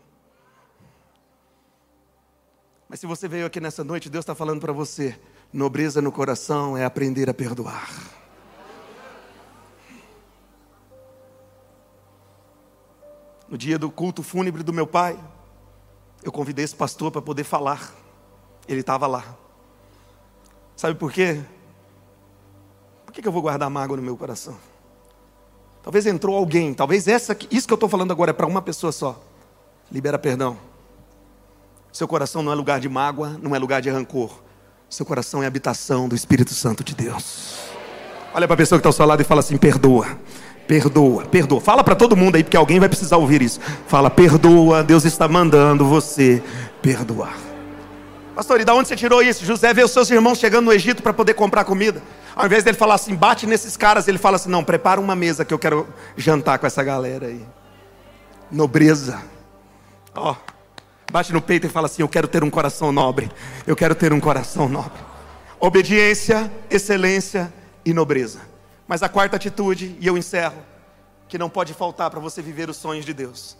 Mas 2.88 2.98
se 2.98 3.06
você 3.06 3.28
veio 3.28 3.46
aqui 3.46 3.60
nessa 3.60 3.84
noite, 3.84 4.08
Deus 4.08 4.22
está 4.22 4.34
falando 4.34 4.60
para 4.60 4.72
você: 4.72 5.18
nobreza 5.52 6.00
no 6.00 6.10
coração 6.10 6.76
é 6.76 6.84
aprender 6.84 7.28
a 7.28 7.34
perdoar. 7.34 7.88
No 13.48 13.58
dia 13.58 13.78
do 13.78 13.90
culto 13.90 14.22
fúnebre 14.22 14.62
do 14.62 14.72
meu 14.72 14.86
pai, 14.86 15.18
eu 16.22 16.32
convidei 16.32 16.64
esse 16.64 16.74
pastor 16.74 17.10
para 17.10 17.20
poder 17.20 17.44
falar. 17.44 17.92
Ele 18.66 18.80
estava 18.80 19.06
lá. 19.06 19.36
Sabe 20.76 20.94
por 20.94 21.12
quê? 21.12 21.42
Por 23.04 23.12
que 23.12 23.26
eu 23.26 23.32
vou 23.32 23.42
guardar 23.42 23.68
mágoa 23.68 23.96
no 23.96 24.02
meu 24.02 24.16
coração? 24.16 24.69
Talvez 25.82 26.06
entrou 26.06 26.36
alguém, 26.36 26.74
talvez 26.74 27.08
essa, 27.08 27.36
isso 27.50 27.66
que 27.66 27.72
eu 27.72 27.76
estou 27.76 27.88
falando 27.88 28.12
agora 28.12 28.30
é 28.30 28.34
para 28.34 28.46
uma 28.46 28.60
pessoa 28.60 28.92
só. 28.92 29.20
Libera 29.90 30.18
perdão. 30.18 30.56
Seu 31.92 32.06
coração 32.06 32.42
não 32.42 32.52
é 32.52 32.54
lugar 32.54 32.78
de 32.78 32.88
mágoa, 32.88 33.38
não 33.42 33.56
é 33.56 33.58
lugar 33.58 33.80
de 33.80 33.90
rancor. 33.90 34.30
Seu 34.88 35.06
coração 35.06 35.42
é 35.42 35.46
habitação 35.46 36.08
do 36.08 36.14
Espírito 36.14 36.52
Santo 36.52 36.84
de 36.84 36.94
Deus. 36.94 37.54
Olha 38.34 38.46
para 38.46 38.54
a 38.54 38.56
pessoa 38.56 38.78
que 38.78 38.80
está 38.80 38.88
ao 38.88 38.92
seu 38.92 39.06
lado 39.06 39.20
e 39.22 39.24
fala 39.24 39.40
assim: 39.40 39.56
perdoa, 39.56 40.06
perdoa, 40.68 41.24
perdoa. 41.26 41.60
Fala 41.60 41.82
para 41.82 41.96
todo 41.96 42.16
mundo 42.16 42.36
aí, 42.36 42.44
porque 42.44 42.56
alguém 42.56 42.78
vai 42.78 42.88
precisar 42.88 43.16
ouvir 43.16 43.42
isso. 43.42 43.58
Fala, 43.88 44.08
perdoa, 44.10 44.84
Deus 44.84 45.04
está 45.04 45.26
mandando 45.26 45.84
você 45.84 46.42
perdoar. 46.80 47.49
Pastor, 48.34 48.60
e 48.60 48.64
da 48.64 48.74
onde 48.74 48.88
você 48.88 48.96
tirou 48.96 49.22
isso? 49.22 49.44
José 49.44 49.74
vê 49.74 49.82
os 49.82 49.90
seus 49.90 50.10
irmãos 50.10 50.38
chegando 50.38 50.66
no 50.66 50.72
Egito 50.72 51.02
para 51.02 51.12
poder 51.12 51.34
comprar 51.34 51.64
comida. 51.64 52.00
Ao 52.34 52.46
invés 52.46 52.62
dele 52.62 52.76
falar 52.76 52.94
assim, 52.94 53.14
bate 53.14 53.46
nesses 53.46 53.76
caras, 53.76 54.06
ele 54.06 54.18
fala 54.18 54.36
assim: 54.36 54.48
não, 54.48 54.62
prepara 54.62 55.00
uma 55.00 55.16
mesa 55.16 55.44
que 55.44 55.52
eu 55.52 55.58
quero 55.58 55.88
jantar 56.16 56.58
com 56.58 56.66
essa 56.66 56.82
galera 56.82 57.26
aí. 57.26 57.44
Nobreza. 58.50 59.22
Ó, 60.14 60.34
bate 61.10 61.32
no 61.32 61.42
peito 61.42 61.66
e 61.66 61.70
fala 61.70 61.86
assim: 61.86 62.02
eu 62.02 62.08
quero 62.08 62.28
ter 62.28 62.44
um 62.44 62.50
coração 62.50 62.92
nobre. 62.92 63.30
Eu 63.66 63.74
quero 63.74 63.94
ter 63.94 64.12
um 64.12 64.20
coração 64.20 64.68
nobre. 64.68 65.00
Obediência, 65.58 66.50
excelência 66.70 67.52
e 67.84 67.92
nobreza. 67.92 68.40
Mas 68.86 69.02
a 69.02 69.08
quarta 69.08 69.36
atitude, 69.36 69.96
e 70.00 70.06
eu 70.06 70.16
encerro, 70.16 70.62
que 71.28 71.36
não 71.36 71.50
pode 71.50 71.74
faltar 71.74 72.10
para 72.10 72.20
você 72.20 72.40
viver 72.40 72.70
os 72.70 72.76
sonhos 72.76 73.04
de 73.04 73.12
Deus. 73.12 73.56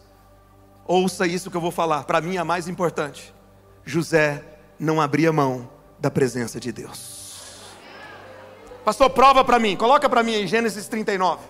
Ouça 0.86 1.26
isso 1.26 1.50
que 1.50 1.56
eu 1.56 1.60
vou 1.60 1.70
falar, 1.70 2.04
para 2.04 2.20
mim 2.20 2.36
é 2.36 2.38
a 2.38 2.44
mais 2.44 2.66
importante. 2.66 3.32
José 3.84 4.42
não 4.80 5.00
abria 5.00 5.30
mão 5.30 5.68
da 5.98 6.10
presença 6.10 6.58
de 6.58 6.72
Deus. 6.72 7.20
Pastor, 8.82 9.10
prova 9.10 9.44
para 9.44 9.58
mim, 9.58 9.76
coloca 9.76 10.08
para 10.08 10.22
mim 10.22 10.32
em 10.32 10.46
Gênesis 10.46 10.88
39, 10.88 11.44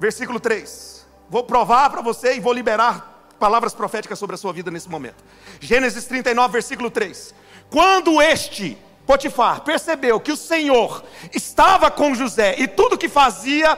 versículo 0.00 0.40
3. 0.40 1.06
Vou 1.30 1.44
provar 1.44 1.88
para 1.90 2.02
você 2.02 2.34
e 2.34 2.40
vou 2.40 2.52
liberar 2.52 3.28
palavras 3.38 3.72
proféticas 3.72 4.18
sobre 4.18 4.34
a 4.34 4.36
sua 4.36 4.52
vida 4.52 4.70
nesse 4.70 4.88
momento. 4.88 5.24
Gênesis 5.60 6.04
39, 6.06 6.52
versículo 6.52 6.90
3. 6.90 7.32
Quando 7.70 8.20
este 8.20 8.76
Potifar 9.06 9.60
percebeu 9.60 10.18
que 10.18 10.32
o 10.32 10.36
Senhor 10.36 11.04
estava 11.32 11.90
com 11.90 12.14
José 12.14 12.56
e 12.58 12.66
tudo 12.66 12.98
que 12.98 13.08
fazia, 13.08 13.76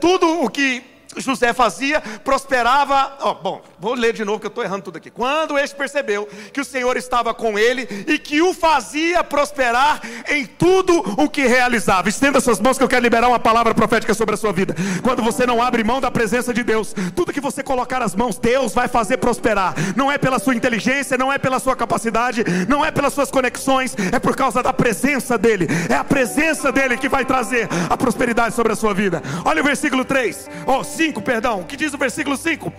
tudo 0.00 0.42
o 0.42 0.50
que 0.50 0.82
José 1.16 1.52
fazia, 1.52 2.00
prosperava. 2.22 3.16
Oh, 3.22 3.34
bom, 3.34 3.62
vou 3.78 3.94
ler 3.94 4.12
de 4.12 4.24
novo 4.24 4.38
que 4.38 4.46
eu 4.46 4.50
estou 4.50 4.62
errando 4.62 4.84
tudo 4.84 4.96
aqui. 4.96 5.10
Quando 5.10 5.58
este 5.58 5.74
percebeu 5.74 6.28
que 6.52 6.60
o 6.60 6.64
Senhor 6.64 6.96
estava 6.96 7.34
com 7.34 7.58
ele 7.58 7.82
e 8.06 8.18
que 8.18 8.40
o 8.40 8.54
fazia 8.54 9.24
prosperar 9.24 10.00
em 10.28 10.46
tudo 10.46 10.98
o 11.20 11.28
que 11.28 11.46
realizava. 11.46 12.08
Estenda 12.08 12.40
suas 12.40 12.60
mãos 12.60 12.78
que 12.78 12.84
eu 12.84 12.88
quero 12.88 13.02
liberar 13.02 13.28
uma 13.28 13.40
palavra 13.40 13.74
profética 13.74 14.14
sobre 14.14 14.34
a 14.34 14.38
sua 14.38 14.52
vida. 14.52 14.74
Quando 15.02 15.22
você 15.22 15.46
não 15.46 15.60
abre 15.60 15.82
mão 15.82 16.00
da 16.00 16.10
presença 16.10 16.54
de 16.54 16.62
Deus, 16.62 16.94
tudo 17.14 17.32
que 17.32 17.40
você 17.40 17.62
colocar 17.62 18.02
as 18.02 18.14
mãos, 18.14 18.38
Deus 18.38 18.72
vai 18.72 18.86
fazer 18.86 19.16
prosperar. 19.16 19.74
Não 19.96 20.10
é 20.12 20.18
pela 20.18 20.38
sua 20.38 20.54
inteligência, 20.54 21.18
não 21.18 21.32
é 21.32 21.38
pela 21.38 21.58
sua 21.58 21.74
capacidade, 21.74 22.44
não 22.68 22.84
é 22.84 22.90
pelas 22.90 23.12
suas 23.12 23.30
conexões, 23.30 23.96
é 24.12 24.18
por 24.18 24.36
causa 24.36 24.62
da 24.62 24.72
presença 24.72 25.36
dEle. 25.36 25.66
É 25.88 25.94
a 25.94 26.04
presença 26.04 26.70
dEle 26.70 26.96
que 26.96 27.08
vai 27.08 27.24
trazer 27.24 27.68
a 27.88 27.96
prosperidade 27.96 28.54
sobre 28.54 28.72
a 28.72 28.76
sua 28.76 28.94
vida. 28.94 29.22
Olha 29.44 29.60
o 29.60 29.64
versículo 29.64 30.04
3. 30.04 30.48
Oh, 30.66 30.84
5, 31.00 31.22
perdão. 31.22 31.60
O 31.60 31.64
que 31.64 31.76
diz 31.76 31.94
o 31.94 31.98
versículo 31.98 32.36
5? 32.36 32.70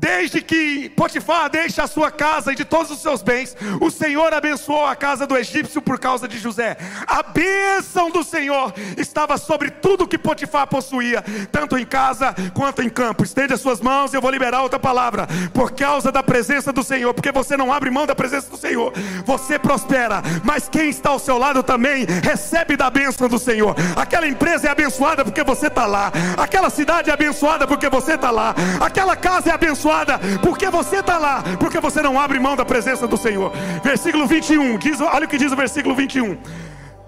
Desde 0.00 0.40
que 0.40 0.88
Potifar 0.96 1.50
deixa 1.50 1.82
a 1.82 1.86
sua 1.86 2.10
casa 2.10 2.52
e 2.52 2.56
de 2.56 2.64
todos 2.64 2.90
os 2.90 3.02
seus 3.02 3.22
bens, 3.22 3.54
o 3.82 3.90
Senhor 3.90 4.32
abençoou 4.32 4.86
a 4.86 4.96
casa 4.96 5.26
do 5.26 5.36
egípcio 5.36 5.82
por 5.82 5.98
causa 5.98 6.26
de 6.26 6.38
José. 6.38 6.78
A 7.06 7.22
bênção 7.22 8.10
do 8.10 8.24
Senhor 8.24 8.72
estava 8.96 9.36
sobre 9.36 9.70
tudo 9.70 10.08
que 10.08 10.16
Potifar 10.16 10.66
possuía, 10.68 11.22
tanto 11.52 11.76
em 11.76 11.84
casa 11.84 12.34
quanto 12.54 12.80
em 12.80 12.88
campo. 12.88 13.24
Estende 13.24 13.52
as 13.52 13.60
suas 13.60 13.82
mãos 13.82 14.14
e 14.14 14.16
eu 14.16 14.22
vou 14.22 14.30
liberar 14.30 14.62
outra 14.62 14.78
palavra. 14.78 15.28
Por 15.52 15.72
causa 15.72 16.10
da 16.10 16.22
presença 16.22 16.72
do 16.72 16.82
Senhor, 16.82 17.12
porque 17.12 17.30
você 17.30 17.54
não 17.54 17.70
abre 17.70 17.90
mão 17.90 18.06
da 18.06 18.14
presença 18.14 18.48
do 18.48 18.56
Senhor, 18.56 18.94
você 19.26 19.58
prospera. 19.58 20.22
Mas 20.42 20.66
quem 20.66 20.88
está 20.88 21.10
ao 21.10 21.18
seu 21.18 21.36
lado 21.36 21.62
também 21.62 22.06
recebe 22.22 22.74
da 22.74 22.88
bênção 22.88 23.28
do 23.28 23.38
Senhor. 23.38 23.76
Aquela 23.94 24.26
empresa 24.26 24.66
é 24.66 24.70
abençoada 24.70 25.26
porque 25.26 25.44
você 25.44 25.66
está 25.66 25.84
lá. 25.84 26.10
Aquela 26.38 26.70
cidade 26.70 27.10
é 27.10 27.12
abençoada 27.12 27.66
porque 27.66 27.90
você 27.90 28.14
está 28.14 28.30
lá. 28.30 28.54
Aquela 28.80 29.14
casa 29.14 29.50
é 29.50 29.52
abençoada 29.52 29.89
abençoada, 29.90 30.18
porque 30.42 30.70
você 30.70 30.96
está 30.96 31.18
lá, 31.18 31.42
porque 31.58 31.80
você 31.80 32.00
não 32.00 32.18
abre 32.18 32.38
mão 32.38 32.56
da 32.56 32.64
presença 32.64 33.06
do 33.06 33.16
Senhor. 33.16 33.52
Versículo 33.82 34.26
21, 34.26 34.78
diz, 34.78 35.00
olha 35.00 35.26
o 35.26 35.28
que 35.28 35.36
diz 35.36 35.52
o 35.52 35.56
versículo 35.56 35.94
21. 35.94 36.36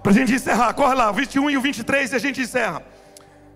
Para 0.01 0.11
a 0.11 0.15
gente 0.15 0.33
encerrar, 0.33 0.73
corre 0.73 0.93
lá, 0.93 1.09
o 1.09 1.13
21 1.13 1.49
e 1.49 1.57
o 1.57 1.61
23 1.61 2.11
e 2.11 2.15
a 2.15 2.19
gente 2.19 2.41
encerra. 2.41 2.83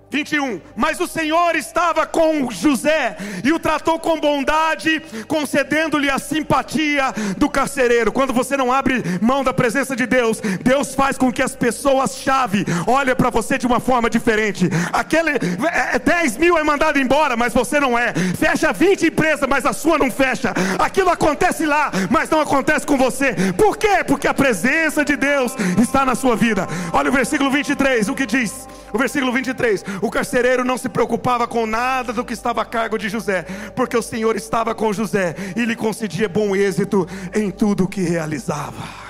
21. 0.10 0.62
Mas 0.76 1.00
o 1.00 1.08
Senhor 1.08 1.56
estava 1.56 2.06
com 2.06 2.50
José 2.50 3.18
e 3.44 3.52
o 3.52 3.60
tratou 3.60 4.00
com 4.00 4.20
bondade, 4.20 5.02
concedendo-lhe 5.28 6.10
a 6.10 6.20
simpatia 6.20 7.14
do 7.38 7.50
carcereiro. 7.50 8.12
Quando 8.12 8.34
você 8.34 8.56
não 8.56 8.72
abre 8.72 9.04
mão 9.22 9.44
da 9.44 9.54
presença 9.54 9.96
de 9.96 10.06
Deus, 10.06 10.40
Deus 10.64 10.96
faz 10.96 11.18
com 11.18 11.32
que 11.32 11.42
as 11.42 11.56
pessoas-chave 11.56 12.66
olhem 12.86 13.16
para 13.16 13.30
você 13.30 13.58
de 13.58 13.68
uma 13.68 13.80
forma 13.80 14.10
diferente. 14.10 14.70
Aquele 14.94 15.32
é, 15.32 16.00
10 16.00 16.36
é, 16.36 16.40
mil 16.40 16.58
é 16.58 16.64
mandado 16.64 17.00
embora, 17.00 17.36
mas 17.36 17.54
você 17.54 17.80
não 17.80 17.98
é. 17.98 18.14
Fecha 18.38 18.72
20 18.72 19.08
empresas, 19.08 19.48
mas 19.48 19.66
a 19.66 19.74
sua 19.74 19.98
não 19.98 20.10
fecha. 20.10 20.54
Aquilo 20.80 21.10
acontece 21.10 21.66
lá, 21.66 21.92
mas 22.10 22.30
não 22.30 22.40
acontece 22.40 22.86
com 22.86 22.98
você. 22.98 23.36
Por 23.58 23.78
quê? 23.78 24.04
Porque 24.06 24.28
a 24.28 24.34
presença 24.34 25.04
de 25.04 25.16
Deus 25.16 25.54
está 25.82 26.06
na 26.06 26.16
sua 26.16 26.36
vida. 26.36 26.68
Olha 26.94 27.10
o 27.10 27.14
versículo 27.14 27.52
23, 27.52 28.08
o 28.10 28.16
que 28.16 28.26
diz? 28.26 28.68
O 28.94 28.98
versículo 28.98 29.32
23: 29.32 29.84
O 30.02 30.10
carcereiro 30.10 30.64
não 30.64 30.78
se 30.78 30.90
preocupava 30.90 31.48
com 31.48 31.66
nada 31.66 32.14
do 32.14 32.26
que 32.26 32.34
estava 32.34 32.62
a 32.62 32.66
cargo 32.66 32.98
de 32.98 33.10
José, 33.10 33.44
porque 33.76 33.98
o 33.98 34.02
Senhor 34.02 34.36
estava 34.36 34.74
com 34.74 34.94
José 34.94 35.36
e 35.56 35.66
lhe 35.66 35.76
concedia 35.76 36.30
bom 36.30 36.56
êxito 36.56 37.08
em 37.34 37.52
tudo 37.52 37.86
o 37.86 37.88
que 37.88 38.02
realizava. 38.02 39.07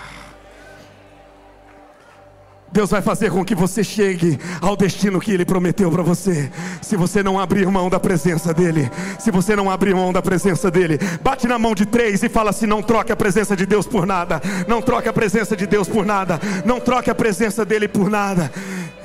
Deus 2.72 2.90
vai 2.90 3.02
fazer 3.02 3.32
com 3.32 3.44
que 3.44 3.56
você 3.56 3.84
chegue 3.84 4.40
ao 4.62 4.76
destino 4.76 5.20
que 5.20 5.32
Ele 5.32 5.46
prometeu 5.46 5.90
para 5.90 6.04
você. 6.04 6.50
Se 6.82 6.96
você 6.96 7.24
não 7.24 7.40
abrir 7.40 7.66
mão 7.68 7.90
da 7.90 8.00
presença 8.00 8.54
dEle, 8.54 8.90
se 9.18 9.32
você 9.32 9.56
não 9.56 9.70
abrir 9.70 9.96
mão 9.96 10.12
da 10.12 10.22
presença 10.22 10.70
dEle, 10.70 11.00
bate 11.24 11.48
na 11.48 11.58
mão 11.58 11.74
de 11.74 11.86
três 11.86 12.22
e 12.24 12.30
fala 12.30 12.50
assim: 12.50 12.66
não 12.66 12.82
troque 12.82 13.12
a 13.12 13.16
presença 13.16 13.56
de 13.56 13.66
Deus 13.66 13.88
por 13.88 14.06
nada, 14.06 14.42
não 14.68 14.82
troque 14.82 15.10
a 15.10 15.14
presença 15.14 15.56
de 15.56 15.66
Deus 15.66 15.88
por 15.88 16.06
nada, 16.06 16.40
não 16.66 16.80
troque 16.80 17.10
a 17.10 17.16
presença 17.16 17.66
dEle 17.66 17.88
por 17.88 18.10
nada. 18.10 18.52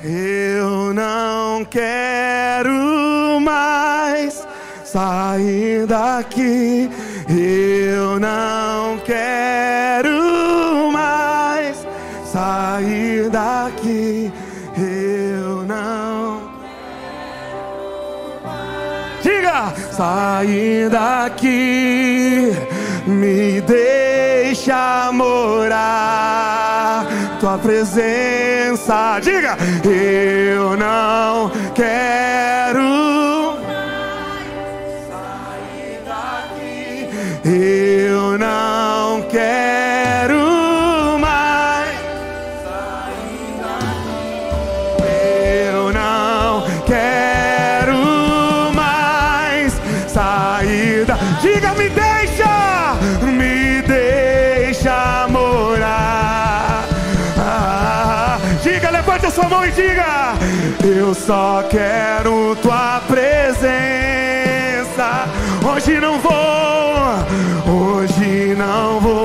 Eu 0.03 0.93
não 0.93 1.63
quero 1.63 3.39
mais 3.39 4.45
sair 4.83 5.87
daqui. 5.87 6.89
Eu 7.29 8.19
não 8.19 8.99
quero 8.99 10.91
mais 10.91 11.52
sair 12.33 13.29
daqui. 13.29 14.33
Eu 14.75 15.63
não 15.67 16.41
Diga, 19.21 19.71
sair 19.91 20.89
daqui. 20.89 22.51
Me 23.05 23.61
deixa 23.61 25.11
morar 25.13 27.05
tua 27.39 27.57
presença. 27.59 29.19
Diga, 29.21 29.55
eu 29.85 30.75
não 30.75 31.51
quero 31.75 33.55
sair 35.07 36.01
daqui. 36.05 37.07
Eu 37.45 38.37
não 38.39 38.62
Eu 61.13 61.19
só 61.19 61.63
quero 61.69 62.55
tua 62.55 62.99
presença. 63.07 63.69
Hoje 65.63 65.99
não 65.99 66.19
vou, 66.19 66.33
hoje 67.71 68.55
não 68.57 68.99
vou 68.99 69.22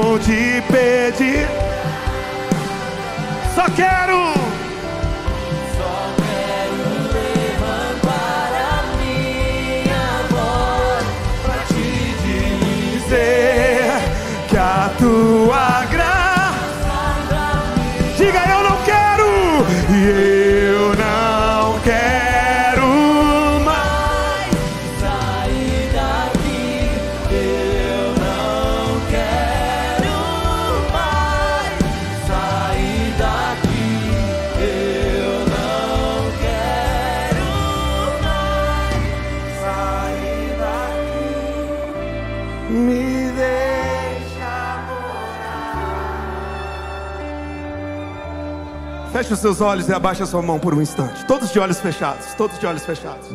Feche 49.28 49.34
os 49.34 49.40
seus 49.40 49.60
olhos 49.60 49.86
e 49.90 49.92
abaixe 49.92 50.22
a 50.22 50.26
sua 50.26 50.40
mão 50.40 50.58
por 50.58 50.72
um 50.72 50.80
instante. 50.80 51.26
Todos 51.26 51.52
de 51.52 51.60
olhos 51.60 51.78
fechados, 51.78 52.32
todos 52.32 52.58
de 52.58 52.66
olhos 52.66 52.82
fechados. 52.86 53.28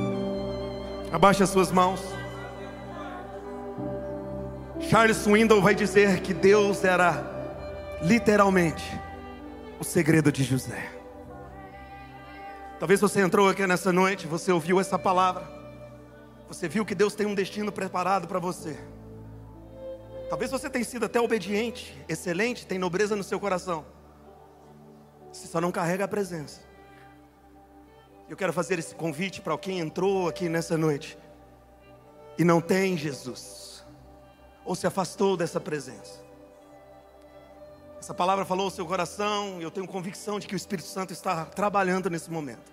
Abaixe 1.11 1.43
as 1.43 1.51
suas 1.51 1.71
mãos. 1.71 2.01
Charles 4.89 5.17
Swindoll 5.17 5.61
vai 5.61 5.75
dizer 5.75 6.21
que 6.21 6.33
Deus 6.33 6.83
era 6.83 7.23
literalmente 8.01 8.83
o 9.79 9.83
segredo 9.83 10.31
de 10.31 10.43
José. 10.43 10.83
Talvez 12.79 12.99
você 12.99 13.21
entrou 13.21 13.47
aqui 13.47 13.67
nessa 13.67 13.93
noite, 13.93 14.25
você 14.25 14.51
ouviu 14.51 14.81
essa 14.81 14.97
palavra. 14.97 15.47
Você 16.47 16.67
viu 16.67 16.83
que 16.83 16.95
Deus 16.95 17.13
tem 17.13 17.27
um 17.27 17.35
destino 17.35 17.71
preparado 17.71 18.27
para 18.27 18.39
você. 18.39 18.79
Talvez 20.27 20.49
você 20.49 20.71
tenha 20.71 20.85
sido 20.85 21.05
até 21.05 21.21
obediente, 21.21 21.95
excelente, 22.09 22.65
tem 22.65 22.79
nobreza 22.79 23.15
no 23.15 23.23
seu 23.23 23.39
coração. 23.39 23.85
Você 25.33 25.47
só 25.47 25.59
não 25.59 25.71
carrega 25.71 26.05
a 26.05 26.07
presença. 26.07 26.61
Eu 28.29 28.37
quero 28.37 28.53
fazer 28.53 28.77
esse 28.77 28.93
convite 28.93 29.41
para 29.41 29.57
quem 29.57 29.79
entrou 29.79 30.27
aqui 30.27 30.47
nessa 30.47 30.77
noite 30.77 31.17
e 32.37 32.43
não 32.43 32.61
tem 32.61 32.95
Jesus, 32.97 33.83
ou 34.63 34.75
se 34.75 34.87
afastou 34.87 35.35
dessa 35.35 35.59
presença. 35.59 36.23
Essa 37.99 38.13
palavra 38.13 38.45
falou 38.45 38.65
ao 38.65 38.71
seu 38.71 38.85
coração 38.85 39.59
e 39.59 39.63
eu 39.63 39.71
tenho 39.71 39.87
convicção 39.87 40.39
de 40.39 40.47
que 40.47 40.55
o 40.55 40.57
Espírito 40.57 40.87
Santo 40.87 41.13
está 41.13 41.45
trabalhando 41.45 42.09
nesse 42.09 42.29
momento. 42.29 42.72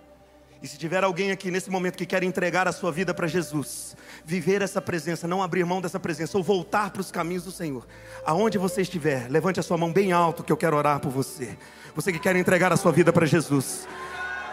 E 0.61 0.67
se 0.67 0.77
tiver 0.77 1.03
alguém 1.03 1.31
aqui 1.31 1.49
nesse 1.49 1.71
momento 1.71 1.97
que 1.97 2.05
quer 2.05 2.21
entregar 2.21 2.67
a 2.67 2.71
sua 2.71 2.91
vida 2.91 3.13
para 3.13 3.27
Jesus, 3.27 3.95
viver 4.23 4.61
essa 4.61 4.79
presença, 4.79 5.27
não 5.27 5.41
abrir 5.41 5.65
mão 5.65 5.81
dessa 5.81 5.99
presença, 5.99 6.37
ou 6.37 6.43
voltar 6.43 6.91
para 6.91 7.01
os 7.01 7.11
caminhos 7.11 7.43
do 7.43 7.51
Senhor, 7.51 7.87
aonde 8.23 8.59
você 8.59 8.83
estiver, 8.83 9.27
levante 9.29 9.59
a 9.59 9.63
sua 9.63 9.77
mão 9.77 9.91
bem 9.91 10.11
alto 10.11 10.43
que 10.43 10.51
eu 10.51 10.57
quero 10.57 10.77
orar 10.77 10.99
por 10.99 11.09
você. 11.09 11.57
Você 11.95 12.11
que 12.11 12.19
quer 12.19 12.35
entregar 12.35 12.71
a 12.71 12.77
sua 12.77 12.91
vida 12.91 13.11
para 13.11 13.25
Jesus. 13.25 13.87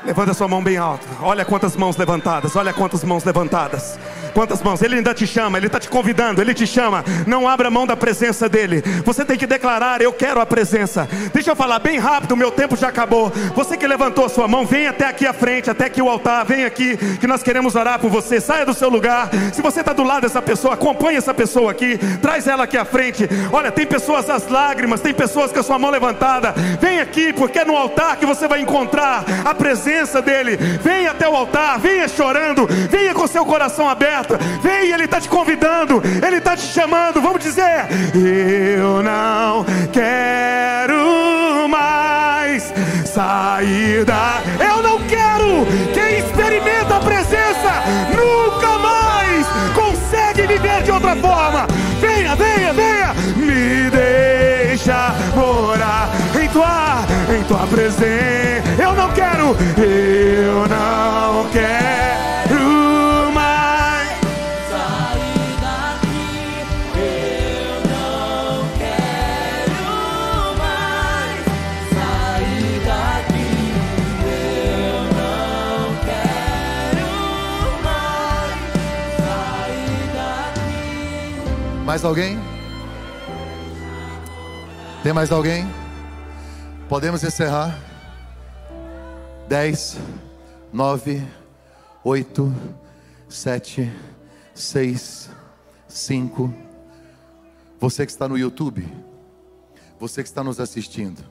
Levanta 0.05 0.33
sua 0.33 0.47
mão 0.47 0.63
bem 0.63 0.77
alto. 0.77 1.07
Olha 1.21 1.45
quantas 1.45 1.77
mãos 1.77 1.97
levantadas. 1.97 2.55
Olha 2.55 2.73
quantas 2.73 3.03
mãos 3.03 3.25
levantadas. 3.25 3.99
Quantas 4.33 4.63
mãos. 4.63 4.81
Ele 4.81 4.95
ainda 4.95 5.13
te 5.13 5.27
chama. 5.27 5.59
Ele 5.59 5.67
está 5.67 5.81
te 5.81 5.89
convidando. 5.89 6.41
Ele 6.41 6.55
te 6.55 6.67
chama. 6.67 7.05
Não 7.27 7.49
abra 7.49 7.69
mão 7.69 7.85
da 7.85 7.97
presença 7.97 8.49
dele. 8.49 8.81
Você 9.05 9.25
tem 9.25 9.37
que 9.37 9.47
declarar: 9.47 10.01
Eu 10.01 10.13
quero 10.13 10.41
a 10.41 10.47
presença. 10.47 11.09
Deixa 11.33 11.51
eu 11.51 11.57
falar 11.57 11.81
bem 11.81 11.99
rápido. 11.99 12.37
Meu 12.37 12.53
tempo 12.53 12.77
já 12.77 12.89
acabou. 12.89 13.33
Você 13.57 13.77
que 13.77 13.87
levantou 13.89 14.25
a 14.25 14.29
sua 14.29 14.47
mão, 14.47 14.65
vem 14.65 14.87
até 14.87 15.07
aqui 15.07 15.27
à 15.27 15.33
frente, 15.33 15.69
até 15.69 15.87
aqui 15.87 16.01
o 16.01 16.09
altar. 16.09 16.45
Vem 16.45 16.65
aqui 16.65 16.97
que 17.19 17.27
nós 17.27 17.43
queremos 17.43 17.75
orar 17.75 17.99
por 17.99 18.09
você. 18.09 18.41
Saia 18.41 18.65
do 18.65 18.75
seu 18.75 18.89
lugar. 18.89 19.29
Se 19.53 19.61
você 19.61 19.81
está 19.81 19.93
do 19.93 20.05
lado 20.05 20.23
dessa 20.23 20.41
pessoa, 20.41 20.75
acompanhe 20.75 21.19
essa 21.19 21.35
pessoa 21.35 21.73
aqui. 21.73 21.99
Traz 22.23 22.47
ela 22.47 22.65
aqui 22.65 22.77
à 22.77 22.85
frente. 22.85 23.29
Olha, 23.53 23.73
tem 23.73 23.87
pessoas 23.87 24.31
às 24.31 24.47
lágrimas. 24.49 25.01
Tem 25.01 25.13
pessoas 25.13 25.51
com 25.51 25.59
a 25.59 25.63
sua 25.63 25.79
mão 25.79 25.91
levantada. 25.91 26.55
Vem 26.81 27.01
aqui, 27.01 27.33
porque 27.33 27.59
é 27.59 27.65
no 27.65 27.77
altar 27.77 28.17
que 28.17 28.25
você 28.25 28.47
vai 28.47 28.61
encontrar 28.61 29.25
a 29.45 29.53
presença 29.89 30.21
dele. 30.21 30.57
Venha 30.83 31.13
até 31.13 31.27
o 31.27 31.35
altar, 31.35 31.79
venha 31.79 32.07
chorando, 32.07 32.67
venha 32.91 33.15
com 33.15 33.27
seu 33.27 33.45
coração 33.47 33.89
aberto. 33.89 34.37
Venha, 34.63 34.95
ele 34.95 35.05
está 35.05 35.19
te 35.19 35.29
convidando, 35.29 36.03
ele 36.27 36.37
está 36.37 36.55
te 36.55 36.67
chamando. 36.67 37.23
Vamos 37.23 37.43
dizer: 37.43 37.87
Eu 38.15 39.03
não 39.03 39.65
quero 39.91 41.67
mais 41.69 42.73
sair 43.07 44.05
da. 44.05 44.43
Eu 44.61 44.83
não 44.83 44.99
quero. 45.07 45.67
Quem 45.95 46.19
experimenta 46.19 46.97
a 46.97 47.01
presença 47.01 47.83
nunca 48.15 48.79
mais 48.79 49.47
consegue 49.75 50.47
viver 50.47 50.83
de 50.83 50.91
outra 50.91 51.17
forma. 51.17 51.67
Venha, 51.99 52.37
venha, 52.37 52.73
venha, 52.75 53.15
me 53.37 53.91
deixa 53.91 55.15
morar 55.35 56.11
em 56.39 56.49
tua, 56.49 57.05
em 57.35 57.43
tua 57.45 57.67
presença. 57.67 58.58
Eu 58.89 58.95
não 58.95 59.13
quero, 59.13 59.55
eu 59.83 60.67
não 60.67 61.51
quero 61.51 63.33
mais. 63.35 64.09
Sair 64.71 65.53
daqui, 65.61 66.65
eu 66.97 67.81
não 67.85 68.67
quero 68.79 69.85
mais. 70.57 71.45
Sair 71.93 72.81
daqui, 72.87 73.51
eu 74.25 74.97
não 75.19 75.85
quero 76.07 77.09
mais. 77.85 78.59
Sair 79.19 80.07
daqui. 80.15 81.85
Mais 81.85 82.03
alguém? 82.05 82.41
Tem 85.03 85.13
mais 85.13 85.31
alguém? 85.31 85.69
Podemos 86.89 87.23
encerrar? 87.23 87.88
10, 89.49 89.97
9, 90.71 91.27
8, 92.05 92.55
7, 93.31 93.91
6, 94.55 95.31
5. 95.89 96.55
Você 97.81 98.05
que 98.05 98.13
está 98.13 98.29
no 98.29 98.37
YouTube, 98.37 98.87
você 99.99 100.23
que 100.23 100.29
está 100.29 100.45
nos 100.45 100.61
assistindo, 100.61 101.25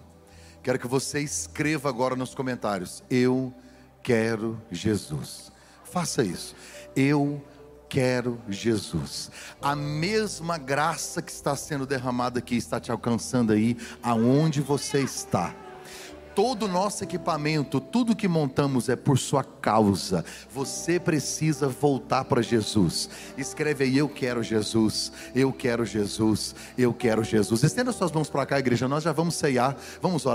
quero 0.63 0.79
que 0.79 0.87
você 0.87 1.19
escreva 1.19 1.89
agora 1.89 2.15
nos 2.15 2.33
comentários: 2.33 3.03
Eu 3.07 3.53
quero 4.01 4.59
Jesus. 4.71 5.51
Faça 5.83 6.23
isso. 6.23 6.55
Eu 6.95 7.39
quero 7.87 8.41
Jesus. 8.49 9.29
A 9.61 9.75
mesma 9.75 10.57
graça 10.57 11.21
que 11.21 11.31
está 11.31 11.55
sendo 11.55 11.85
derramada 11.85 12.39
aqui 12.39 12.55
está 12.55 12.79
te 12.79 12.91
alcançando 12.91 13.53
aí, 13.53 13.77
aonde 14.01 14.59
você 14.59 15.01
está. 15.01 15.53
Todo 16.37 16.65
o 16.65 16.67
nosso 16.67 17.03
equipamento, 17.03 17.81
tudo 17.81 18.15
que 18.15 18.27
montamos 18.27 18.89
é 18.89 18.95
por 18.95 19.17
sua 19.17 19.43
causa. 19.43 20.23
Você 20.53 20.99
precisa 20.99 21.67
voltar 21.67 22.25
para 22.25 22.43
Jesus. 22.43 23.09
Escreve 23.35 23.85
aí: 23.85 23.97
Eu 23.97 24.07
quero 24.07 24.43
Jesus, 24.43 25.11
eu 25.33 25.51
quero 25.51 25.83
Jesus, 25.83 26.53
eu 26.77 26.93
quero 26.93 27.23
Jesus. 27.23 27.63
Estenda 27.63 27.91
suas 27.91 28.11
mãos 28.11 28.29
para 28.29 28.45
cá, 28.45 28.59
igreja. 28.59 28.87
Nós 28.87 29.03
já 29.03 29.11
vamos 29.11 29.33
ceiar, 29.33 29.75
vamos 29.99 30.25
orar. 30.25 30.25